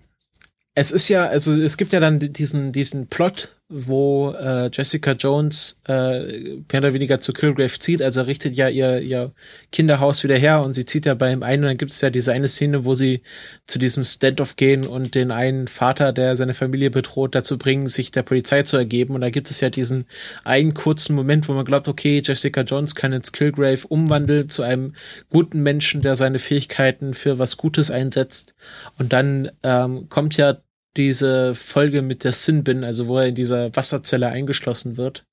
[0.75, 5.79] es ist ja, also es gibt ja dann diesen, diesen Plot, wo äh, Jessica Jones
[5.87, 8.01] äh, mehr oder weniger zu Kilgrave zieht.
[8.01, 9.31] Also richtet ja ihr, ihr
[9.71, 12.09] Kinderhaus wieder her und sie zieht ja bei ihm ein und dann gibt es ja
[12.09, 13.21] diese eine Szene, wo sie
[13.67, 18.09] zu diesem Standoff gehen und den einen Vater, der seine Familie bedroht, dazu bringen, sich
[18.09, 19.13] der Polizei zu ergeben.
[19.13, 20.05] Und da gibt es ja diesen
[20.43, 24.95] einen kurzen Moment, wo man glaubt, okay, Jessica Jones kann jetzt Kilgrave umwandeln zu einem
[25.29, 28.55] guten Menschen, der seine Fähigkeiten für was Gutes einsetzt.
[28.97, 30.57] Und dann ähm, kommt ja
[30.99, 35.25] diese Folge mit der Sin Bin, also wo er in dieser Wasserzelle eingeschlossen wird,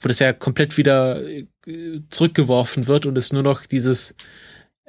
[0.00, 1.46] wo das ja komplett wieder äh,
[2.08, 4.14] zurückgeworfen wird und es nur noch dieses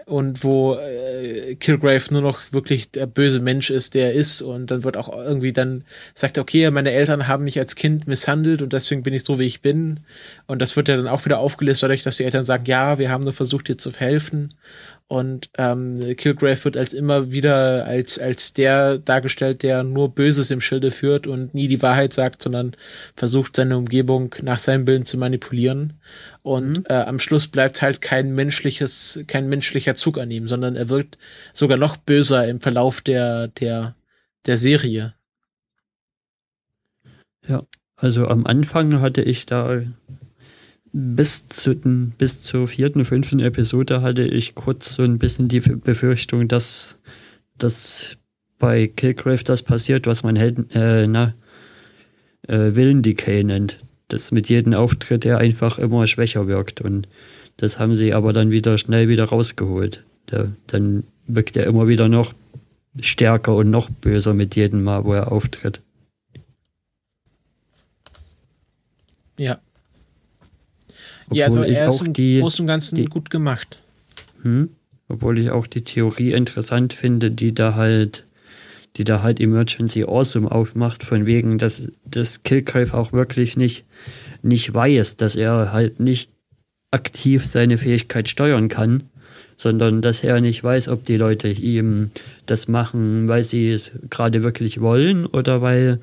[0.06, 4.70] und wo äh, Kilgrave nur noch wirklich der böse Mensch ist, der er ist und
[4.70, 5.84] dann wird auch irgendwie dann
[6.14, 9.46] sagt, okay, meine Eltern haben mich als Kind misshandelt und deswegen bin ich so, wie
[9.46, 10.02] ich bin.
[10.48, 13.10] Und das wird ja dann auch wieder aufgelöst dadurch, dass die Eltern sagen, ja, wir
[13.10, 14.54] haben nur versucht, dir zu helfen
[15.12, 20.62] und ähm, Kilgrave wird als immer wieder als, als der dargestellt, der nur Böses im
[20.62, 22.78] Schilde führt und nie die Wahrheit sagt, sondern
[23.18, 26.00] versucht, seine Umgebung nach seinem Willen zu manipulieren.
[26.44, 26.86] Und mhm.
[26.88, 31.18] äh, am Schluss bleibt halt kein menschliches, kein menschlicher Zug an ihm, sondern er wird
[31.52, 33.96] sogar noch böser im Verlauf der, der,
[34.46, 35.14] der Serie.
[37.46, 37.64] Ja,
[37.98, 39.82] also am Anfang hatte ich da
[40.94, 45.60] bis, zu den, bis zur vierten, fünften Episode hatte ich kurz so ein bisschen die
[45.60, 46.98] Befürchtung, dass,
[47.58, 48.18] dass
[48.60, 51.34] bei Killgrave das passiert, was man Helden, äh, na,
[52.48, 53.80] äh, Willendecay nennt.
[54.10, 56.82] Dass mit jedem Auftritt er einfach immer schwächer wirkt.
[56.82, 57.08] Und
[57.58, 60.04] das haben sie aber dann wieder schnell wieder rausgeholt.
[60.30, 62.34] Der, dann wirkt er immer wieder noch
[63.00, 65.82] stärker und noch böser mit jedem Mal, wo er auftritt.
[69.38, 69.60] Ja,
[71.32, 73.78] ja, also er ist im die, Großen und Ganzen die, gut gemacht.
[74.42, 74.70] Hm?
[75.08, 78.26] Obwohl ich auch die Theorie interessant finde, die da halt,
[78.98, 83.86] die da halt Emergency Awesome aufmacht, von wegen, dass das Killgrave auch wirklich nicht,
[84.42, 86.30] nicht weiß, dass er halt nicht
[86.92, 89.04] aktiv seine Fähigkeit steuern kann,
[89.58, 92.12] sondern dass er nicht weiß, ob die Leute ihm
[92.46, 96.00] das machen, weil sie es gerade wirklich wollen oder weil,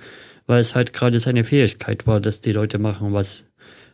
[0.46, 3.44] weil es halt gerade seine Fähigkeit war, dass die Leute machen, was,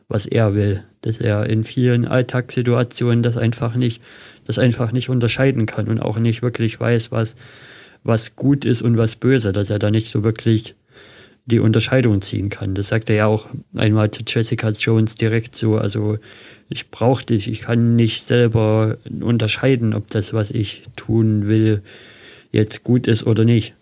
[0.09, 0.83] was er will.
[1.03, 4.03] Dass er in vielen Alltagssituationen das einfach nicht,
[4.47, 7.37] das einfach nicht unterscheiden kann und auch nicht wirklich weiß, was,
[8.03, 10.75] was gut ist und was böse, dass er da nicht so wirklich
[11.47, 12.75] die Unterscheidung ziehen kann.
[12.75, 15.77] Das sagt er ja auch einmal zu Jessica Jones direkt so.
[15.77, 16.19] Also
[16.71, 21.83] ich brauche dich, ich kann nicht selber unterscheiden, ob das, was ich tun will,
[22.51, 23.75] jetzt gut ist oder nicht.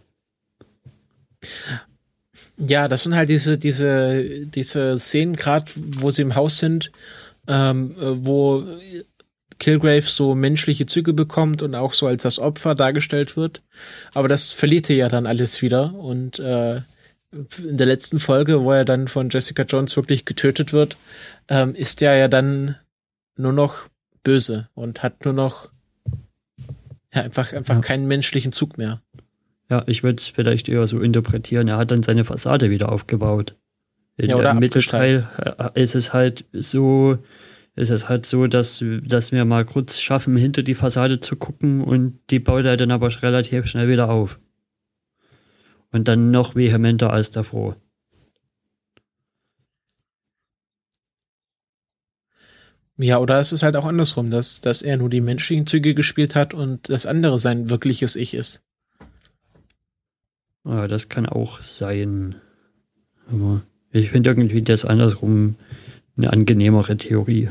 [2.56, 6.92] Ja, das sind halt diese, diese, diese Szenen, gerade wo sie im Haus sind,
[7.48, 8.64] ähm, wo
[9.58, 13.62] Kilgrave so menschliche Züge bekommt und auch so als das Opfer dargestellt wird.
[14.12, 15.94] Aber das verliert er ja dann alles wieder.
[15.94, 16.82] Und äh,
[17.32, 20.96] in der letzten Folge, wo er dann von Jessica Jones wirklich getötet wird,
[21.48, 22.76] ähm, ist er ja dann
[23.36, 23.88] nur noch
[24.22, 25.70] böse und hat nur noch
[27.14, 27.80] ja, einfach, einfach ja.
[27.80, 29.00] keinen menschlichen Zug mehr.
[29.70, 31.68] Ja, ich würde es vielleicht eher so interpretieren.
[31.68, 33.56] Er hat dann seine Fassade wieder aufgebaut.
[34.16, 37.18] In ja, der Mittelteil äh, ist es halt so,
[37.74, 41.82] ist es halt so, dass, dass wir mal kurz schaffen, hinter die Fassade zu gucken
[41.82, 44.38] und die baut er dann aber relativ schnell wieder auf.
[45.90, 47.76] Und dann noch vehementer als davor.
[52.98, 56.34] Ja, oder es ist halt auch andersrum, dass, dass er nur die menschlichen Züge gespielt
[56.34, 58.62] hat und das andere sein wirkliches Ich ist.
[60.64, 62.36] Ja, das kann auch sein.
[63.30, 65.56] Aber ich finde irgendwie das andersrum
[66.16, 67.50] eine angenehmere Theorie.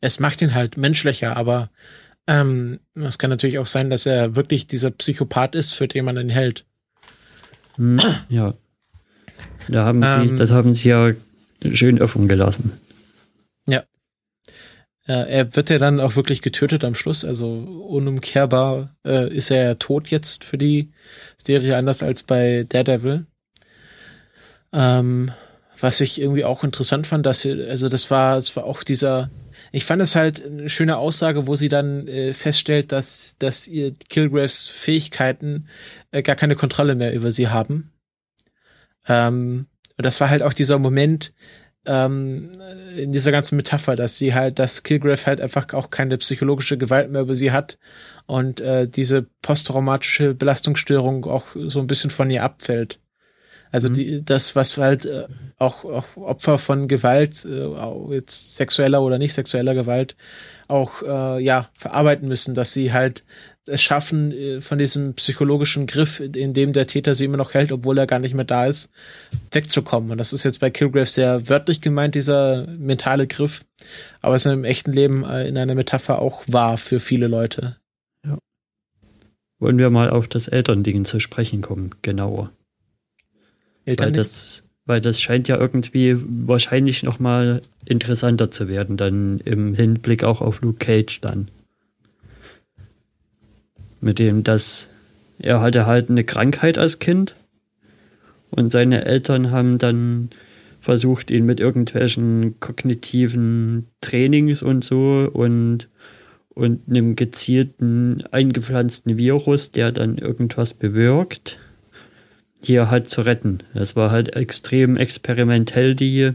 [0.00, 1.70] Es macht ihn halt menschlicher, aber
[2.26, 6.16] ähm, es kann natürlich auch sein, dass er wirklich dieser Psychopath ist, für den man
[6.16, 6.64] ihn hält.
[7.76, 8.54] Hm, ja.
[9.68, 11.12] Da haben sie, ähm, das haben sie ja
[11.72, 12.72] schön offen gelassen.
[13.66, 13.84] Ja.
[15.06, 19.74] Er wird ja dann auch wirklich getötet am Schluss, also unumkehrbar äh, ist er ja
[19.74, 20.92] tot jetzt für die
[21.36, 23.26] Serie, anders als bei Daredevil.
[24.72, 25.30] Ähm,
[25.78, 29.30] was ich irgendwie auch interessant fand, dass also das war, es war auch dieser,
[29.72, 33.92] ich fand es halt eine schöne Aussage, wo sie dann äh, feststellt, dass, dass ihr
[34.08, 35.68] Kilgraves Fähigkeiten
[36.10, 37.92] äh, gar keine Kontrolle mehr über sie haben.
[39.06, 39.66] Ähm,
[39.96, 41.34] und das war halt auch dieser Moment,
[41.86, 42.52] ähm,
[42.96, 47.10] in dieser ganzen Metapher, dass sie halt, dass Kilgrave halt einfach auch keine psychologische Gewalt
[47.10, 47.78] mehr über sie hat
[48.26, 53.00] und äh, diese posttraumatische Belastungsstörung auch so ein bisschen von ihr abfällt.
[53.70, 53.94] Also Mhm.
[53.94, 55.26] die, das, was halt äh,
[55.58, 60.16] auch, auch Opfer von Gewalt, äh, jetzt sexueller oder nicht sexueller Gewalt,
[60.68, 63.24] auch äh, ja verarbeiten müssen, dass sie halt
[63.66, 67.72] es schaffen, äh, von diesem psychologischen Griff, in dem der Täter sie immer noch hält,
[67.72, 68.90] obwohl er gar nicht mehr da ist,
[69.50, 70.10] wegzukommen.
[70.10, 73.64] Und das ist jetzt bei Kilgrave sehr wörtlich gemeint, dieser mentale Griff,
[74.20, 77.76] aber es ist im echten Leben äh, in einer Metapher auch wahr für viele Leute.
[79.60, 82.50] Wollen wir mal auf das Elternding zu sprechen kommen, genauer.
[83.86, 89.74] Weil Eltern das, weil das scheint ja irgendwie wahrscheinlich nochmal interessanter zu werden, dann im
[89.74, 91.50] Hinblick auch auf Luke Cage dann.
[94.04, 94.90] Mit dem, dass
[95.38, 97.36] er hatte halt eine Krankheit als Kind
[98.50, 100.28] und seine Eltern haben dann
[100.78, 105.88] versucht, ihn mit irgendwelchen kognitiven Trainings und so und,
[106.50, 111.58] und einem gezielten eingepflanzten Virus, der dann irgendwas bewirkt,
[112.60, 113.62] hier halt zu retten.
[113.72, 116.32] Das war halt extrem experimentell die,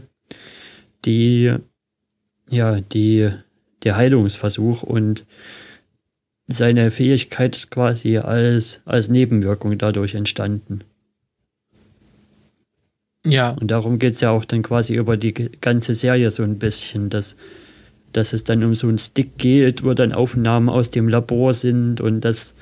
[1.04, 1.54] die,
[2.48, 3.30] ja, die,
[3.84, 5.24] der Heilungsversuch und
[6.52, 10.80] seine Fähigkeit ist quasi als, als Nebenwirkung dadurch entstanden.
[13.24, 17.10] Ja, Und darum geht's ja auch dann quasi über die ganze Serie so ein bisschen,
[17.10, 17.36] dass,
[18.12, 22.00] dass es dann um so einen Stick geht, wo dann Aufnahmen aus dem Labor sind
[22.00, 22.54] und das,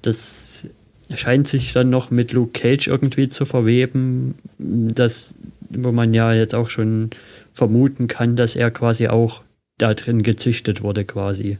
[0.00, 0.64] das
[1.14, 5.34] scheint sich dann noch mit Luke Cage irgendwie zu verweben, das,
[5.68, 7.10] wo man ja jetzt auch schon
[7.52, 9.42] vermuten kann, dass er quasi auch
[9.76, 11.58] da drin gezüchtet wurde quasi.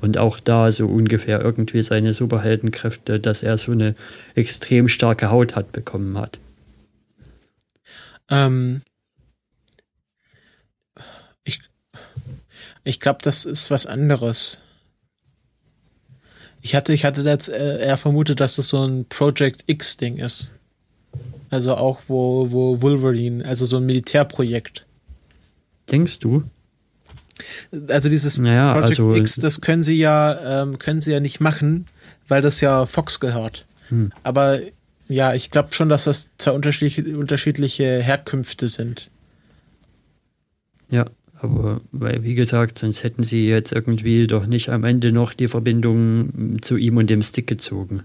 [0.00, 3.94] Und auch da so ungefähr irgendwie seine Superheldenkräfte, dass er so eine
[4.34, 6.38] extrem starke Haut hat bekommen hat.
[8.30, 8.82] Ähm,
[11.44, 11.60] ich
[12.84, 14.60] ich glaube, das ist was anderes.
[16.62, 20.54] Ich hatte, ich hatte jetzt äh, eher vermutet, dass das so ein Project X-Ding ist.
[21.50, 24.86] Also auch wo, wo Wolverine, also so ein Militärprojekt.
[25.90, 26.44] Denkst du?
[27.88, 31.40] Also dieses Naja, Project also- X, das können sie ja, ähm, können sie ja nicht
[31.40, 31.86] machen,
[32.28, 33.66] weil das ja Fox gehört.
[33.88, 34.12] Hm.
[34.22, 34.60] Aber
[35.08, 39.10] ja, ich glaube schon, dass das zwei unterschiedliche, unterschiedliche Herkünfte sind.
[40.88, 45.32] Ja, aber weil, wie gesagt, sonst hätten sie jetzt irgendwie doch nicht am Ende noch
[45.32, 48.04] die Verbindung mm, zu ihm und dem Stick gezogen.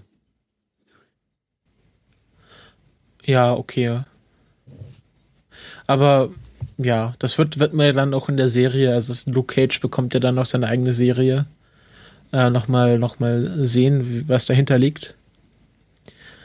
[3.24, 4.00] Ja, okay.
[5.86, 6.30] Aber
[6.78, 10.14] ja, das wird, wird man ja dann auch in der Serie, also Luke Cage bekommt
[10.14, 11.46] ja dann noch seine eigene Serie.
[12.32, 15.14] Äh, nochmal noch mal sehen, was dahinter liegt.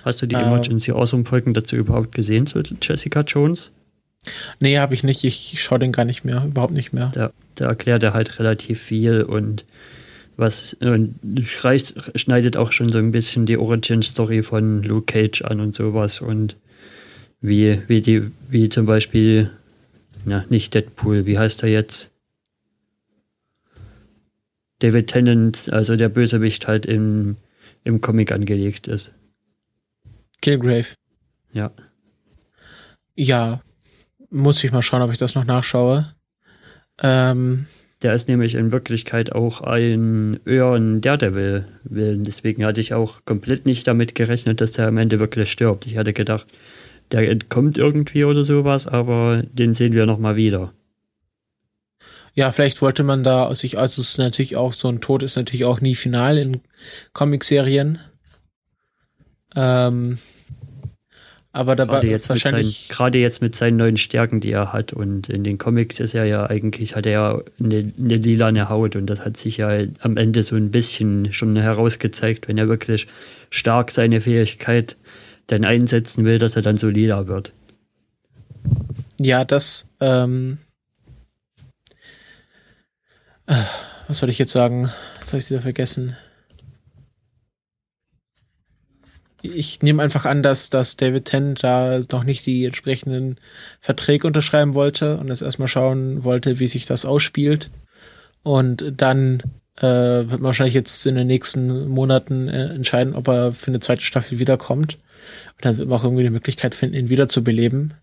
[0.03, 0.43] Hast du die Ähm.
[0.43, 3.71] Emergency Awesome Folgen dazu überhaupt gesehen zu Jessica Jones?
[4.59, 5.23] Nee, habe ich nicht.
[5.23, 7.11] Ich schaue den gar nicht mehr, überhaupt nicht mehr.
[7.13, 9.65] Da, da erklärt er halt relativ viel und
[10.37, 11.15] was und
[11.61, 15.75] reicht, schneidet auch schon so ein bisschen die Origin Story von Luke Cage an und
[15.75, 16.55] sowas und
[17.41, 19.49] wie, wie die, wie zum Beispiel,
[20.25, 22.11] na, nicht Deadpool, wie heißt er jetzt?
[24.79, 27.37] David Tennant, also der Bösewicht halt im,
[27.83, 29.13] im Comic angelegt ist.
[30.41, 30.87] Killgrave.
[31.53, 31.71] Ja.
[33.15, 33.61] Ja,
[34.31, 36.13] muss ich mal schauen, ob ich das noch nachschaue.
[36.99, 37.67] Ähm,
[38.01, 42.23] Der ist nämlich in Wirklichkeit auch ein Öhren Daredevil-Willen.
[42.23, 45.85] Deswegen hatte ich auch komplett nicht damit gerechnet, dass der am Ende wirklich stirbt.
[45.85, 46.47] Ich hatte gedacht,
[47.11, 50.73] der entkommt irgendwie oder sowas, aber den sehen wir nochmal wieder.
[52.33, 55.35] ja, vielleicht wollte man da sich, also es ist natürlich auch so ein Tod ist
[55.35, 56.61] natürlich auch nie final in
[57.13, 57.99] Comicserien.
[59.55, 60.17] Ähm,
[61.53, 62.89] aber dabei Gerade jetzt, mit seinen, wahrscheinlich.
[62.89, 64.93] gerade jetzt mit seinen neuen Stärken, die er hat.
[64.93, 68.95] Und in den Comics ist er ja eigentlich, hat er ja eine, eine lilane Haut
[68.95, 69.69] und das hat sich ja
[69.99, 73.07] am Ende so ein bisschen schon herausgezeigt, wenn er wirklich
[73.49, 74.95] stark seine Fähigkeit
[75.47, 77.53] dann einsetzen will, dass er dann so lila wird.
[79.19, 80.57] Ja, das, ähm,
[83.47, 83.63] äh,
[84.07, 84.89] was soll ich jetzt sagen?
[85.19, 86.15] Jetzt habe ich es wieder vergessen.
[89.43, 93.37] Ich nehme einfach an, dass, dass David Tennant da noch nicht die entsprechenden
[93.79, 97.71] Verträge unterschreiben wollte und jetzt erstmal schauen wollte, wie sich das ausspielt.
[98.43, 99.41] Und dann
[99.77, 103.79] äh, wird man wahrscheinlich jetzt in den nächsten Monaten äh, entscheiden, ob er für eine
[103.79, 104.97] zweite Staffel wiederkommt.
[105.61, 107.93] Dann wird man auch irgendwie eine Möglichkeit finden, ihn wiederzubeleben.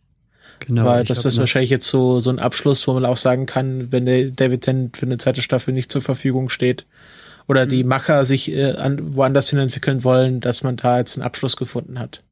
[0.60, 0.85] Genau.
[0.85, 4.06] Weil das ist wahrscheinlich jetzt so, so ein Abschluss, wo man auch sagen kann, wenn
[4.06, 6.85] der David Tennant für eine zweite Staffel nicht zur Verfügung steht
[7.47, 7.89] oder die Mhm.
[7.89, 11.98] Macher sich äh, an, woanders hin entwickeln wollen, dass man da jetzt einen Abschluss gefunden
[11.98, 12.22] hat.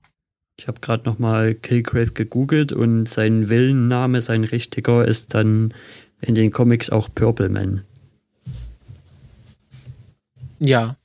[0.58, 5.74] Ich habe gerade nochmal Killgrave gegoogelt und sein Villenname, sein richtiger, ist dann
[6.20, 7.82] in den Comics auch Purple Man.
[10.58, 10.96] Ja.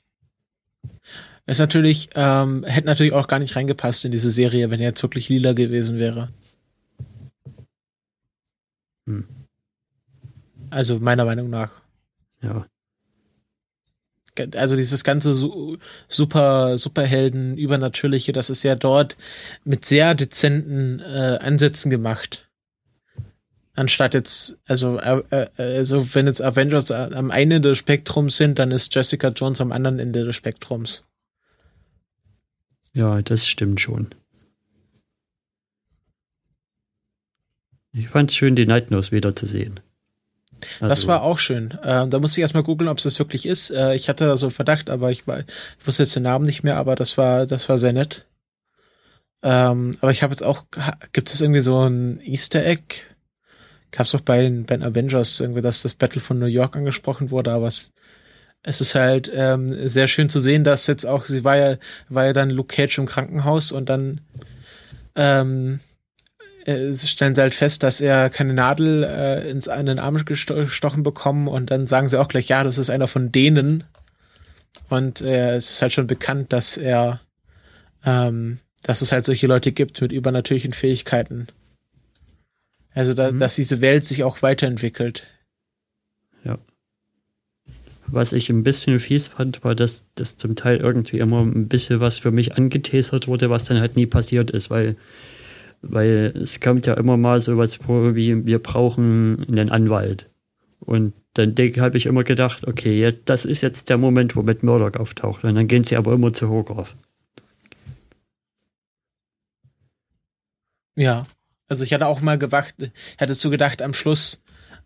[1.52, 5.03] Ist natürlich, ähm, hätte natürlich auch gar nicht reingepasst in diese Serie, wenn er jetzt
[5.03, 6.30] wirklich lila gewesen wäre.
[9.06, 9.28] Hm.
[10.69, 11.82] Also meiner Meinung nach.
[12.41, 12.65] Ja.
[14.56, 19.18] Also dieses ganze Su- super Superhelden übernatürliche, das ist ja dort
[19.65, 22.49] mit sehr dezenten äh, Ansätzen gemacht.
[23.76, 28.57] Anstatt jetzt, also, äh, äh, also wenn jetzt Avengers am einen Ende des Spektrums sind,
[28.57, 31.03] dann ist Jessica Jones am anderen Ende des Spektrums.
[32.93, 34.09] Ja, das stimmt schon.
[37.93, 39.80] Ich fand es schön, die Night Nurse wiederzusehen.
[40.80, 41.77] Das Also, war auch schön.
[41.84, 43.72] Ähm, da musste ich erstmal googeln, ob es das wirklich ist.
[43.72, 46.45] Äh, ich hatte da so einen Verdacht, aber ich, war, ich wusste jetzt den Namen
[46.45, 48.27] nicht mehr, aber das war, das war sehr nett.
[49.43, 50.65] Ähm, aber ich habe jetzt auch,
[51.13, 52.84] gibt es irgendwie so ein Easter Egg?
[53.91, 56.76] Gab es auch bei, den- bei den Avengers irgendwie, dass das Battle von New York
[56.77, 57.91] angesprochen wurde, aber es,
[58.63, 61.77] es ist halt ähm, sehr schön zu sehen, dass jetzt auch, sie war ja,
[62.09, 64.21] war ja dann Luke Cage im Krankenhaus und dann
[65.15, 65.79] ähm,
[66.65, 70.53] äh, stellen sie halt fest, dass er keine Nadel äh, ins in den Arm gesto-
[70.55, 73.83] gestochen bekommen und dann sagen sie auch gleich, ja, das ist einer von denen.
[74.89, 77.19] Und äh, es ist halt schon bekannt, dass er,
[78.05, 81.47] ähm, dass es halt solche Leute gibt mit übernatürlichen Fähigkeiten.
[82.93, 83.39] Also da, Mhm.
[83.39, 85.23] dass diese Welt sich auch weiterentwickelt.
[88.11, 91.99] Was ich ein bisschen fies fand, war, dass das zum Teil irgendwie immer ein bisschen
[91.99, 94.97] was für mich angeteasert wurde, was dann halt nie passiert ist, weil,
[95.81, 100.27] weil es kommt ja immer mal sowas vor, wie wir brauchen einen Anwalt.
[100.79, 104.63] Und dann habe ich immer gedacht, okay, jetzt, das ist jetzt der Moment, wo mit
[104.63, 105.43] Murdoch auftaucht.
[105.43, 106.97] Und dann gehen sie aber immer zu Hogarth.
[110.95, 111.25] Ja.
[111.67, 112.75] Also ich hatte auch mal gewacht,
[113.17, 114.40] hättest du gedacht, am Schluss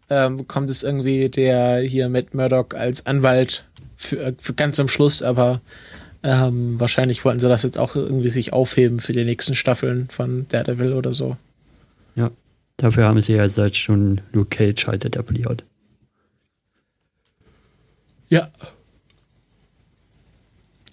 [0.10, 3.66] ähm, kommt es irgendwie der hier Matt Murdock als Anwalt
[3.96, 5.62] für, für ganz am Schluss, aber
[6.24, 10.48] ähm, wahrscheinlich wollten sie das jetzt auch irgendwie sich aufheben für die nächsten Staffeln von
[10.50, 11.38] Daredevil oder so.
[12.78, 15.64] Dafür haben sie ja jetzt schon Luke Cage halt etabliert.
[18.30, 18.52] Ja.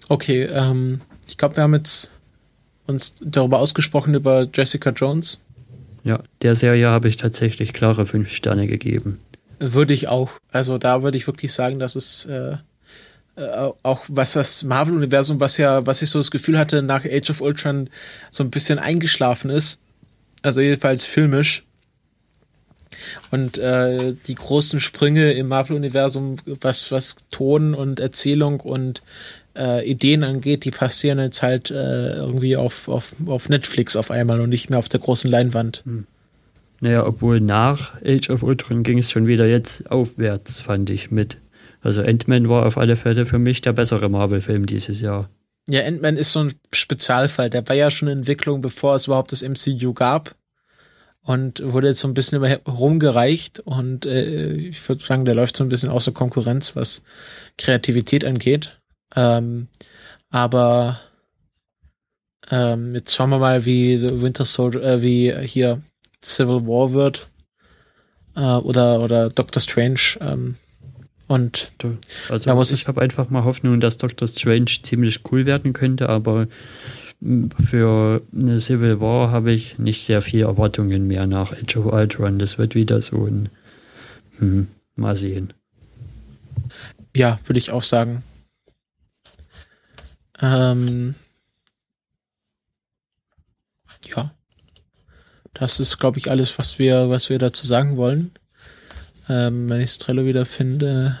[0.07, 2.21] Okay, ähm, ich glaube, wir haben jetzt
[2.85, 5.43] uns darüber ausgesprochen über Jessica Jones.
[6.03, 9.19] Ja, der Serie habe ich tatsächlich klare fünf Sterne gegeben.
[9.59, 10.31] Würde ich auch.
[10.51, 12.57] Also da würde ich wirklich sagen, dass es äh,
[13.35, 17.31] äh, auch was das Marvel-Universum, was ja, was ich so das Gefühl hatte, nach Age
[17.31, 17.89] of Ultron
[18.29, 19.79] so ein bisschen eingeschlafen ist.
[20.41, 21.63] Also jedenfalls filmisch.
[23.31, 29.01] Und äh, die großen Sprünge im Marvel-Universum, was, was Ton und Erzählung und
[29.55, 34.41] äh, Ideen angeht, die passieren jetzt halt äh, irgendwie auf, auf, auf Netflix auf einmal
[34.41, 35.83] und nicht mehr auf der großen Leinwand.
[36.79, 41.37] Naja, obwohl nach Age of Ultron ging es schon wieder jetzt aufwärts, fand ich mit.
[41.81, 45.29] Also Ant-Man war auf alle Fälle für mich der bessere Marvel-Film dieses Jahr.
[45.67, 47.49] Ja, Ant-Man ist so ein Spezialfall.
[47.49, 50.35] Der war ja schon in Entwicklung, bevor es überhaupt das MCU gab.
[51.21, 53.61] Und wurde jetzt so ein bisschen rumgereicht.
[53.61, 57.03] Und äh, ich würde sagen, der läuft so ein bisschen außer Konkurrenz, was
[57.57, 58.77] Kreativität angeht.
[59.15, 59.67] Ähm,
[60.29, 60.99] aber
[62.51, 65.81] ähm, jetzt schauen wir mal, wie The Winter Soldier, äh, wie hier
[66.21, 67.29] Civil War wird.
[68.35, 70.17] Äh, oder, oder Doctor Strange.
[70.19, 70.55] Ähm,
[71.27, 71.71] und
[72.29, 76.09] Also Da muss ich habe einfach mal Hoffnung, dass Doctor Strange ziemlich cool werden könnte,
[76.09, 76.47] aber
[77.21, 81.93] m, für eine Civil War habe ich nicht sehr viel Erwartungen mehr nach Age of
[81.93, 82.39] Ultron.
[82.39, 83.49] Das wird wieder so ein
[84.37, 85.53] hm, mal sehen.
[87.15, 88.23] Ja, würde ich auch sagen.
[90.43, 91.15] Ähm,
[94.13, 94.35] ja.
[95.53, 98.31] Das ist, glaube ich, alles, was wir, was wir dazu sagen wollen.
[99.29, 101.17] Ähm, wenn ich Trello wieder finde,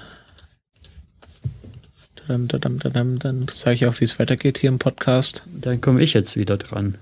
[2.15, 5.45] dadam, dadam, dadam, dann zeige ich auch, wie es weitergeht hier im Podcast.
[5.55, 6.97] Dann komme ich jetzt wieder dran.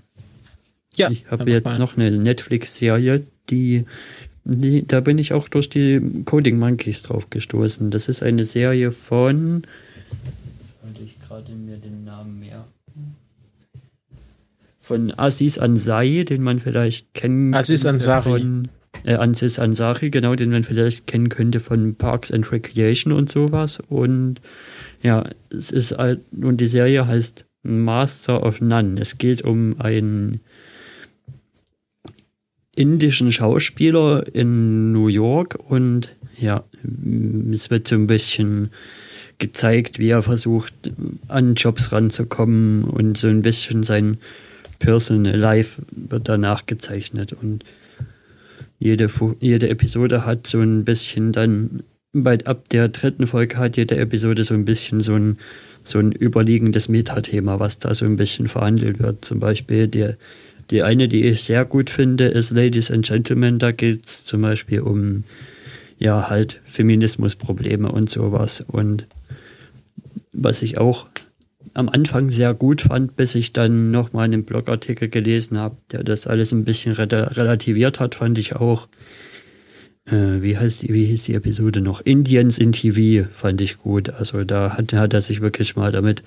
[0.96, 1.80] Ja, ich habe jetzt mal.
[1.80, 3.86] noch eine Netflix-Serie, die,
[4.44, 7.90] die, da bin ich auch durch die Coding Monkeys drauf gestoßen.
[7.90, 9.64] Das ist eine Serie von.
[11.32, 12.68] Gerade mir den Namen mehr.
[14.82, 18.42] Von Aziz Ansari, den man vielleicht kennen Aziz könnte Ansari.
[18.42, 18.68] Von,
[19.06, 23.80] äh, Aziz Ansari, genau, den man vielleicht kennen könnte von Parks and Recreation und sowas.
[23.88, 24.42] Und
[25.04, 29.00] ja, es ist halt, und die Serie heißt Master of None.
[29.00, 30.42] Es geht um einen
[32.76, 36.66] indischen Schauspieler in New York und ja,
[37.54, 38.72] es wird so ein bisschen
[39.42, 40.74] gezeigt, wie er versucht,
[41.28, 44.18] an Jobs ranzukommen und so ein bisschen sein
[44.80, 47.66] Personal Life wird danach gezeichnet und
[48.80, 49.10] jede,
[49.40, 54.44] jede Episode hat so ein bisschen dann bei, ab der dritten Folge hat jede Episode
[54.44, 55.38] so ein bisschen so ein,
[55.84, 59.24] so ein überliegendes Metathema, was da so ein bisschen verhandelt wird.
[59.24, 60.10] Zum Beispiel die,
[60.72, 63.60] die eine, die ich sehr gut finde, ist Ladies and Gentlemen.
[63.60, 65.24] Da geht es zum Beispiel um
[66.00, 68.66] ja halt Feminismusprobleme und sowas.
[68.68, 69.08] Und
[70.34, 71.08] was ich auch
[71.74, 76.28] am Anfang sehr gut fand, bis ich dann nochmal einen Blogartikel gelesen habe, der das
[76.28, 78.88] alles ein bisschen relativiert hat, fand ich auch,
[80.06, 82.02] äh, wie heißt die, wie hieß die Episode noch?
[82.02, 84.10] Indians in TV fand ich gut.
[84.10, 86.24] Also da hat, hat er sich wirklich mal damit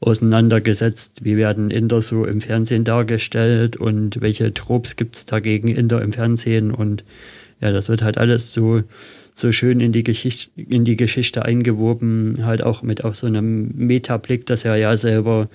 [0.00, 6.02] auseinandergesetzt, wie werden Inder so im Fernsehen dargestellt und welche Tropes gibt es dagegen Inder
[6.02, 7.04] im Fernsehen und
[7.60, 8.82] ja, das wird halt alles so
[9.38, 13.70] so schön in die Geschichte, in die Geschichte eingewoben, halt auch mit auch so einem
[13.74, 15.48] Metablick, dass er ja selber,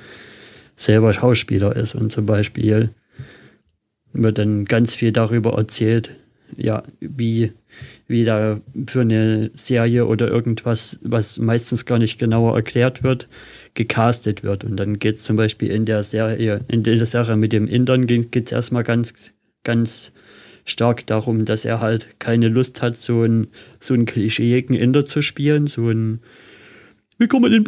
[0.75, 2.89] selber Schauspieler ist und zum Beispiel
[4.13, 6.15] wird dann ganz viel darüber erzählt,
[6.55, 7.51] ja, wie,
[8.07, 13.27] wie da für eine Serie oder irgendwas, was meistens gar nicht genauer erklärt wird,
[13.73, 14.63] gecastet wird.
[14.63, 18.05] Und dann geht es zum Beispiel in der Serie, in der Serie mit dem Indern
[18.05, 19.33] geht es erstmal ganz,
[19.63, 20.13] ganz
[20.65, 23.47] stark darum, dass er halt keine Lust hat, so ein
[23.79, 26.19] so einen klischeeigen Inder zu spielen, so ein
[27.17, 27.63] man in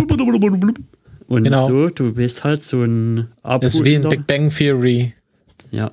[1.28, 1.68] und genau.
[1.68, 5.14] so, du bist halt so ein Abu ist wie in Big Bang Theory.
[5.72, 5.92] Ja.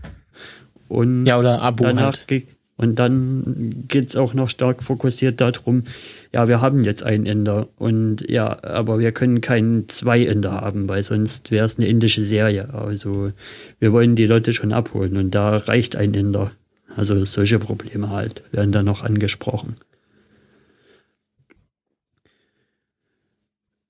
[0.88, 2.46] Und ja, oder Abu danach halt.
[2.76, 5.84] Und dann geht's auch noch stark fokussiert darum,
[6.32, 10.88] ja, wir haben jetzt einen Inder und ja, aber wir können keinen zwei Inder haben,
[10.88, 12.74] weil sonst wäre es eine indische Serie.
[12.74, 13.30] Also
[13.78, 16.50] wir wollen die Leute schon abholen und da reicht ein Inder.
[16.97, 19.77] Also solche Probleme halt werden da noch angesprochen.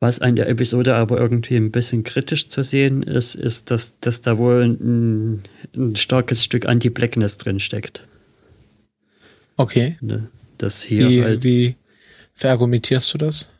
[0.02, 4.20] Was an der Episode aber irgendwie ein bisschen kritisch zu sehen ist, ist, dass, dass
[4.20, 5.42] da wohl ein,
[5.76, 8.08] ein starkes Stück Anti-Blackness drin steckt.
[9.56, 9.96] Okay.
[10.00, 11.76] Ne, das hier wie, halt, wie
[12.34, 13.50] verargumentierst du das?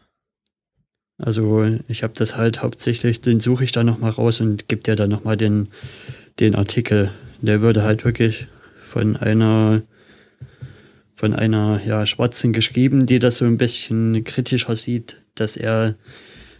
[1.17, 4.97] Also ich habe das halt hauptsächlich, den suche ich da nochmal raus und gebe dir
[4.97, 5.69] dann nochmal den,
[6.41, 7.13] den Artikel.
[7.41, 8.49] Der würde halt wirklich
[8.93, 9.83] von einer
[11.15, 15.95] von einer ja, Schwarzen geschrieben, die das so ein bisschen kritischer sieht, dass er,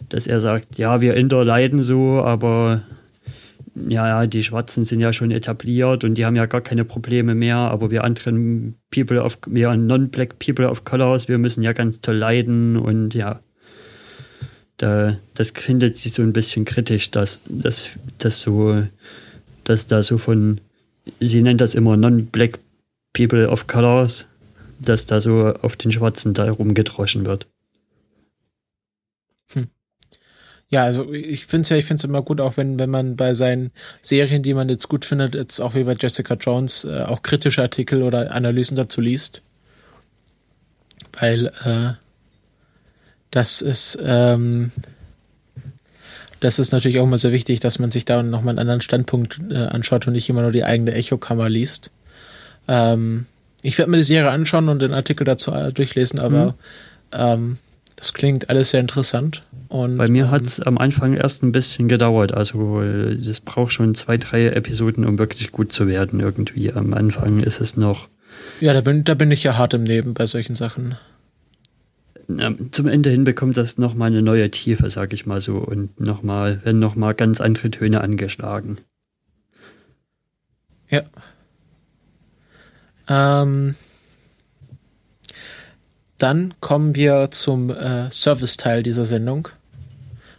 [0.09, 2.81] dass er sagt, ja, wir Inder leiden so, aber
[3.75, 7.57] ja, die Schwarzen sind ja schon etabliert und die haben ja gar keine Probleme mehr,
[7.57, 12.15] aber wir anderen People of, wir Non-Black People of Colors, wir müssen ja ganz toll
[12.17, 13.41] leiden und ja,
[14.77, 18.83] da, das findet sie so ein bisschen kritisch, dass, dass, dass so,
[19.65, 20.61] dass da so von
[21.19, 22.59] sie nennt das immer Non-Black
[23.13, 24.27] People of Colors,
[24.79, 27.47] dass da so auf den Schwarzen da rumgedroschen wird.
[29.53, 29.67] Hm.
[30.69, 33.33] Ja, also ich finde es ja, ich finde immer gut, auch wenn, wenn man bei
[33.33, 33.71] seinen
[34.01, 37.61] Serien, die man jetzt gut findet, jetzt auch wie bei Jessica Jones, äh, auch kritische
[37.61, 39.43] Artikel oder Analysen dazu liest.
[41.19, 41.93] Weil äh,
[43.29, 44.71] das ist, ähm,
[46.43, 49.39] das ist natürlich auch immer sehr wichtig, dass man sich da nochmal einen anderen Standpunkt
[49.49, 51.91] äh, anschaut und nicht immer nur die eigene Echokammer liest.
[52.67, 53.27] Ähm,
[53.61, 56.53] ich werde mir die Serie anschauen und den Artikel dazu äh, durchlesen, aber mhm.
[57.13, 57.57] ähm,
[57.95, 59.43] das klingt alles sehr interessant.
[59.69, 62.33] Und, Bei mir ähm, hat es am Anfang erst ein bisschen gedauert.
[62.33, 66.73] Also es braucht schon zwei, drei Episoden, um wirklich gut zu werden irgendwie.
[66.73, 68.09] Am Anfang ist es noch.
[68.59, 70.97] Ja, da bin, da bin ich ja hart im Leben bei solchen Sachen
[72.71, 76.63] zum Ende hin bekommt das nochmal eine neue Tiefe, sag ich mal so, und nochmal,
[76.63, 78.77] werden nochmal ganz andere Töne angeschlagen.
[80.89, 81.03] Ja.
[83.07, 83.75] Ähm,
[86.17, 89.49] dann kommen wir zum äh, Service-Teil dieser Sendung.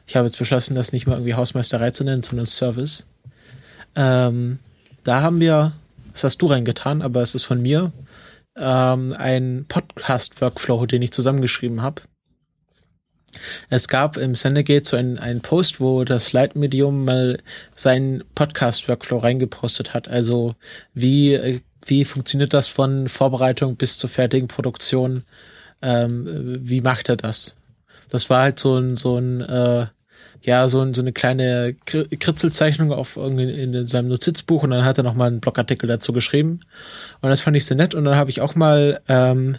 [0.06, 3.06] Ich habe jetzt beschlossen, das nicht mal irgendwie Hausmeisterei zu nennen, sondern Service.
[3.96, 4.58] Ähm,
[5.04, 5.72] da haben wir,
[6.12, 7.92] das hast du reingetan, aber es ist von mir,
[8.58, 12.02] ähm, ein Podcast-Workflow, den ich zusammengeschrieben habe.
[13.68, 17.40] Es gab im Sendegate so einen, einen Post, wo das Leitmedium mal
[17.74, 20.08] seinen Podcast-Workflow reingepostet hat.
[20.08, 20.54] Also
[20.92, 25.24] wie, wie funktioniert das von Vorbereitung bis zur fertigen Produktion?
[25.82, 27.56] Ähm, wie macht er das?
[28.10, 29.86] Das war halt so ein, so ein äh,
[30.44, 35.28] ja, so, so eine kleine Kritzelzeichnung auf in seinem Notizbuch und dann hat er nochmal
[35.28, 36.60] einen Blogartikel dazu geschrieben.
[37.22, 37.94] Und das fand ich sehr nett.
[37.94, 39.56] Und dann habe ich auch mal ähm,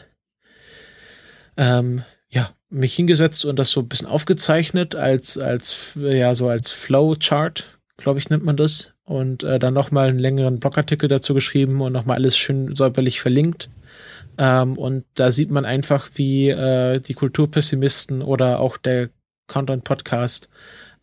[1.57, 6.71] ähm, ja, mich hingesetzt und das so ein bisschen aufgezeichnet als, als, ja, so als
[6.71, 7.65] Flowchart,
[7.97, 8.93] glaube ich, nennt man das.
[9.05, 13.69] Und äh, dann nochmal einen längeren Blogartikel dazu geschrieben und nochmal alles schön säuberlich verlinkt.
[14.37, 19.09] Ähm, und da sieht man einfach, wie äh, die Kulturpessimisten oder auch der
[19.47, 20.49] Content-Podcast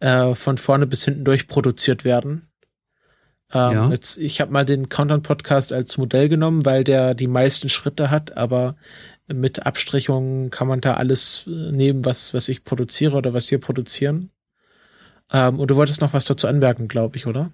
[0.01, 2.48] äh, von vorne bis hinten durch produziert werden.
[3.55, 3.90] Ähm, ja.
[3.90, 8.36] jetzt, ich habe mal den Content-Podcast als Modell genommen, weil der die meisten Schritte hat,
[8.36, 8.77] aber
[9.32, 13.59] mit Abstrichungen kann man da alles äh, nehmen, was, was ich produziere oder was wir
[13.59, 14.31] produzieren.
[15.32, 17.52] Ähm, und du wolltest noch was dazu anmerken, glaube ich, oder?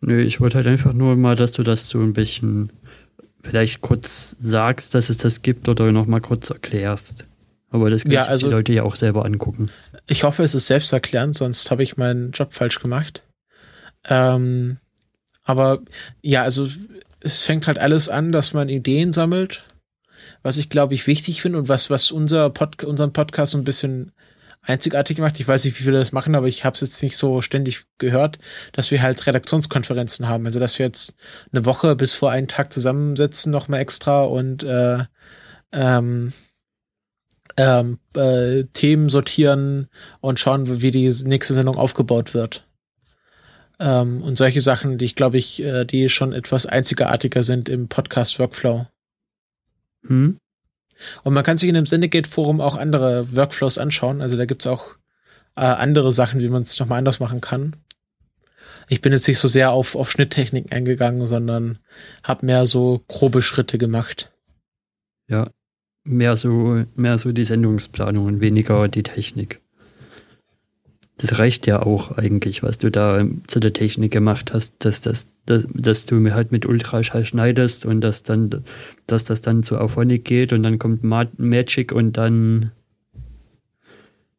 [0.00, 2.70] Nö, ich wollte halt einfach nur mal, dass du das so ein bisschen
[3.42, 7.26] vielleicht kurz sagst, dass es das gibt oder noch mal kurz erklärst.
[7.74, 9.68] Aber das können Ja, also- die Leute ja auch selber angucken.
[10.06, 13.24] Ich hoffe, es ist selbsterklärend, sonst habe ich meinen Job falsch gemacht.
[14.08, 14.76] Ähm,
[15.42, 15.80] aber
[16.22, 16.68] ja, also
[17.18, 19.64] es fängt halt alles an, dass man Ideen sammelt,
[20.44, 23.64] was ich glaube ich wichtig finde und was was unser Pod unseren Podcast so ein
[23.64, 24.12] bisschen
[24.62, 25.40] einzigartig macht.
[25.40, 27.86] Ich weiß nicht, wie viele das machen, aber ich habe es jetzt nicht so ständig
[27.98, 28.38] gehört,
[28.70, 30.46] dass wir halt Redaktionskonferenzen haben.
[30.46, 31.16] Also dass wir jetzt
[31.52, 34.98] eine Woche bis vor einen Tag zusammensetzen noch mal extra und äh,
[35.72, 36.32] ähm,
[37.56, 39.88] ähm, äh, Themen sortieren
[40.20, 42.66] und schauen, wie die nächste Sendung aufgebaut wird.
[43.78, 47.88] Ähm, und solche Sachen, die ich glaube ich, äh, die schon etwas einzigartiger sind im
[47.88, 48.86] Podcast-Workflow.
[50.06, 50.38] Hm?
[51.22, 54.20] Und man kann sich in dem Syndicate-Forum auch andere Workflows anschauen.
[54.20, 54.94] Also da gibt's auch
[55.56, 57.76] äh, andere Sachen, wie man es nochmal anders machen kann.
[58.88, 61.78] Ich bin jetzt nicht so sehr auf, auf Schnitttechniken eingegangen, sondern
[62.22, 64.30] habe mehr so grobe Schritte gemacht.
[65.26, 65.50] Ja,
[66.04, 69.60] mehr so, mehr so die Sendungsplanung und weniger die Technik.
[71.16, 75.28] Das reicht ja auch eigentlich, was du da zu der Technik gemacht hast, dass, das,
[75.46, 78.64] dass, dass du mir halt mit Ultraschall schneidest und dass dann,
[79.06, 82.72] dass das dann zu Auphonic geht und dann kommt Ma Magic und dann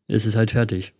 [0.07, 0.93] ist es halt fertig.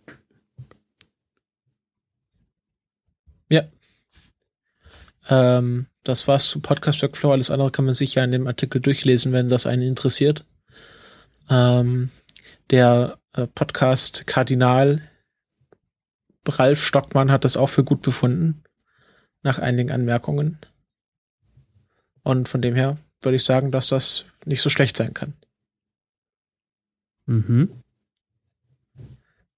[5.28, 7.32] Ähm, das war's zu Podcast Workflow.
[7.32, 10.44] Alles andere kann man sich ja in dem Artikel durchlesen, wenn das einen interessiert.
[11.48, 12.10] Ähm,
[12.70, 15.00] der äh, Podcast Kardinal
[16.48, 18.62] Ralf Stockmann hat das auch für gut befunden,
[19.42, 20.58] nach einigen Anmerkungen.
[22.22, 25.34] Und von dem her würde ich sagen, dass das nicht so schlecht sein kann.
[27.26, 27.82] Mhm.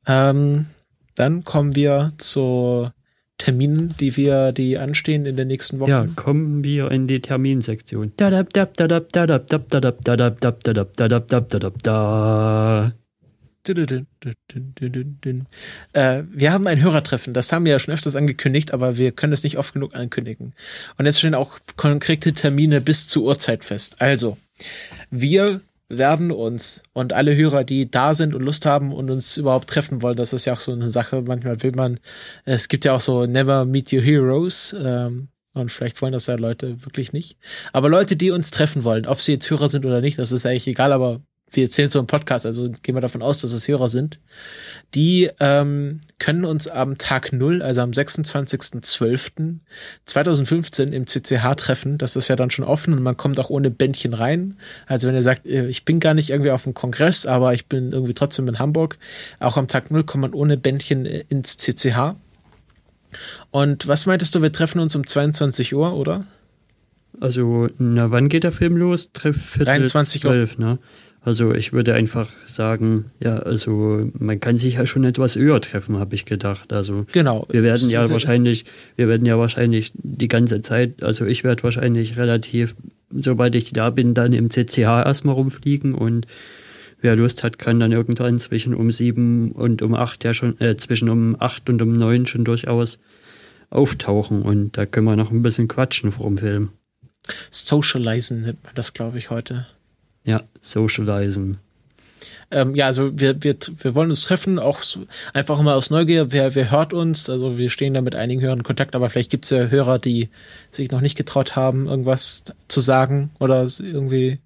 [0.06, 0.66] Ähm,
[1.14, 2.90] dann kommen wir zu
[3.38, 5.90] Terminen, die wir, die anstehen in den nächsten Wochen.
[5.90, 8.12] Ja, kommen wir in die Terminsektion.
[15.92, 19.32] Äh, wir haben ein Hörertreffen, das haben wir ja schon öfters angekündigt, aber wir können
[19.32, 20.54] es nicht oft genug ankündigen.
[20.96, 23.96] Und jetzt stehen auch konkrete Termine bis zur Uhrzeit fest.
[24.00, 24.36] Also,
[25.10, 29.70] wir werden uns und alle Hörer, die da sind und Lust haben und uns überhaupt
[29.70, 32.00] treffen wollen, das ist ja auch so eine Sache, manchmal will man,
[32.44, 36.36] es gibt ja auch so Never Meet Your Heroes, ähm, und vielleicht wollen das ja
[36.36, 37.36] Leute wirklich nicht.
[37.72, 40.46] Aber Leute, die uns treffen wollen, ob sie jetzt Hörer sind oder nicht, das ist
[40.46, 41.20] eigentlich egal, aber
[41.50, 44.18] wir erzählen so im Podcast, also gehen wir davon aus, dass es Hörer sind,
[44.94, 51.98] die ähm, können uns am Tag null, also am 26.12.2015 im CCH treffen.
[51.98, 54.56] Das ist ja dann schon offen und man kommt auch ohne Bändchen rein.
[54.86, 57.66] Also wenn ihr sagt, äh, ich bin gar nicht irgendwie auf dem Kongress, aber ich
[57.66, 58.98] bin irgendwie trotzdem in Hamburg,
[59.40, 62.14] auch am Tag null kommt man ohne Bändchen äh, ins CCH.
[63.50, 66.26] Und was meintest du, wir treffen uns um 22 Uhr, oder?
[67.20, 69.10] Also, na, wann geht der Film los?
[69.12, 70.30] Treff- Viertel 23 Uhr.
[70.30, 70.78] zwölf, ne?
[71.28, 75.98] Also, ich würde einfach sagen, ja, also, man kann sich ja schon etwas eher treffen,
[75.98, 76.72] habe ich gedacht.
[76.72, 77.46] Also, Genau.
[77.50, 78.64] wir werden ja wahrscheinlich,
[78.96, 82.76] wir werden ja wahrscheinlich die ganze Zeit, also ich werde wahrscheinlich relativ,
[83.14, 86.26] sobald ich da bin, dann im CCH erstmal rumfliegen und
[87.02, 90.76] wer Lust hat, kann dann irgendwann zwischen um sieben und um acht ja schon, äh,
[90.78, 92.98] zwischen um acht und um neun schon durchaus
[93.68, 96.70] auftauchen und da können wir noch ein bisschen quatschen vor dem Film.
[97.50, 99.66] Socializen nennt man das, glaube ich, heute.
[100.28, 101.56] Ja, socialisen.
[102.50, 106.32] Ähm, ja, also wir, wir, wir wollen uns treffen, auch so, einfach mal aus Neugier,
[106.32, 109.30] wer, wer hört uns, also wir stehen da mit einigen Hörern in Kontakt, aber vielleicht
[109.30, 110.28] gibt's ja Hörer, die
[110.70, 114.40] sich noch nicht getraut haben, irgendwas zu sagen oder irgendwie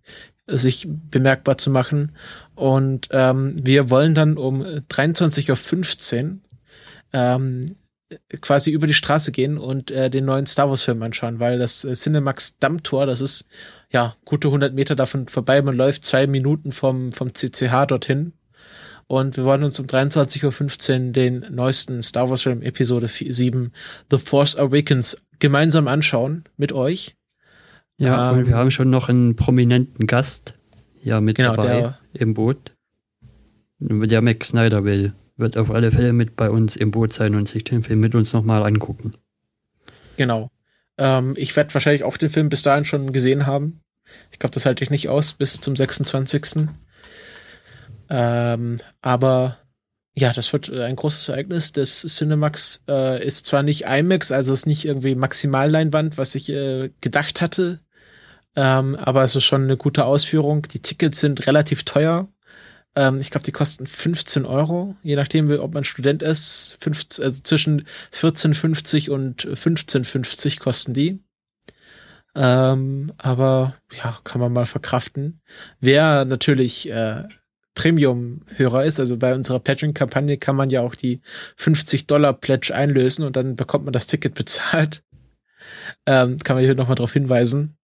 [0.46, 2.12] sich bemerkbar zu machen.
[2.54, 6.36] Und ähm, wir wollen dann um 23.15 Uhr
[7.12, 7.66] ähm,
[8.40, 11.84] quasi über die Straße gehen und äh, den neuen Star Wars Film anschauen, weil das
[11.84, 13.46] äh, Cinemax Dammtor, das ist
[13.92, 18.32] ja gute 100 Meter davon vorbei, man läuft zwei Minuten vom, vom CCH dorthin
[19.06, 23.72] und wir wollen uns um 23.15 Uhr den neuesten Star Wars Film Episode 4, 7
[24.10, 27.16] The Force Awakens gemeinsam anschauen mit euch.
[27.98, 30.54] Ja, Ähm, und wir haben schon noch einen prominenten Gast
[31.02, 32.72] ja mit Genau, dabei der- im Boot.
[33.80, 37.48] Der Max Snyder will, wird auf alle Fälle mit bei uns im Boot sein und
[37.48, 39.14] sich den Film mit uns nochmal angucken.
[40.16, 40.50] Genau.
[40.98, 43.80] Ähm, ich werde wahrscheinlich auch den Film bis dahin schon gesehen haben.
[44.30, 46.68] Ich glaube, das halte ich nicht aus bis zum 26.
[48.10, 49.58] Ähm, aber
[50.14, 51.72] ja, das wird ein großes Ereignis.
[51.72, 56.90] Das Cinemax äh, ist zwar nicht IMAX, also ist nicht irgendwie Maximalleinwand, was ich äh,
[57.00, 57.80] gedacht hatte,
[58.56, 60.62] Ähm, aber es ist schon eine gute Ausführung.
[60.68, 62.28] Die Tickets sind relativ teuer.
[62.94, 66.76] Ähm, ich glaube, die kosten 15 Euro, je nachdem, ob man Student ist.
[66.80, 71.20] 15, also zwischen 14,50 und 15,50 kosten die.
[72.34, 75.40] Ähm, aber ja, kann man mal verkraften.
[75.80, 77.24] Wer natürlich äh,
[77.74, 81.20] Premium-Hörer ist, also bei unserer Patreon-Kampagne kann man ja auch die
[81.56, 85.02] 50 Dollar Pledge einlösen und dann bekommt man das Ticket bezahlt.
[86.06, 87.76] Ähm, kann man hier nochmal darauf hinweisen.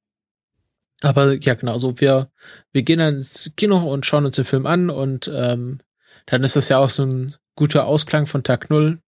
[1.02, 2.30] Aber ja, genau, so wir,
[2.72, 5.78] wir gehen dann ins Kino und schauen uns den Film an und ähm,
[6.26, 8.98] dann ist das ja auch so ein guter Ausklang von Tag Null.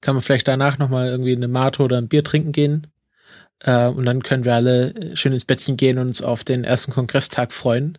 [0.00, 2.86] Kann man vielleicht danach nochmal irgendwie eine Mate oder ein Bier trinken gehen.
[3.60, 6.92] Äh, und dann können wir alle schön ins Bettchen gehen und uns auf den ersten
[6.92, 7.98] Kongresstag freuen.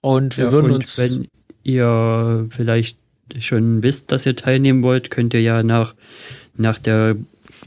[0.00, 0.98] Und wir Ja, würden und uns.
[0.98, 1.28] Wenn
[1.62, 2.98] ihr vielleicht
[3.38, 5.94] schon wisst, dass ihr teilnehmen wollt, könnt ihr ja nach,
[6.56, 7.16] nach der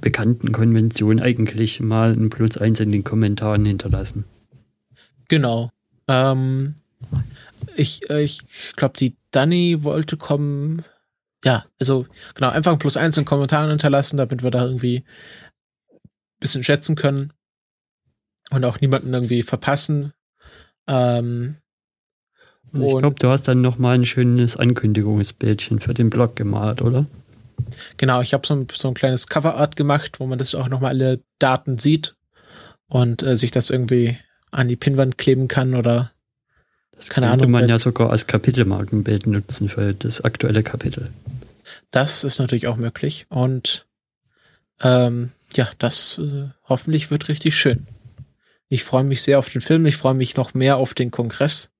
[0.02, 4.26] bekannten Konvention eigentlich mal ein Plus eins in den Kommentaren hinterlassen.
[5.28, 5.72] Genau.
[6.08, 6.76] Ähm,
[7.76, 8.42] ich äh, ich
[8.76, 10.84] glaube, die Dani wollte kommen.
[11.44, 15.04] Ja, also genau, einfach ein Plus eins in Kommentaren hinterlassen, damit wir da irgendwie
[16.04, 17.34] ein bisschen schätzen können
[18.50, 20.14] und auch niemanden irgendwie verpassen.
[20.88, 21.58] Ähm,
[22.72, 26.82] Und ich glaube, du hast dann noch mal ein schönes Ankündigungsbildchen für den Blog gemalt,
[26.82, 27.06] oder?
[27.98, 30.92] genau, ich habe so ein, so ein kleines Coverart gemacht, wo man das auch nochmal
[30.92, 32.16] alle Daten sieht
[32.88, 34.18] und äh, sich das irgendwie
[34.56, 36.12] an die Pinnwand kleben kann oder
[36.96, 41.10] Das Keine könnte Ahnung, man ja sogar als Kapitelmarkenbild nutzen für das aktuelle Kapitel.
[41.92, 43.26] Das ist natürlich auch möglich.
[43.30, 43.86] Und
[44.82, 47.88] ähm, ja, das äh, hoffentlich wird richtig schön.
[48.68, 49.86] Ich freue mich sehr auf den Film.
[49.86, 51.72] Ich freue mich noch mehr auf den Kongress.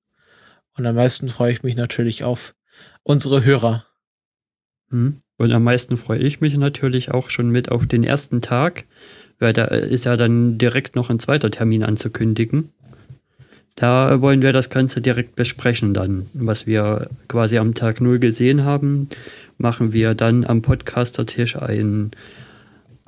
[0.76, 2.54] Und am meisten freue ich mich natürlich auf
[3.02, 3.86] unsere Hörer.
[4.90, 5.20] Hm?
[5.38, 8.84] Und am meisten freue ich mich natürlich auch schon mit auf den ersten Tag,
[9.38, 12.70] weil da ist ja dann direkt noch ein zweiter Termin anzukündigen.
[13.74, 16.26] Da wollen wir das Ganze direkt besprechen dann.
[16.32, 19.08] Was wir quasi am Tag null gesehen haben,
[19.58, 22.10] machen wir dann am Podcaster-Tisch ein,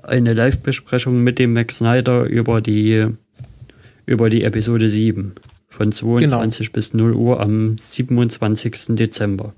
[0.03, 3.07] eine Live-Besprechung mit dem Max Snyder über die,
[4.05, 5.33] über die Episode 7
[5.69, 8.97] von 22 bis 0 Uhr am 27.
[8.97, 9.55] Dezember.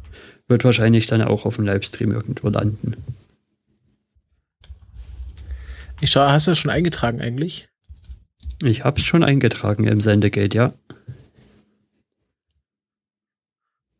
[0.46, 2.96] Wird wahrscheinlich dann auch auf dem Livestream irgendwo landen.
[6.00, 7.68] Ich schaue, hast du das schon eingetragen eigentlich?
[8.62, 10.74] Ich habe es schon eingetragen im Sendegate, ja.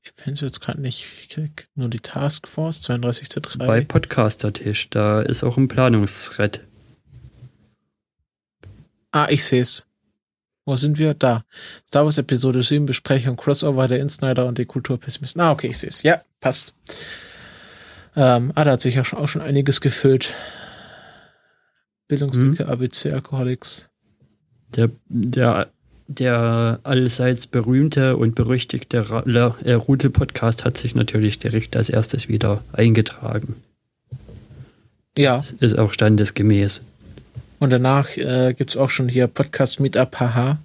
[0.02, 1.06] Ich finde es jetzt gerade nicht.
[1.20, 3.66] Ich krieg nur die Taskforce 32 zu 3.
[3.66, 6.62] Bei Podcaster-Tisch, da ist auch ein Planungsthread.
[9.12, 9.86] Ah, ich sehe es.
[10.64, 11.14] Wo sind wir?
[11.14, 11.44] Da.
[11.86, 15.40] Star Wars Episode 7 Besprechung Crossover der Insider und die Kulturpessimisten.
[15.40, 16.02] Ah, okay, ich sehe es.
[16.02, 16.74] Ja, passt.
[18.14, 20.35] Ähm, ah, da hat sich ja auch schon einiges gefüllt.
[22.11, 23.89] Bildungslücke, ABC, Alkoholics.
[24.74, 25.69] Der, der,
[26.09, 28.99] der allseits berühmte und berüchtigte
[29.65, 33.55] äh, Rute-Podcast hat sich natürlich direkt als erstes wieder eingetragen.
[35.16, 36.82] Ja, Ist auch standesgemäß.
[37.61, 40.59] und danach äh, gibt's auch schon hier Podcast Meetup HH.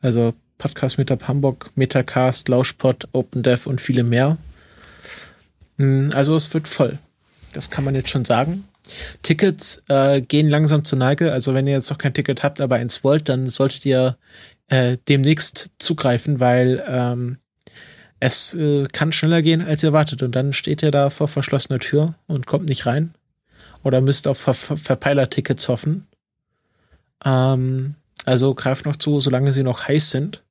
[0.00, 4.36] Also Podcast Meetup Hamburg, Metacast, Lauschpod, OpenDev und viele mehr.
[5.76, 7.00] Mm, Also es wird voll.
[7.52, 8.64] Das kann man jetzt schon sagen.
[9.22, 11.32] Tickets äh, gehen langsam zur Neige.
[11.32, 14.16] Also wenn ihr jetzt noch kein Ticket habt, aber eins wollt, dann solltet ihr
[14.68, 17.38] äh, demnächst zugreifen, weil ähm,
[18.20, 20.22] es äh, kann schneller gehen, als ihr erwartet.
[20.22, 23.14] Und dann steht ihr da vor verschlossener Tür und kommt nicht rein.
[23.82, 26.06] Oder müsst auf Ver Ver Verpeiler-Tickets hoffen.
[27.24, 30.42] Ähm, also greift noch zu, solange sie noch heiß sind.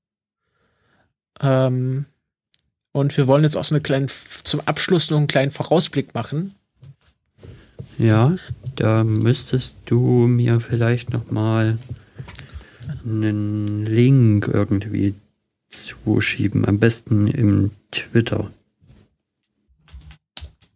[1.42, 2.06] Ähm,
[2.92, 4.10] und wir wollen jetzt auch so eine kleinen,
[4.44, 6.56] zum Abschluss noch einen kleinen Vorausblick machen.
[7.98, 8.36] Ja,
[8.76, 11.78] da müsstest du mir vielleicht noch mal
[13.06, 15.16] einen Link irgendwie
[15.70, 16.66] zuschieben.
[16.66, 18.52] Am besten im Twitter.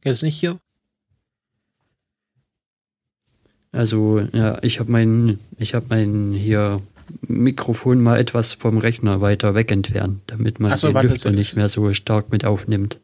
[0.03, 0.59] Jetzt nicht hier.
[3.71, 6.81] Also, ja, ich habe mein, ich habe mein hier
[7.21, 11.31] Mikrofon mal etwas vom Rechner weiter weg entfernt, damit man Ach so, den warte, Lüfter
[11.31, 12.99] nicht mehr so stark mit aufnimmt.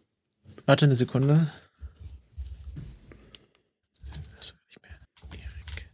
[0.65, 1.51] Warte eine Sekunde.
[4.38, 4.95] Was nicht mehr?
[5.33, 5.89] Erik.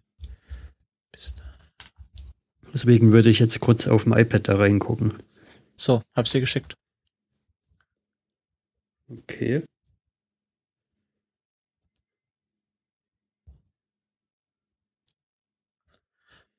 [1.11, 1.43] Bis da.
[2.77, 5.11] Deswegen würde ich jetzt kurz auf dem iPad da reingucken.
[5.75, 6.75] So, hab's dir geschickt.
[9.09, 9.63] Okay.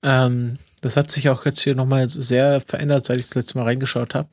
[0.03, 3.65] Ähm, das hat sich auch jetzt hier nochmal sehr verändert, seit ich das letzte Mal
[3.65, 4.31] reingeschaut habe.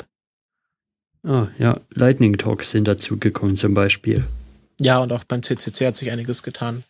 [1.21, 4.25] Ah, ja, Lightning Talks sind dazugekommen zum Beispiel.
[4.81, 6.83] Ja, und auch beim CCC hat sich einiges getan.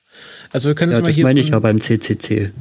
[0.54, 2.54] Also wir können Ja, jetzt mal das hier meine ich ja beim CCC.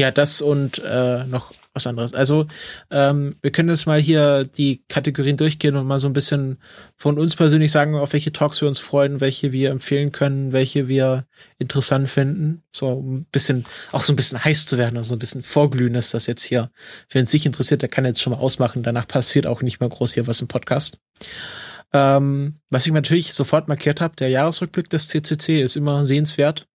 [0.00, 2.14] Ja, das und äh, noch was anderes.
[2.14, 2.46] Also
[2.90, 6.56] ähm, wir können jetzt mal hier die Kategorien durchgehen und mal so ein bisschen
[6.96, 10.88] von uns persönlich sagen, auf welche Talks wir uns freuen, welche wir empfehlen können, welche
[10.88, 11.26] wir
[11.58, 12.62] interessant finden.
[12.74, 16.14] So ein bisschen, auch so ein bisschen heiß zu werden, also ein bisschen vorglühen ist
[16.14, 16.70] das jetzt hier.
[17.10, 18.82] Wenn es sich interessiert, der kann jetzt schon mal ausmachen.
[18.82, 20.98] Danach passiert auch nicht mehr groß hier was im Podcast.
[21.92, 26.69] Ähm, was ich natürlich sofort markiert habe, der Jahresrückblick des CCC ist immer sehenswert.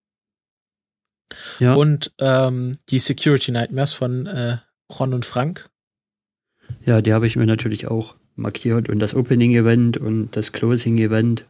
[1.60, 1.73] Ja.
[1.76, 4.57] Und ähm, die Security Nightmares von äh,
[4.99, 5.69] Ron und Frank.
[6.85, 11.45] Ja, die habe ich mir natürlich auch markiert und das Opening-Event und das Closing-Event.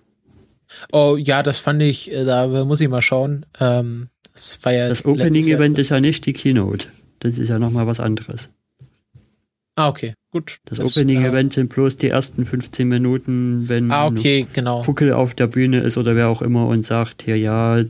[0.91, 3.45] Oh ja, das fand ich, äh, da muss ich mal schauen.
[3.59, 6.87] Ähm, das war ja das Opening-Event ist ja nicht die Keynote.
[7.19, 8.49] Das ist ja nochmal was anderes.
[9.77, 10.59] Ah, okay, gut.
[10.65, 14.83] Das, das Opening-Event äh, sind bloß die ersten 15 Minuten, wenn ah, okay, genau.
[14.83, 17.83] Puckel auf der Bühne ist oder wer auch immer und sagt, hier ja,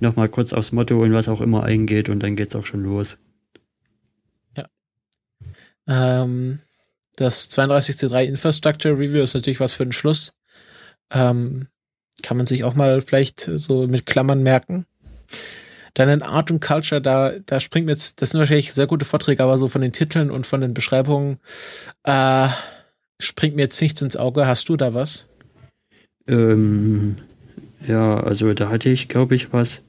[0.00, 3.18] nochmal kurz aufs Motto und was auch immer eingeht und dann geht's auch schon los.
[5.88, 6.60] Ähm,
[7.16, 10.36] das 32C3 Infrastructure Review ist natürlich was für den Schluss.
[11.10, 11.66] Ähm,
[12.22, 14.86] kann man sich auch mal vielleicht so mit Klammern merken.
[15.94, 19.04] Dann in Art und Culture, da, da springt mir jetzt, das sind wahrscheinlich sehr gute
[19.04, 21.38] Vorträge, aber so von den Titeln und von den Beschreibungen
[22.04, 22.48] äh,
[23.18, 24.46] springt mir jetzt nichts ins Auge.
[24.46, 25.28] Hast du da was?
[26.26, 27.16] Ähm,
[27.86, 29.80] ja, also da hatte ich, glaube ich, was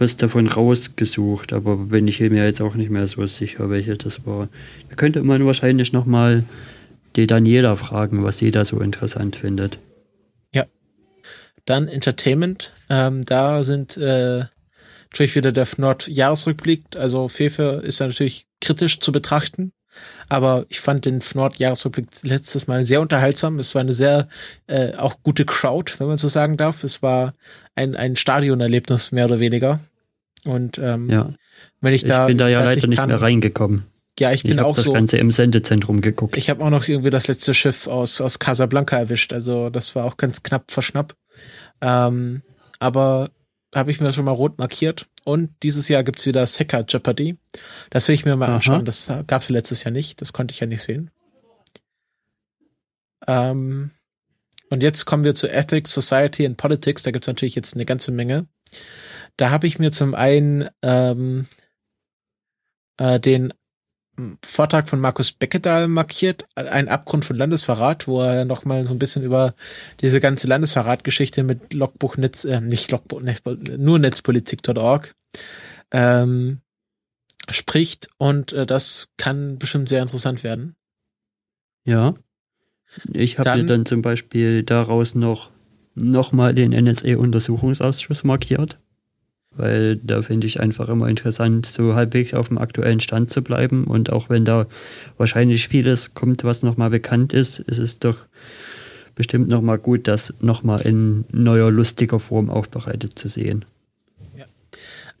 [0.00, 4.26] was davon rausgesucht, aber bin ich mir jetzt auch nicht mehr so sicher, welche das
[4.26, 4.48] war.
[4.88, 6.44] Da könnte man wahrscheinlich nochmal
[7.16, 9.78] die Daniela fragen, was sie da so interessant findet.
[10.54, 10.64] Ja.
[11.66, 12.72] Dann Entertainment.
[12.88, 14.44] Ähm, da sind äh,
[15.10, 16.96] natürlich wieder der Nord-Jahresrückblick.
[16.96, 19.72] Also Fefe ist ja natürlich kritisch zu betrachten.
[20.30, 23.58] Aber ich fand den Nord-Jahresrückblick letztes Mal sehr unterhaltsam.
[23.58, 24.28] Es war eine sehr
[24.66, 26.84] äh, auch gute Crowd, wenn man so sagen darf.
[26.84, 27.34] Es war
[27.74, 29.80] ein, ein Stadionerlebnis mehr oder weniger.
[30.44, 31.32] Und ähm, ja.
[31.80, 32.24] wenn ich, da.
[32.24, 33.84] Ich bin da ja leider nicht kann, mehr reingekommen.
[34.18, 34.92] Ja, ich bin ich auch das so.
[34.92, 36.36] das Ganze im Sendezentrum geguckt.
[36.36, 39.32] Ich habe auch noch irgendwie das letzte Schiff aus, aus Casablanca erwischt.
[39.32, 41.14] Also das war auch ganz knapp verschnapp.
[41.80, 42.42] Ähm,
[42.78, 43.30] aber
[43.74, 45.06] habe ich mir schon mal rot markiert.
[45.24, 47.38] Und dieses Jahr gibt's wieder das Hacker Jeopardy.
[47.90, 48.56] Das will ich mir mal Aha.
[48.56, 48.84] anschauen.
[48.84, 50.20] Das gab's letztes Jahr nicht.
[50.20, 51.10] Das konnte ich ja nicht sehen.
[53.26, 53.90] Ähm,
[54.70, 57.02] und jetzt kommen wir zu Ethics, Society and Politics.
[57.02, 58.46] Da gibt's natürlich jetzt eine ganze Menge.
[59.36, 61.46] Da habe ich mir zum einen ähm,
[62.98, 63.52] äh, den
[64.44, 69.22] Vortrag von Markus Beckedahl markiert, ein Abgrund von Landesverrat, wo er nochmal so ein bisschen
[69.22, 69.54] über
[70.00, 73.22] diese ganze Landesverratgeschichte mit Logbuch Netz, äh, nicht Logbuch,
[73.78, 75.14] nur Netzpolitik.org
[75.92, 76.60] ähm,
[77.48, 80.76] spricht und äh, das kann bestimmt sehr interessant werden.
[81.84, 82.14] Ja.
[83.12, 85.50] Ich habe mir dann zum Beispiel daraus noch
[85.94, 88.78] nochmal den NSA-Untersuchungsausschuss markiert
[89.60, 93.84] weil da finde ich einfach immer interessant, so halbwegs auf dem aktuellen Stand zu bleiben.
[93.84, 94.66] Und auch wenn da
[95.16, 98.18] wahrscheinlich vieles kommt, was nochmal bekannt ist, ist es doch
[99.14, 103.64] bestimmt nochmal gut, das nochmal in neuer, lustiger Form aufbereitet zu sehen.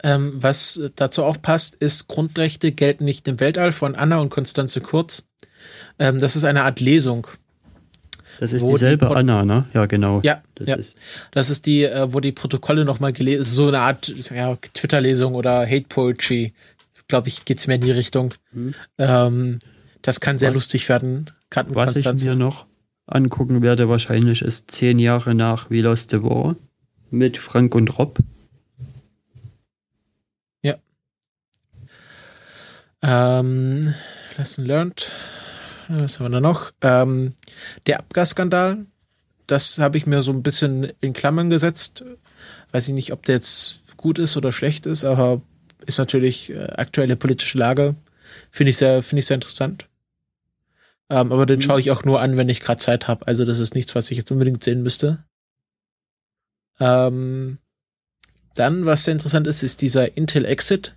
[0.02, 4.80] Ähm, was dazu auch passt, ist Grundrechte gelten nicht im Weltall von Anna und Konstanze
[4.80, 5.28] Kurz.
[5.98, 7.26] Ähm, das ist eine Art Lesung
[8.40, 9.66] das ist dieselbe die Anna, ne?
[9.74, 10.22] Ja, genau.
[10.24, 10.76] Ja, das ja.
[10.76, 10.96] Ist
[11.30, 15.66] das ist die, äh, wo die Protokolle nochmal gelesen, so eine Art ja, Twitter-Lesung oder
[15.66, 16.54] Hate Poetry.
[17.06, 18.32] Glaube ich, geht's mehr in die Richtung.
[18.54, 18.74] Hm.
[18.96, 19.58] Ähm,
[20.00, 21.30] das kann sehr was, lustig werden.
[21.50, 22.64] Was ich mir noch
[23.06, 26.56] angucken werde, wahrscheinlich ist zehn Jahre nach We Lost the War
[27.10, 28.20] mit Frank und Rob.
[30.62, 30.76] Ja.
[33.02, 33.92] Ähm,
[34.38, 35.12] Lesson learned
[35.90, 36.70] was haben wir da noch?
[36.82, 37.34] Ähm,
[37.86, 38.86] der Abgasskandal,
[39.46, 42.04] das habe ich mir so ein bisschen in Klammern gesetzt.
[42.72, 45.42] Weiß ich nicht, ob der jetzt gut ist oder schlecht ist, aber
[45.86, 47.96] ist natürlich äh, aktuelle politische Lage.
[48.50, 49.88] Finde ich sehr, finde ich sehr interessant.
[51.08, 51.62] Ähm, aber den mhm.
[51.62, 53.26] schaue ich auch nur an, wenn ich gerade Zeit habe.
[53.26, 55.24] Also das ist nichts, was ich jetzt unbedingt sehen müsste.
[56.78, 57.58] Ähm,
[58.54, 60.96] dann, was sehr interessant ist, ist dieser Intel Exit.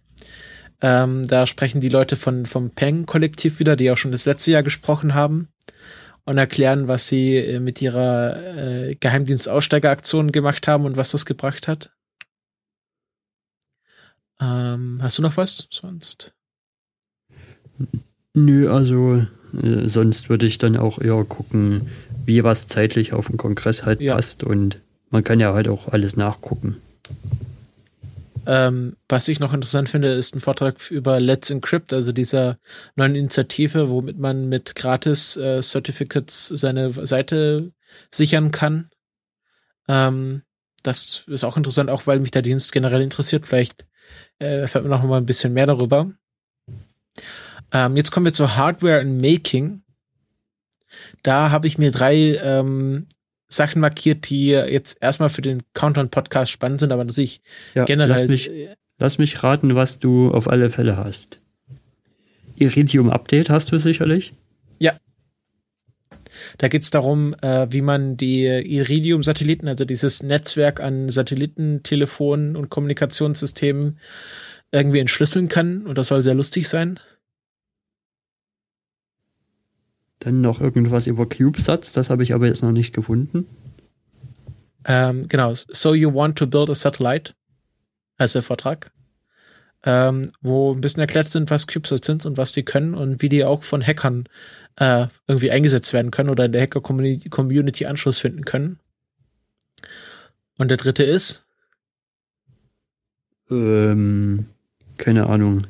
[0.83, 4.63] Ähm, da sprechen die Leute von, vom Peng-Kollektiv wieder, die auch schon das letzte Jahr
[4.63, 5.47] gesprochen haben
[6.25, 11.69] und erklären, was sie äh, mit ihrer äh, Geheimdienstaussteigeraktion gemacht haben und was das gebracht
[11.69, 11.91] hat.
[14.41, 16.33] Ähm, hast du noch was sonst?
[18.33, 21.87] Nö, also äh, sonst würde ich dann auch eher gucken,
[22.25, 24.15] wie was zeitlich auf den Kongress halt ja.
[24.15, 24.79] passt und
[25.11, 26.81] man kann ja halt auch alles nachgucken.
[28.45, 32.57] Ähm, was ich noch interessant finde, ist ein Vortrag über Let's Encrypt, also dieser
[32.95, 37.71] neuen Initiative, womit man mit gratis äh, Certificates seine Seite
[38.11, 38.89] sichern kann.
[39.87, 40.43] Ähm,
[40.83, 43.47] das ist auch interessant, auch weil mich der Dienst generell interessiert.
[43.47, 43.85] Vielleicht
[44.39, 46.11] äh, erfährt man noch mal ein bisschen mehr darüber.
[47.71, 49.83] Ähm, jetzt kommen wir zur Hardware and Making.
[51.23, 53.07] Da habe ich mir drei ähm,
[53.55, 57.41] Sachen markiert, die jetzt erstmal für den Countdown-Podcast spannend sind, aber natürlich
[57.73, 58.21] Ja, generell.
[58.21, 58.51] lass mich,
[58.99, 61.39] lass mich raten, was du auf alle Fälle hast.
[62.55, 64.33] Iridium Update hast du sicherlich.
[66.57, 72.69] Da geht es darum, äh, wie man die Iridium-Satelliten, also dieses Netzwerk an Satellitentelefonen und
[72.69, 73.97] Kommunikationssystemen
[74.71, 75.85] irgendwie entschlüsseln kann.
[75.85, 76.99] Und das soll sehr lustig sein.
[80.23, 83.45] Dann noch irgendwas über CubeSats, das habe ich aber jetzt noch nicht gefunden.
[84.85, 85.53] Ähm, genau.
[85.53, 87.33] So you want to build a satellite?
[88.19, 88.91] Heißt der Vortrag.
[89.85, 93.27] Ähm, wo ein bisschen erklärt sind, was CubeSats sind und was die können und wie
[93.27, 94.29] die auch von Hackern
[94.77, 98.79] äh, irgendwie eingesetzt werden können oder in der Hacker-Community Anschluss finden können.
[100.57, 101.43] Und der dritte ist,
[103.49, 104.45] Ähm,
[104.97, 105.67] keine Ahnung.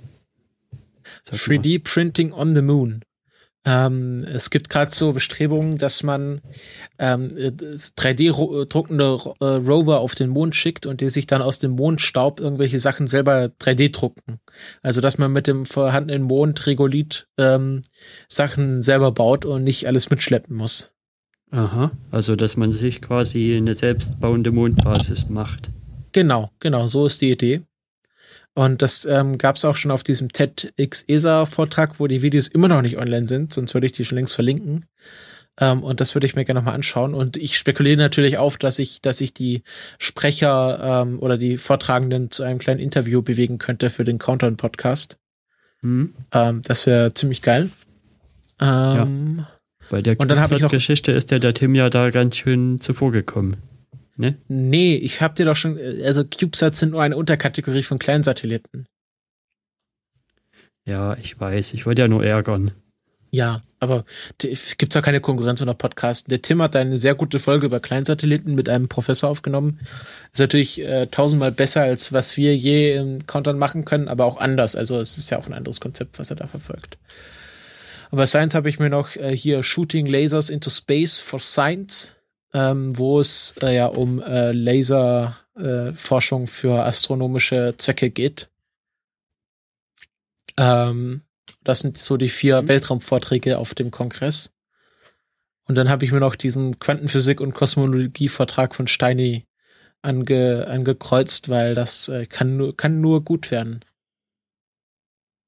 [1.23, 1.57] Sag mal.
[1.57, 3.03] 3D-Printing on the Moon.
[3.65, 6.41] Ähm, es gibt gerade so Bestrebungen, dass man
[6.99, 12.41] ähm, 3D-druckende äh, Rover auf den Mond schickt und die sich dann aus dem Mondstaub
[12.41, 14.39] irgendwelche Sachen selber 3D drucken.
[14.81, 17.83] Also dass man mit dem vorhandenen Mond Regolith ähm,
[18.27, 20.91] Sachen selber baut und nicht alles mitschleppen muss.
[21.51, 25.69] Aha, also dass man sich quasi eine selbstbauende Mondbasis macht.
[26.11, 27.61] Genau, genau, so ist die Idee.
[28.55, 32.81] Und das ähm, gab es auch schon auf diesem TEDx-ESA-Vortrag, wo die Videos immer noch
[32.83, 34.85] nicht online sind, sonst würde ich die schon längst verlinken.
[35.59, 37.13] Ähm, und das würde ich mir gerne nochmal anschauen.
[37.13, 39.63] Und ich spekuliere natürlich auf, dass ich, dass ich die
[39.97, 45.17] Sprecher ähm, oder die Vortragenden zu einem kleinen Interview bewegen könnte für den Countdown-Podcast.
[45.81, 46.13] Hm?
[46.31, 47.69] Ähm, das wäre ziemlich geil.
[48.61, 49.45] Ähm,
[49.89, 52.79] Bei der Und dann ich noch- Geschichte ist ja der Tim ja da ganz schön
[52.79, 53.57] zuvor gekommen.
[54.15, 54.37] Ne?
[54.47, 58.85] Nee, ich hab dir doch schon, also CubeSats sind nur eine Unterkategorie von Kleinsatelliten.
[60.85, 61.73] Ja, ich weiß.
[61.73, 62.71] Ich wollte ja nur ärgern.
[63.31, 64.05] Ja, aber
[64.37, 66.29] gibt's da keine Konkurrenz unter Podcasten.
[66.29, 69.79] Der Tim hat eine sehr gute Folge über Kleinsatelliten mit einem Professor aufgenommen.
[70.31, 74.37] Ist natürlich äh, tausendmal besser, als was wir je im Countdown machen können, aber auch
[74.37, 74.75] anders.
[74.75, 76.99] Also es ist ja auch ein anderes Konzept, was er da verfolgt.
[78.11, 82.15] Und bei Science habe ich mir noch äh, hier Shooting Lasers into Space for Science,
[82.53, 88.49] ähm, wo es äh, ja um äh, Laserforschung äh, Forschung für astronomische Zwecke geht.
[90.57, 91.21] Ähm,
[91.63, 94.53] das sind so die vier Weltraumvorträge auf dem Kongress.
[95.65, 99.45] Und dann habe ich mir noch diesen Quantenphysik- und Kosmologie-Vortrag von Steini
[100.01, 103.85] ange, angekreuzt, weil das äh, kann, nur, kann nur gut werden.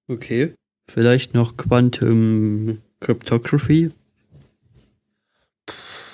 [0.07, 0.55] Okay.
[0.87, 3.91] Vielleicht noch Quantum Cryptography.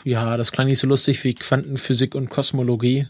[0.03, 3.07] Ja, das klang nicht so lustig wie Quantenphysik und Kosmologie.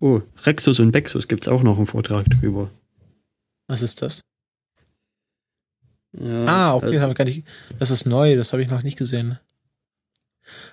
[0.00, 2.70] Oh, Rexus und Vexus gibt's auch noch einen Vortrag drüber.
[3.66, 4.20] Was ist das?
[6.12, 7.44] Ja, Ah, okay, das, ich gar nicht,
[7.78, 9.38] das ist neu, das habe ich noch nicht gesehen.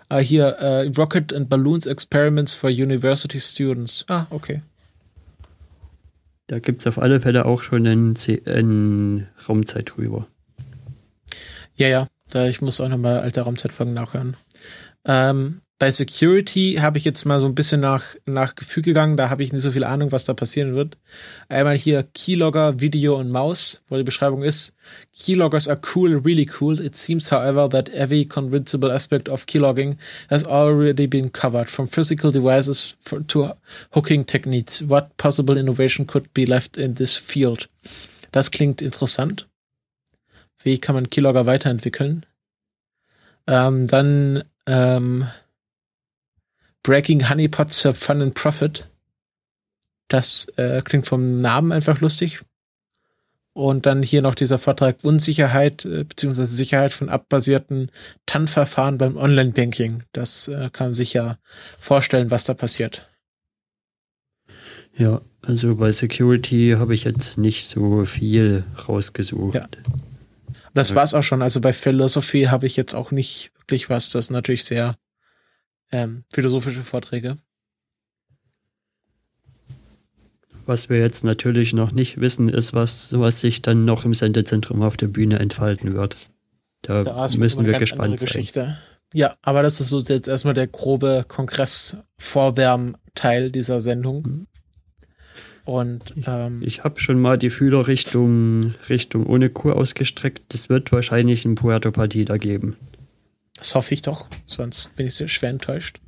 [0.08, 4.06] Ah, hier, äh, Rocket and Balloons Experiments for University Students.
[4.08, 4.62] Ah, okay.
[6.48, 10.28] da gibt's auf alle Fälle auch schon einen, C einen Raumzeit drüber.
[11.76, 14.36] Ja, ja, da ich muss auch nochmal alte Raumzeitfolgen nachhören.
[15.06, 19.30] Ähm, bei Security habe ich jetzt mal so ein bisschen nach, nach Gefühl gegangen, da
[19.30, 20.98] habe ich nicht so viel Ahnung, was da passieren wird.
[21.50, 24.76] Einmal hier Keylogger, Video und Maus, wo die Beschreibung ist,
[25.12, 26.80] Keyloggers are cool, really cool.
[26.80, 29.98] It seems, however, that every convincible aspect of keylogging
[30.30, 33.52] has already been covered, from physical devices for, to
[33.94, 34.84] hooking techniques.
[34.88, 37.68] What possible innovation could be left in this field?
[38.32, 39.48] Das klingt interessant.
[40.64, 42.26] Wie kann man Keylogger weiterentwickeln?
[43.48, 45.28] Ähm, dann ähm,
[46.82, 48.90] Breaking Honeypots for Fun and Profit.
[50.08, 52.42] Das äh, klingt vom Namen einfach lustig.
[53.54, 56.46] Und dann hier noch dieser Vortrag Unsicherheit äh, bzw.
[56.46, 57.92] Sicherheit von abbasierten
[58.26, 60.04] TAN-Verfahren beim Online-Banking.
[60.12, 61.38] Das äh, kann man sich ja
[61.78, 63.10] vorstellen, was da passiert.
[64.98, 69.56] Ja, also bei Security habe ich jetzt nicht so viel rausgesucht.
[69.56, 69.68] Ja.
[70.74, 70.96] Das Ja.
[70.96, 71.42] war's auch schon.
[71.42, 74.10] Also bei Philosophie habe ich jetzt auch nicht wirklich was.
[74.10, 74.98] Das sind natürlich sehr
[75.92, 77.38] ähm, philosophische Vorträge.
[80.66, 84.82] Was wir jetzt natürlich noch nicht wissen, ist, was, was sich dann noch im Sendezentrum
[84.82, 86.16] auf der Bühne entfalten wird.
[86.82, 88.78] Da, Da müssen wir gespannt sein.
[89.14, 94.48] Ja, aber das ist so jetzt erstmal der grobe Kongress-Vorwärmteil dieser Sendung.
[95.66, 100.42] Und ähm, Ich habe schon mal die Fühler Richtung, Richtung ohne Kur ausgestreckt.
[100.50, 102.76] Das wird wahrscheinlich ein Puerto Partida geben.
[103.58, 106.00] das hoffe ich doch, sonst bin ich sehr schwer enttäuscht.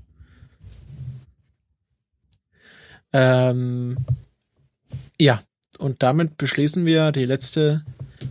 [3.13, 3.97] Ähm,
[5.19, 5.41] ja,
[5.77, 7.85] und damit beschließen wir die letzte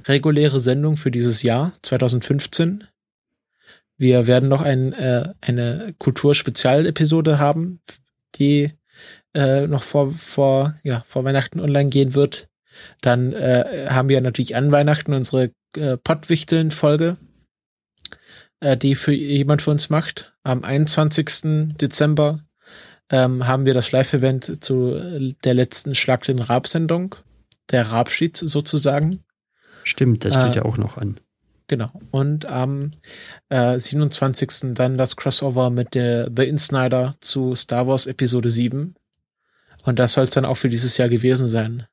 [0.06, 2.84] reguläre Sendung für dieses Jahr 2015.
[3.96, 7.80] Wir werden noch ein, äh, eine Kulturspezialepisode haben,
[8.34, 8.72] die
[9.34, 12.48] äh, noch vor, vor, ja, vor Weihnachten online gehen wird.
[13.00, 17.16] Dann äh, haben wir natürlich an Weihnachten unsere äh, Pottwichteln-Folge,
[18.60, 20.34] äh, die für jemand für uns macht.
[20.42, 21.76] Am 21.
[21.76, 22.40] Dezember
[23.10, 27.14] ähm, haben wir das Live-Event zu der letzten Schlag den Rab-Sendung,
[27.70, 29.24] der Rabschied sozusagen.
[29.84, 31.20] Stimmt, das steht Äh, ja auch noch an.
[31.66, 31.88] Genau.
[32.10, 32.90] Und am
[33.48, 34.74] äh, 27.
[34.74, 38.94] dann das Crossover mit der The Insnider zu Star Wars Episode 7.
[39.84, 41.86] Und das soll es dann auch für dieses Jahr gewesen sein.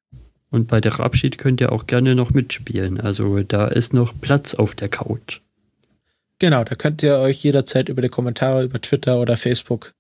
[0.49, 2.99] Und bei der Abschied könnt ihr auch gerne noch mitspielen.
[2.99, 5.41] Also da ist noch Platz auf der Couch.
[6.39, 9.93] Genau, da könnt ihr euch jederzeit über die Kommentare über Twitter oder Facebook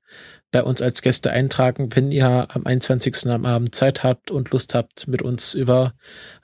[0.51, 3.27] bei uns als Gäste eintragen, wenn ihr am 21.
[3.27, 5.93] am Abend Zeit habt und Lust habt, mit uns über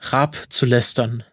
[0.00, 1.24] Raab zu lästern.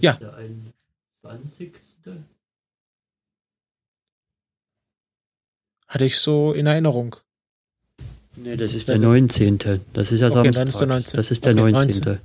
[0.00, 0.14] Ja.
[0.14, 0.34] der
[1.22, 1.72] 21.
[5.90, 7.16] Hatte ich so in Erinnerung.
[8.36, 9.58] Nee, das ist der 19.
[9.92, 10.68] Das ist ja Okay, dann Samstag.
[10.68, 11.16] ist der 19..
[11.16, 12.02] Das ist der Okay, 19.
[12.04, 12.18] 19..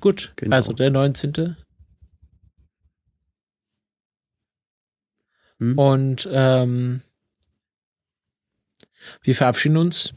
[0.00, 0.56] Gut, Genau.
[0.56, 1.56] also der 19.
[5.58, 5.78] Hm?
[5.78, 7.02] Und ähm,
[9.22, 10.14] wir verabschieden uns.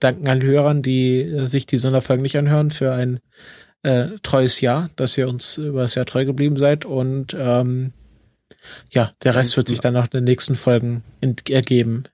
[0.00, 3.20] Danken allen Hörern, die äh, sich die Sonderfolgen nicht anhören, für ein
[3.84, 6.84] äh, treues Jahr, dass ihr uns über das Jahr treu geblieben seid.
[6.84, 7.92] Und ähm,
[8.90, 11.02] ja, der Rest wird sich dann auch in den nächsten Folgen
[11.48, 12.04] ergeben.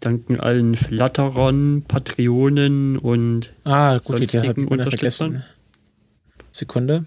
[0.00, 5.44] Danken allen Flatterern, Patreonen und ah, gut, sonstigen Idee, Unterstützern.
[6.52, 7.06] Sekunde.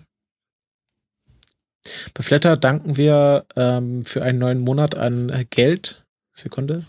[2.14, 6.04] Bei Flatter danken wir ähm, für einen neuen Monat an Geld.
[6.34, 6.84] Sekunde.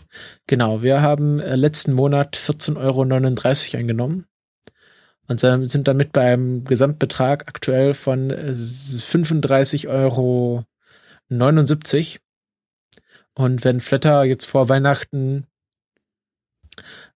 [0.47, 4.25] Genau, wir haben äh, letzten Monat 14,39 Euro eingenommen
[5.27, 10.65] und sind damit bei einem Gesamtbetrag aktuell von äh, 35 Euro
[11.29, 12.19] 79.
[13.33, 15.47] Und wenn Flatter jetzt vor Weihnachten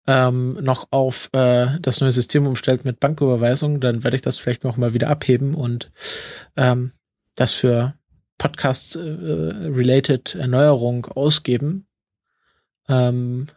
[0.07, 4.63] ähm, noch auf äh, das neue System umstellt mit Banküberweisung, dann werde ich das vielleicht
[4.63, 5.91] noch mal wieder abheben und
[6.55, 6.91] ähm,
[7.35, 7.95] das für
[8.37, 11.87] Podcast-related äh, Erneuerung ausgeben.
[12.89, 13.47] Ähm,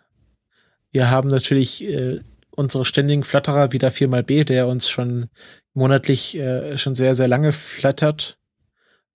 [0.93, 2.21] wir haben natürlich äh,
[2.51, 5.29] unsere ständigen Flatterer wieder 4 mal B, der uns schon
[5.75, 8.39] monatlich äh, schon sehr, sehr lange flattert.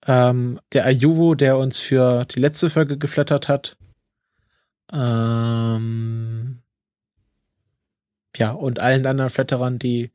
[0.06, 3.76] Ähm, der Ayuvo, der uns für die letzte Folge geflattert hat.
[4.92, 6.62] Ähm,
[8.36, 10.10] ja, und allen anderen Flatterern, die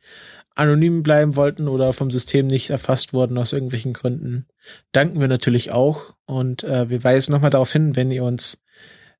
[0.56, 4.48] anonym bleiben wollten oder vom System nicht erfasst wurden aus irgendwelchen Gründen,
[4.92, 6.16] danken wir natürlich auch.
[6.26, 8.62] Und äh, wir weisen nochmal darauf hin, wenn ihr uns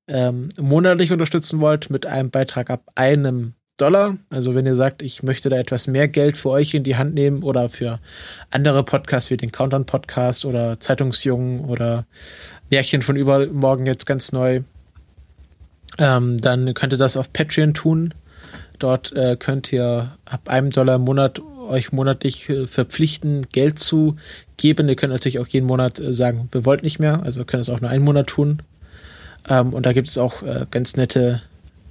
[0.08, 4.18] ähm, monatlich unterstützen wollt mit einem Beitrag ab einem Dollar.
[4.28, 7.14] Also wenn ihr sagt, ich möchte da etwas mehr Geld für euch in die Hand
[7.14, 8.00] nehmen oder für
[8.50, 12.04] andere Podcasts wie den Countdown Podcast oder Zeitungsjungen oder
[12.70, 14.60] Märchen von übermorgen jetzt ganz neu,
[15.96, 18.14] ähm, dann könnt ihr das auf Patreon tun.
[18.78, 24.16] Dort äh, könnt ihr ab einem Dollar im Monat euch monatlich äh, verpflichten, Geld zu
[24.56, 24.88] geben.
[24.88, 27.22] Ihr könnt natürlich auch jeden Monat äh, sagen, wir wollten nicht mehr.
[27.22, 28.62] Also könnt es auch nur einen Monat tun.
[29.48, 31.42] Ähm, und da gibt es auch äh, ganz nette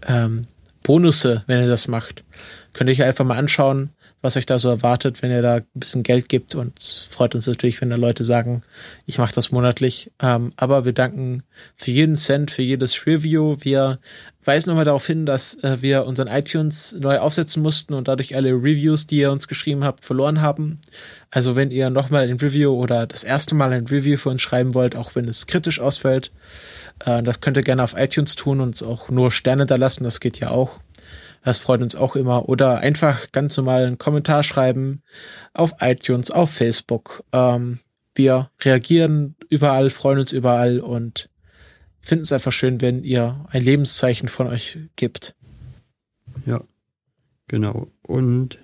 [0.08, 0.48] ähm,
[0.88, 2.24] Bonusse, wenn ihr das macht.
[2.72, 3.90] Könnt ihr euch einfach mal anschauen,
[4.22, 6.56] was euch da so erwartet, wenn ihr da ein bisschen Geld gibt.
[6.56, 8.62] Und es freut uns natürlich, wenn da Leute sagen,
[9.06, 10.12] ich mache das monatlich.
[10.22, 11.44] Ähm, aber wir danken
[11.76, 13.58] für jeden Cent, für jedes Review.
[13.60, 14.00] Wir
[14.46, 18.52] weisen nochmal darauf hin, dass äh, wir unseren iTunes neu aufsetzen mussten und dadurch alle
[18.52, 20.80] Reviews, die ihr uns geschrieben habt, verloren haben.
[21.32, 24.74] Also wenn ihr nochmal ein Review oder das erste Mal ein Review für uns schreiben
[24.74, 26.32] wollt, auch wenn es kritisch ausfällt,
[27.06, 30.20] äh, das könnt ihr gerne auf iTunes tun und auch nur Sterne da lassen, das
[30.20, 30.80] geht ja auch.
[31.44, 32.50] Das freut uns auch immer.
[32.50, 35.02] Oder einfach ganz normal einen Kommentar schreiben
[35.54, 37.24] auf iTunes, auf Facebook.
[37.32, 37.80] Ähm,
[38.16, 41.30] wir reagieren überall, freuen uns überall und
[42.02, 45.36] finden es einfach schön, wenn ihr ein Lebenszeichen von euch gibt.
[46.46, 46.62] Ja,
[47.48, 47.88] genau.
[48.02, 48.60] Und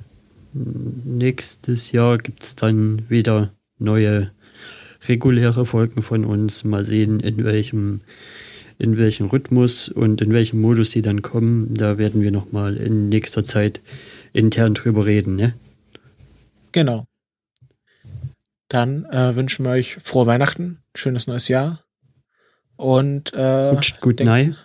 [0.54, 4.32] nächstes Jahr gibt es dann wieder neue
[5.08, 6.64] reguläre Folgen von uns.
[6.64, 8.02] Mal sehen, in welchem,
[8.80, 11.74] in welchem Rhythmus und in welchem Modus die dann kommen.
[11.74, 13.82] Da werden wir nochmal in nächster Zeit
[14.34, 15.54] intern drüber reden, ne?
[16.72, 17.06] Genau.
[18.68, 21.84] Dann äh, wünschen wir euch frohe Weihnachten, schönes neues Jahr.
[22.76, 24.56] Und äh, Gut, gut denk- nein.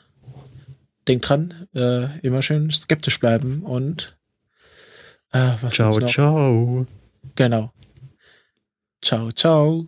[1.07, 4.17] denkt dran, äh, immer schön skeptisch bleiben und
[5.33, 6.87] äh, was Ciao, ciao.
[7.37, 7.73] Genau.
[9.03, 9.87] Ciao, ciao.